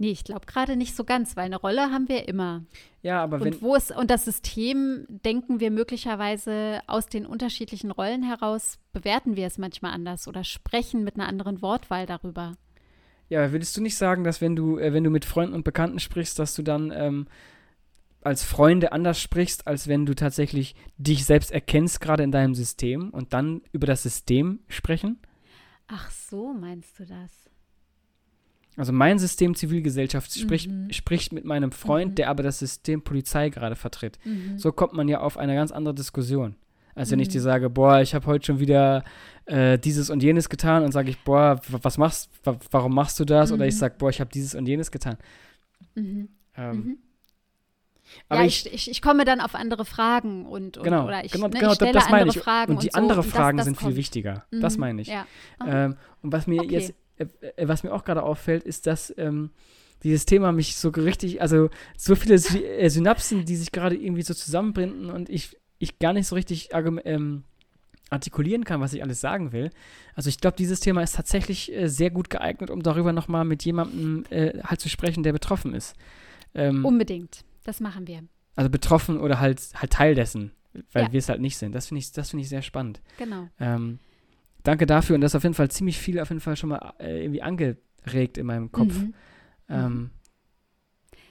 Nee, 0.00 0.12
ich 0.12 0.24
glaube 0.24 0.46
gerade 0.46 0.76
nicht 0.76 0.96
so 0.96 1.04
ganz, 1.04 1.36
weil 1.36 1.44
eine 1.44 1.58
Rolle 1.58 1.90
haben 1.90 2.08
wir 2.08 2.26
immer. 2.26 2.64
Ja, 3.02 3.22
aber 3.22 3.38
wenn. 3.40 3.52
Und, 3.52 3.60
wo 3.60 3.74
ist, 3.74 3.94
und 3.94 4.10
das 4.10 4.24
System 4.24 5.04
denken 5.08 5.60
wir 5.60 5.70
möglicherweise 5.70 6.80
aus 6.86 7.04
den 7.04 7.26
unterschiedlichen 7.26 7.90
Rollen 7.90 8.22
heraus, 8.22 8.78
bewerten 8.94 9.36
wir 9.36 9.46
es 9.46 9.58
manchmal 9.58 9.92
anders 9.92 10.26
oder 10.26 10.42
sprechen 10.42 11.04
mit 11.04 11.16
einer 11.16 11.28
anderen 11.28 11.60
Wortwahl 11.60 12.06
darüber. 12.06 12.56
Ja, 13.28 13.52
würdest 13.52 13.76
du 13.76 13.82
nicht 13.82 13.98
sagen, 13.98 14.24
dass 14.24 14.40
wenn 14.40 14.56
du, 14.56 14.78
äh, 14.78 14.94
wenn 14.94 15.04
du 15.04 15.10
mit 15.10 15.26
Freunden 15.26 15.52
und 15.52 15.64
Bekannten 15.64 15.98
sprichst, 15.98 16.38
dass 16.38 16.54
du 16.54 16.62
dann 16.62 16.90
ähm, 16.96 17.26
als 18.22 18.42
Freunde 18.42 18.92
anders 18.92 19.20
sprichst, 19.20 19.66
als 19.66 19.86
wenn 19.86 20.06
du 20.06 20.14
tatsächlich 20.14 20.76
dich 20.96 21.26
selbst 21.26 21.50
erkennst, 21.50 22.00
gerade 22.00 22.22
in 22.22 22.32
deinem 22.32 22.54
System 22.54 23.10
und 23.10 23.34
dann 23.34 23.60
über 23.72 23.86
das 23.86 24.02
System 24.02 24.60
sprechen? 24.66 25.18
Ach 25.88 26.10
so, 26.10 26.54
meinst 26.54 26.98
du 26.98 27.04
das? 27.04 27.49
Also 28.80 28.94
mein 28.94 29.18
System 29.18 29.54
Zivilgesellschaft 29.54 30.32
spricht, 30.32 30.70
mhm. 30.70 30.90
spricht 30.90 31.34
mit 31.34 31.44
meinem 31.44 31.70
Freund, 31.70 32.12
mhm. 32.12 32.14
der 32.14 32.30
aber 32.30 32.42
das 32.42 32.60
System 32.60 33.02
Polizei 33.02 33.50
gerade 33.50 33.76
vertritt. 33.76 34.18
Mhm. 34.24 34.58
So 34.58 34.72
kommt 34.72 34.94
man 34.94 35.06
ja 35.06 35.20
auf 35.20 35.36
eine 35.36 35.54
ganz 35.54 35.70
andere 35.70 35.94
Diskussion. 35.94 36.56
Als 36.94 37.10
wenn 37.10 37.20
ich 37.20 37.28
dir 37.28 37.40
mhm. 37.40 37.44
sage, 37.44 37.68
boah, 37.68 38.00
ich 38.00 38.14
habe 38.14 38.24
heute 38.24 38.46
schon 38.46 38.58
wieder 38.58 39.04
äh, 39.44 39.78
dieses 39.78 40.08
und 40.08 40.22
jenes 40.22 40.48
getan 40.48 40.82
und 40.82 40.92
sage 40.92 41.10
ich, 41.10 41.22
boah, 41.22 41.60
was 41.68 41.98
machst, 41.98 42.30
warum 42.70 42.94
machst 42.94 43.20
du 43.20 43.26
das? 43.26 43.52
Oder 43.52 43.66
ich 43.66 43.74
mhm. 43.74 43.78
sage, 43.80 43.96
boah, 43.98 44.08
ich 44.08 44.18
habe 44.18 44.30
dieses 44.32 44.54
und 44.54 44.66
jenes 44.66 44.90
getan. 44.90 45.18
Mhm. 45.94 46.30
Ähm, 46.56 46.98
aber 48.30 48.40
ja, 48.40 48.46
ich, 48.46 48.72
ich, 48.72 48.90
ich, 48.90 49.02
komme 49.02 49.26
dann 49.26 49.40
auf 49.42 49.54
andere 49.54 49.84
Fragen 49.84 50.46
und, 50.46 50.78
und 50.78 50.84
genau, 50.84 51.06
oder 51.06 51.22
ich, 51.22 51.32
genau, 51.32 51.48
ne, 51.48 51.58
genau, 51.58 51.72
ich 51.72 51.74
stelle 51.76 51.92
das 51.92 52.08
meine 52.08 52.22
andere 52.22 52.38
ich. 52.38 52.42
Fragen. 52.42 52.72
Und 52.72 52.82
die 52.82 52.90
so, 52.92 53.22
Fragen 53.22 53.58
das, 53.58 53.64
das 53.64 53.64
sind 53.66 53.76
kommt. 53.76 53.90
viel 53.90 53.96
wichtiger. 53.96 54.46
Das 54.50 54.78
meine 54.78 55.02
ich. 55.02 55.08
Ja. 55.08 55.26
Ähm, 55.66 55.96
und 56.22 56.32
was 56.32 56.46
mir 56.46 56.62
okay. 56.62 56.72
jetzt 56.72 56.94
was 57.56 57.82
mir 57.82 57.92
auch 57.92 58.04
gerade 58.04 58.22
auffällt, 58.22 58.64
ist, 58.64 58.86
dass 58.86 59.12
ähm, 59.16 59.50
dieses 60.02 60.24
Thema 60.24 60.52
mich 60.52 60.76
so 60.76 60.88
richtig, 60.90 61.42
also 61.42 61.68
so 61.96 62.14
viele 62.14 62.38
Sy 62.38 62.64
äh, 62.64 62.88
Synapsen, 62.88 63.44
die 63.44 63.56
sich 63.56 63.72
gerade 63.72 63.96
irgendwie 63.96 64.22
so 64.22 64.34
zusammenbinden 64.34 65.10
und 65.10 65.28
ich, 65.28 65.56
ich 65.78 65.98
gar 65.98 66.12
nicht 66.12 66.26
so 66.26 66.34
richtig 66.34 66.70
ähm, 66.72 67.44
artikulieren 68.08 68.64
kann, 68.64 68.80
was 68.80 68.92
ich 68.92 69.02
alles 69.02 69.20
sagen 69.20 69.52
will. 69.52 69.70
Also 70.14 70.28
ich 70.28 70.40
glaube, 70.40 70.56
dieses 70.56 70.80
Thema 70.80 71.02
ist 71.02 71.14
tatsächlich 71.14 71.72
äh, 71.74 71.88
sehr 71.88 72.10
gut 72.10 72.30
geeignet, 72.30 72.70
um 72.70 72.82
darüber 72.82 73.12
nochmal 73.12 73.44
mit 73.44 73.64
jemandem 73.64 74.24
äh, 74.30 74.60
halt 74.62 74.80
zu 74.80 74.88
sprechen, 74.88 75.22
der 75.22 75.32
betroffen 75.32 75.74
ist. 75.74 75.94
Ähm, 76.54 76.84
Unbedingt, 76.84 77.44
das 77.64 77.80
machen 77.80 78.06
wir. 78.06 78.22
Also 78.56 78.70
betroffen 78.70 79.18
oder 79.20 79.38
halt, 79.38 79.60
halt 79.74 79.92
Teil 79.92 80.14
dessen, 80.14 80.52
weil 80.92 81.04
ja. 81.04 81.12
wir 81.12 81.18
es 81.18 81.28
halt 81.28 81.40
nicht 81.40 81.56
sind. 81.56 81.74
Das 81.74 81.86
finde 81.88 82.00
ich, 82.00 82.08
find 82.08 82.42
ich 82.42 82.48
sehr 82.48 82.62
spannend. 82.62 83.00
Genau. 83.18 83.48
Ähm, 83.60 84.00
danke 84.62 84.86
dafür 84.86 85.14
und 85.14 85.20
das 85.20 85.32
ist 85.32 85.36
auf 85.36 85.42
jeden 85.42 85.54
Fall 85.54 85.70
ziemlich 85.70 85.98
viel 85.98 86.18
auf 86.20 86.28
jeden 86.28 86.40
Fall 86.40 86.56
schon 86.56 86.70
mal 86.70 86.94
äh, 86.98 87.22
irgendwie 87.22 87.42
angeregt 87.42 88.38
in 88.38 88.46
meinem 88.46 88.72
Kopf. 88.72 88.98
Mhm. 88.98 89.14
Ähm, 89.68 90.10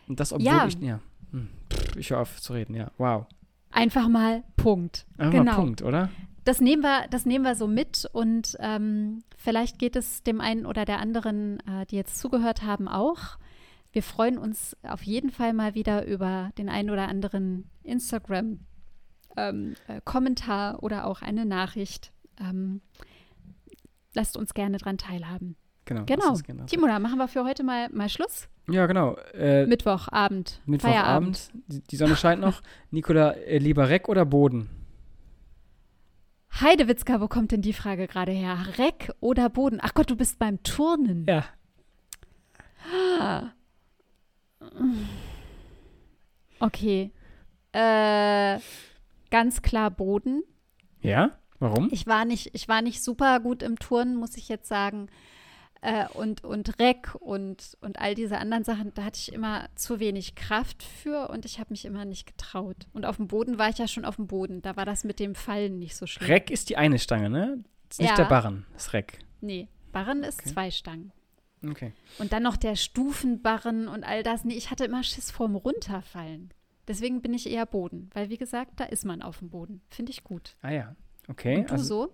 und 0.07 0.19
das, 0.19 0.33
obwohl 0.33 0.45
ja. 0.45 0.67
ich, 0.67 0.79
ja, 0.79 0.99
hm, 1.31 1.49
ich 1.97 2.09
höre 2.09 2.19
auf 2.19 2.41
zu 2.41 2.53
reden, 2.53 2.75
ja, 2.75 2.91
wow. 2.97 3.25
Einfach 3.71 4.07
mal 4.07 4.43
Punkt. 4.57 5.05
Einfach 5.17 5.39
genau. 5.39 5.51
mal 5.51 5.55
Punkt, 5.55 5.81
oder? 5.81 6.09
Das 6.43 6.61
nehmen 6.61 6.81
wir, 6.81 7.07
das 7.09 7.25
nehmen 7.25 7.45
wir 7.45 7.55
so 7.55 7.67
mit 7.67 8.09
und 8.11 8.57
ähm, 8.59 9.19
vielleicht 9.37 9.77
geht 9.77 9.95
es 9.95 10.23
dem 10.23 10.41
einen 10.41 10.65
oder 10.65 10.85
der 10.85 10.99
anderen, 10.99 11.59
äh, 11.67 11.85
die 11.85 11.95
jetzt 11.95 12.17
zugehört 12.17 12.63
haben, 12.63 12.87
auch 12.87 13.37
wir 13.91 14.03
freuen 14.03 14.37
uns 14.37 14.77
auf 14.83 15.03
jeden 15.03 15.31
Fall 15.31 15.53
mal 15.53 15.73
wieder 15.73 16.05
über 16.05 16.51
den 16.57 16.69
einen 16.69 16.89
oder 16.89 17.07
anderen 17.07 17.69
Instagram 17.83 18.59
ähm, 19.35 19.75
äh, 19.87 20.75
oder 20.77 21.07
auch 21.07 21.21
eine 21.21 21.45
Nachricht. 21.45 22.11
Ähm, 22.39 22.81
lasst 24.19 24.35
uns 24.35 24.53
gerne 24.53 24.77
dran 24.77 24.97
teilhaben. 24.97 25.55
Genau. 25.85 26.03
Genau. 26.05 26.65
Timo, 26.65 26.85
da 26.85 26.99
machen 26.99 27.17
wir 27.17 27.27
für 27.27 27.45
heute 27.45 27.63
mal, 27.63 27.89
mal 27.89 28.09
Schluss. 28.09 28.47
Ja, 28.69 28.85
genau. 28.85 29.15
Äh, 29.33 29.65
Mittwochabend. 29.65 30.61
Mittwochabend. 30.65 31.49
Die, 31.67 31.81
die, 31.81 31.95
Sonne 31.95 32.15
scheint 32.15 32.41
noch. 32.41 32.61
Nikola, 32.91 33.31
äh, 33.31 33.57
lieber 33.57 33.89
Reck 33.89 34.07
oder 34.07 34.25
Boden? 34.25 34.69
Heidewitzka, 36.61 37.21
wo 37.21 37.27
kommt 37.27 37.51
denn 37.51 37.61
die 37.61 37.73
Frage 37.73 38.07
gerade 38.07 38.31
her? 38.31 38.57
Reck 38.77 39.11
oder 39.19 39.49
Boden? 39.49 39.79
Ach 39.81 39.93
Gott, 39.93 40.11
du 40.11 40.15
bist 40.15 40.37
beim 40.37 40.61
Turnen. 40.61 41.25
Ja. 41.27 41.45
Ah. 43.19 43.51
Okay. 46.59 47.11
Äh, 47.71 48.59
ganz 49.31 49.61
klar 49.61 49.89
Boden. 49.89 50.43
Ja? 51.01 51.38
Warum? 51.59 51.89
Ich 51.91 52.07
war 52.07 52.25
nicht, 52.25 52.51
ich 52.53 52.67
war 52.67 52.81
nicht 52.81 53.03
super 53.03 53.39
gut 53.39 53.63
im 53.63 53.77
Turnen, 53.77 54.15
muss 54.15 54.37
ich 54.37 54.49
jetzt 54.49 54.67
sagen. 54.67 55.09
Äh, 55.81 56.07
und, 56.13 56.43
und 56.43 56.77
Reck 56.79 57.15
und, 57.19 57.77
und 57.79 57.99
all 57.99 58.13
diese 58.13 58.37
anderen 58.37 58.65
Sachen, 58.65 58.93
da 58.93 59.03
hatte 59.05 59.19
ich 59.19 59.31
immer 59.31 59.69
zu 59.75 59.99
wenig 59.99 60.35
Kraft 60.35 60.83
für 60.83 61.29
und 61.29 61.45
ich 61.45 61.59
habe 61.59 61.71
mich 61.71 61.85
immer 61.85 62.03
nicht 62.03 62.25
getraut. 62.25 62.87
Und 62.93 63.05
auf 63.05 63.15
dem 63.15 63.27
Boden 63.27 63.57
war 63.57 63.69
ich 63.69 63.77
ja 63.77 63.87
schon 63.87 64.03
auf 64.03 64.17
dem 64.17 64.27
Boden. 64.27 64.61
Da 64.61 64.75
war 64.75 64.85
das 64.85 65.05
mit 65.05 65.19
dem 65.19 65.35
Fallen 65.35 65.79
nicht 65.79 65.95
so 65.95 66.05
schlimm. 66.05 66.27
Reck 66.27 66.49
ist 66.51 66.69
die 66.69 66.75
eine 66.75 66.99
Stange, 66.99 67.29
ne? 67.29 67.63
Ist 67.89 67.99
nicht 67.99 68.09
ja. 68.09 68.15
der 68.15 68.25
Barren, 68.25 68.65
das 68.73 68.93
Reck. 68.93 69.19
Nee, 69.41 69.69
Barren 69.91 70.23
ist 70.23 70.41
okay. 70.41 70.49
zwei 70.49 70.71
Stangen. 70.71 71.11
Okay. 71.65 71.93
Und 72.19 72.33
dann 72.33 72.43
noch 72.43 72.57
der 72.57 72.75
Stufenbarren 72.75 73.87
und 73.87 74.03
all 74.03 74.23
das. 74.23 74.45
Nee, 74.45 74.55
ich 74.55 74.71
hatte 74.71 74.85
immer 74.85 75.03
Schiss 75.03 75.31
vorm 75.31 75.55
Runterfallen. 75.55 76.53
Deswegen 76.87 77.21
bin 77.21 77.33
ich 77.33 77.49
eher 77.49 77.65
Boden. 77.65 78.09
Weil, 78.13 78.29
wie 78.29 78.37
gesagt, 78.37 78.79
da 78.79 78.85
ist 78.85 79.05
man 79.05 79.21
auf 79.21 79.39
dem 79.39 79.49
Boden. 79.49 79.81
Finde 79.89 80.11
ich 80.11 80.23
gut. 80.23 80.55
Ah 80.61 80.71
ja, 80.71 80.95
okay. 81.29 81.57
Und 81.57 81.69
du 81.69 81.73
also, 81.73 81.83
so? 81.83 82.13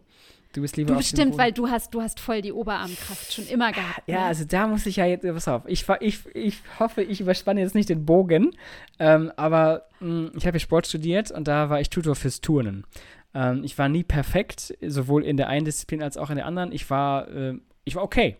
Du 0.53 0.61
bist 0.61 0.78
lieber 0.78 0.93
du 0.93 0.99
bestimmt, 0.99 1.38
weil 1.38 1.51
du 1.51 1.68
hast, 1.68 1.93
du 1.93 2.01
hast 2.01 2.22
voll 2.22 2.41
die 2.41 2.53
Oberarmkraft 2.53 3.34
schon 3.34 3.45
immer 3.47 3.74
gehabt. 3.74 4.07
Ja, 4.07 4.22
ne? 4.22 4.26
also 4.28 4.45
da 4.45 4.68
muss 4.68 4.86
ich 4.86 4.95
ja 4.95 5.05
jetzt, 5.05 5.24
pass 5.24 5.49
auf, 5.49 5.63
ich, 5.68 5.86
ich, 5.99 6.20
ich 6.34 6.61
hoffe, 6.80 7.01
ich 7.01 7.20
überspanne 7.20 7.59
jetzt 7.59 7.76
nicht 7.76 7.89
den 7.89 8.05
Bogen, 8.05 8.51
ähm, 8.97 9.34
aber 9.36 9.88
mh, 9.99 10.30
hm, 10.30 10.32
ich 10.38 10.47
habe 10.47 10.55
ja 10.55 10.59
Sport 10.59 10.88
studiert 10.88 11.30
und 11.30 11.49
da 11.49 11.70
war 11.70 11.82
ich 11.82 11.89
Tutor 11.89 12.16
fürs 12.16 12.39
Turnen. 12.39 12.86
Ähm, 13.34 13.66
ich 13.66 13.78
war 13.78 13.89
nie 13.89 14.03
perfekt, 14.03 14.74
sowohl 14.82 15.26
in 15.26 15.36
der 15.36 15.49
einen 15.49 15.66
Disziplin 15.66 16.01
als 16.01 16.16
auch 16.16 16.30
in 16.30 16.38
der 16.38 16.45
anderen. 16.45 16.72
Ich 16.72 16.89
war, 16.89 17.28
äh, 17.28 17.55
ich 17.84 17.95
war 17.95 18.03
okay. 18.03 18.38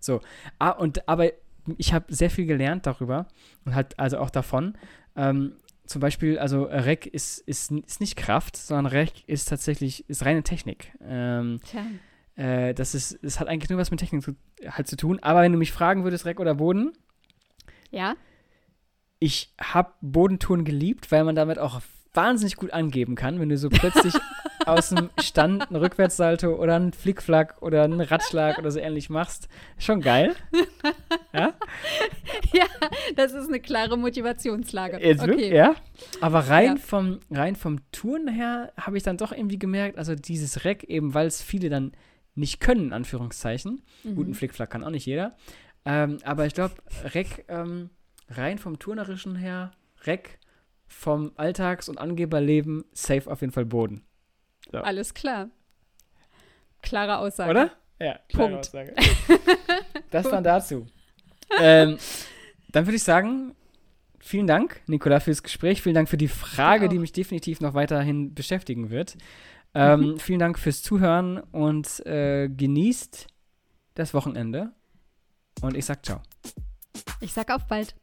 So, 0.00 0.22
ah, 0.58 0.70
und 0.70 1.06
aber 1.06 1.32
ich 1.76 1.92
habe 1.92 2.06
sehr 2.08 2.30
viel 2.30 2.46
gelernt 2.46 2.86
darüber 2.86 3.26
und 3.66 3.74
halt 3.74 3.98
also 3.98 4.18
auch 4.18 4.30
davon. 4.30 4.78
Ähm, 5.16 5.56
zum 5.92 6.00
Beispiel, 6.00 6.38
also 6.38 6.64
Rec 6.64 7.06
ist, 7.06 7.38
ist, 7.38 7.70
ist 7.70 8.00
nicht 8.00 8.16
Kraft, 8.16 8.56
sondern 8.56 8.86
Rec 8.86 9.12
ist 9.26 9.48
tatsächlich 9.48 10.08
ist 10.08 10.24
reine 10.24 10.42
Technik. 10.42 10.92
Ähm, 11.00 11.60
Tja. 11.64 11.84
Äh, 12.34 12.74
das 12.74 12.94
ist, 12.94 13.18
es 13.22 13.38
hat 13.38 13.48
eigentlich 13.48 13.70
nur 13.70 13.78
was 13.78 13.90
mit 13.90 14.00
Technik 14.00 14.22
zu, 14.22 14.34
halt 14.66 14.88
zu 14.88 14.96
tun. 14.96 15.18
Aber 15.20 15.42
wenn 15.42 15.52
du 15.52 15.58
mich 15.58 15.70
fragen 15.70 16.02
würdest, 16.02 16.24
Rec 16.24 16.40
oder 16.40 16.54
Boden, 16.54 16.92
ja. 17.90 18.14
Ich 19.18 19.54
habe 19.60 19.92
Bodentouren 20.00 20.64
geliebt, 20.64 21.12
weil 21.12 21.24
man 21.24 21.36
damit 21.36 21.58
auch 21.58 21.80
wahnsinnig 22.14 22.56
gut 22.56 22.72
angeben 22.72 23.14
kann, 23.14 23.38
wenn 23.38 23.50
du 23.50 23.56
so 23.56 23.68
plötzlich 23.68 24.14
aus 24.66 24.90
dem 24.90 25.10
Stand 25.20 25.70
ein 25.70 25.76
Rückwärtssalto 25.76 26.54
oder 26.54 26.76
einen 26.76 26.92
Flickflack 26.92 27.60
oder 27.60 27.82
einen 27.82 28.00
Ratschlag 28.00 28.58
oder 28.58 28.70
so 28.70 28.78
ähnlich 28.78 29.10
machst. 29.10 29.48
Schon 29.78 30.00
geil. 30.00 30.34
Ja? 31.34 31.54
Ja, 32.52 32.66
das 33.16 33.32
ist 33.32 33.48
eine 33.48 33.58
klare 33.58 33.96
Motivationslage. 33.96 34.98
Jetzt 35.00 35.22
okay. 35.22 35.54
ja. 35.54 35.74
Aber 36.20 36.40
rein, 36.40 36.76
ja. 36.76 36.76
vom, 36.76 37.20
rein 37.30 37.56
vom 37.56 37.78
Touren 37.90 38.28
her 38.28 38.70
habe 38.78 38.98
ich 38.98 39.02
dann 39.02 39.16
doch 39.16 39.32
irgendwie 39.32 39.58
gemerkt, 39.58 39.96
also 39.96 40.14
dieses 40.14 40.66
Reck, 40.66 40.84
eben 40.84 41.14
weil 41.14 41.26
es 41.26 41.40
viele 41.40 41.70
dann 41.70 41.92
nicht 42.34 42.60
können, 42.60 42.88
in 42.88 42.92
Anführungszeichen. 42.92 43.82
Mhm. 44.04 44.14
Guten 44.14 44.34
Flickflack 44.34 44.68
kann 44.68 44.84
auch 44.84 44.90
nicht 44.90 45.06
jeder. 45.06 45.36
Ähm, 45.86 46.18
aber 46.24 46.44
ich 46.44 46.52
glaube, 46.52 46.74
Reck, 47.14 47.46
ähm, 47.48 47.88
rein 48.28 48.58
vom 48.58 48.78
Turnerischen 48.78 49.36
her, 49.36 49.72
Reck 50.04 50.38
vom 50.86 51.32
Alltags- 51.36 51.88
und 51.88 51.98
Angeberleben 51.98 52.84
safe 52.92 53.30
auf 53.30 53.40
jeden 53.40 53.52
Fall 53.52 53.64
Boden. 53.64 54.04
So. 54.70 54.78
Alles 54.78 55.14
klar. 55.14 55.50
Klare 56.82 57.18
Aussage. 57.18 57.50
Oder? 57.50 57.70
Ja, 58.00 58.18
klare 58.28 58.50
Punkt. 58.50 58.68
Aussage. 58.68 58.94
das 60.10 60.28
dann 60.28 60.44
dazu. 60.44 60.86
ähm, 61.60 61.98
dann 62.70 62.86
würde 62.86 62.96
ich 62.96 63.02
sagen, 63.02 63.54
vielen 64.18 64.46
Dank, 64.46 64.80
Nicola, 64.86 65.20
fürs 65.20 65.42
Gespräch. 65.42 65.82
Vielen 65.82 65.94
Dank 65.94 66.08
für 66.08 66.16
die 66.16 66.28
Frage, 66.28 66.88
die 66.88 66.98
mich 66.98 67.12
definitiv 67.12 67.60
noch 67.60 67.74
weiterhin 67.74 68.34
beschäftigen 68.34 68.90
wird. 68.90 69.16
Ähm, 69.74 70.00
mhm. 70.00 70.18
Vielen 70.18 70.38
Dank 70.38 70.58
fürs 70.58 70.82
Zuhören 70.82 71.38
und 71.38 72.04
äh, 72.06 72.48
genießt 72.48 73.26
das 73.94 74.14
Wochenende. 74.14 74.72
Und 75.60 75.76
ich 75.76 75.84
sag 75.84 76.04
ciao. 76.04 76.20
Ich 77.20 77.32
sag 77.32 77.50
auf 77.50 77.66
bald. 77.66 77.94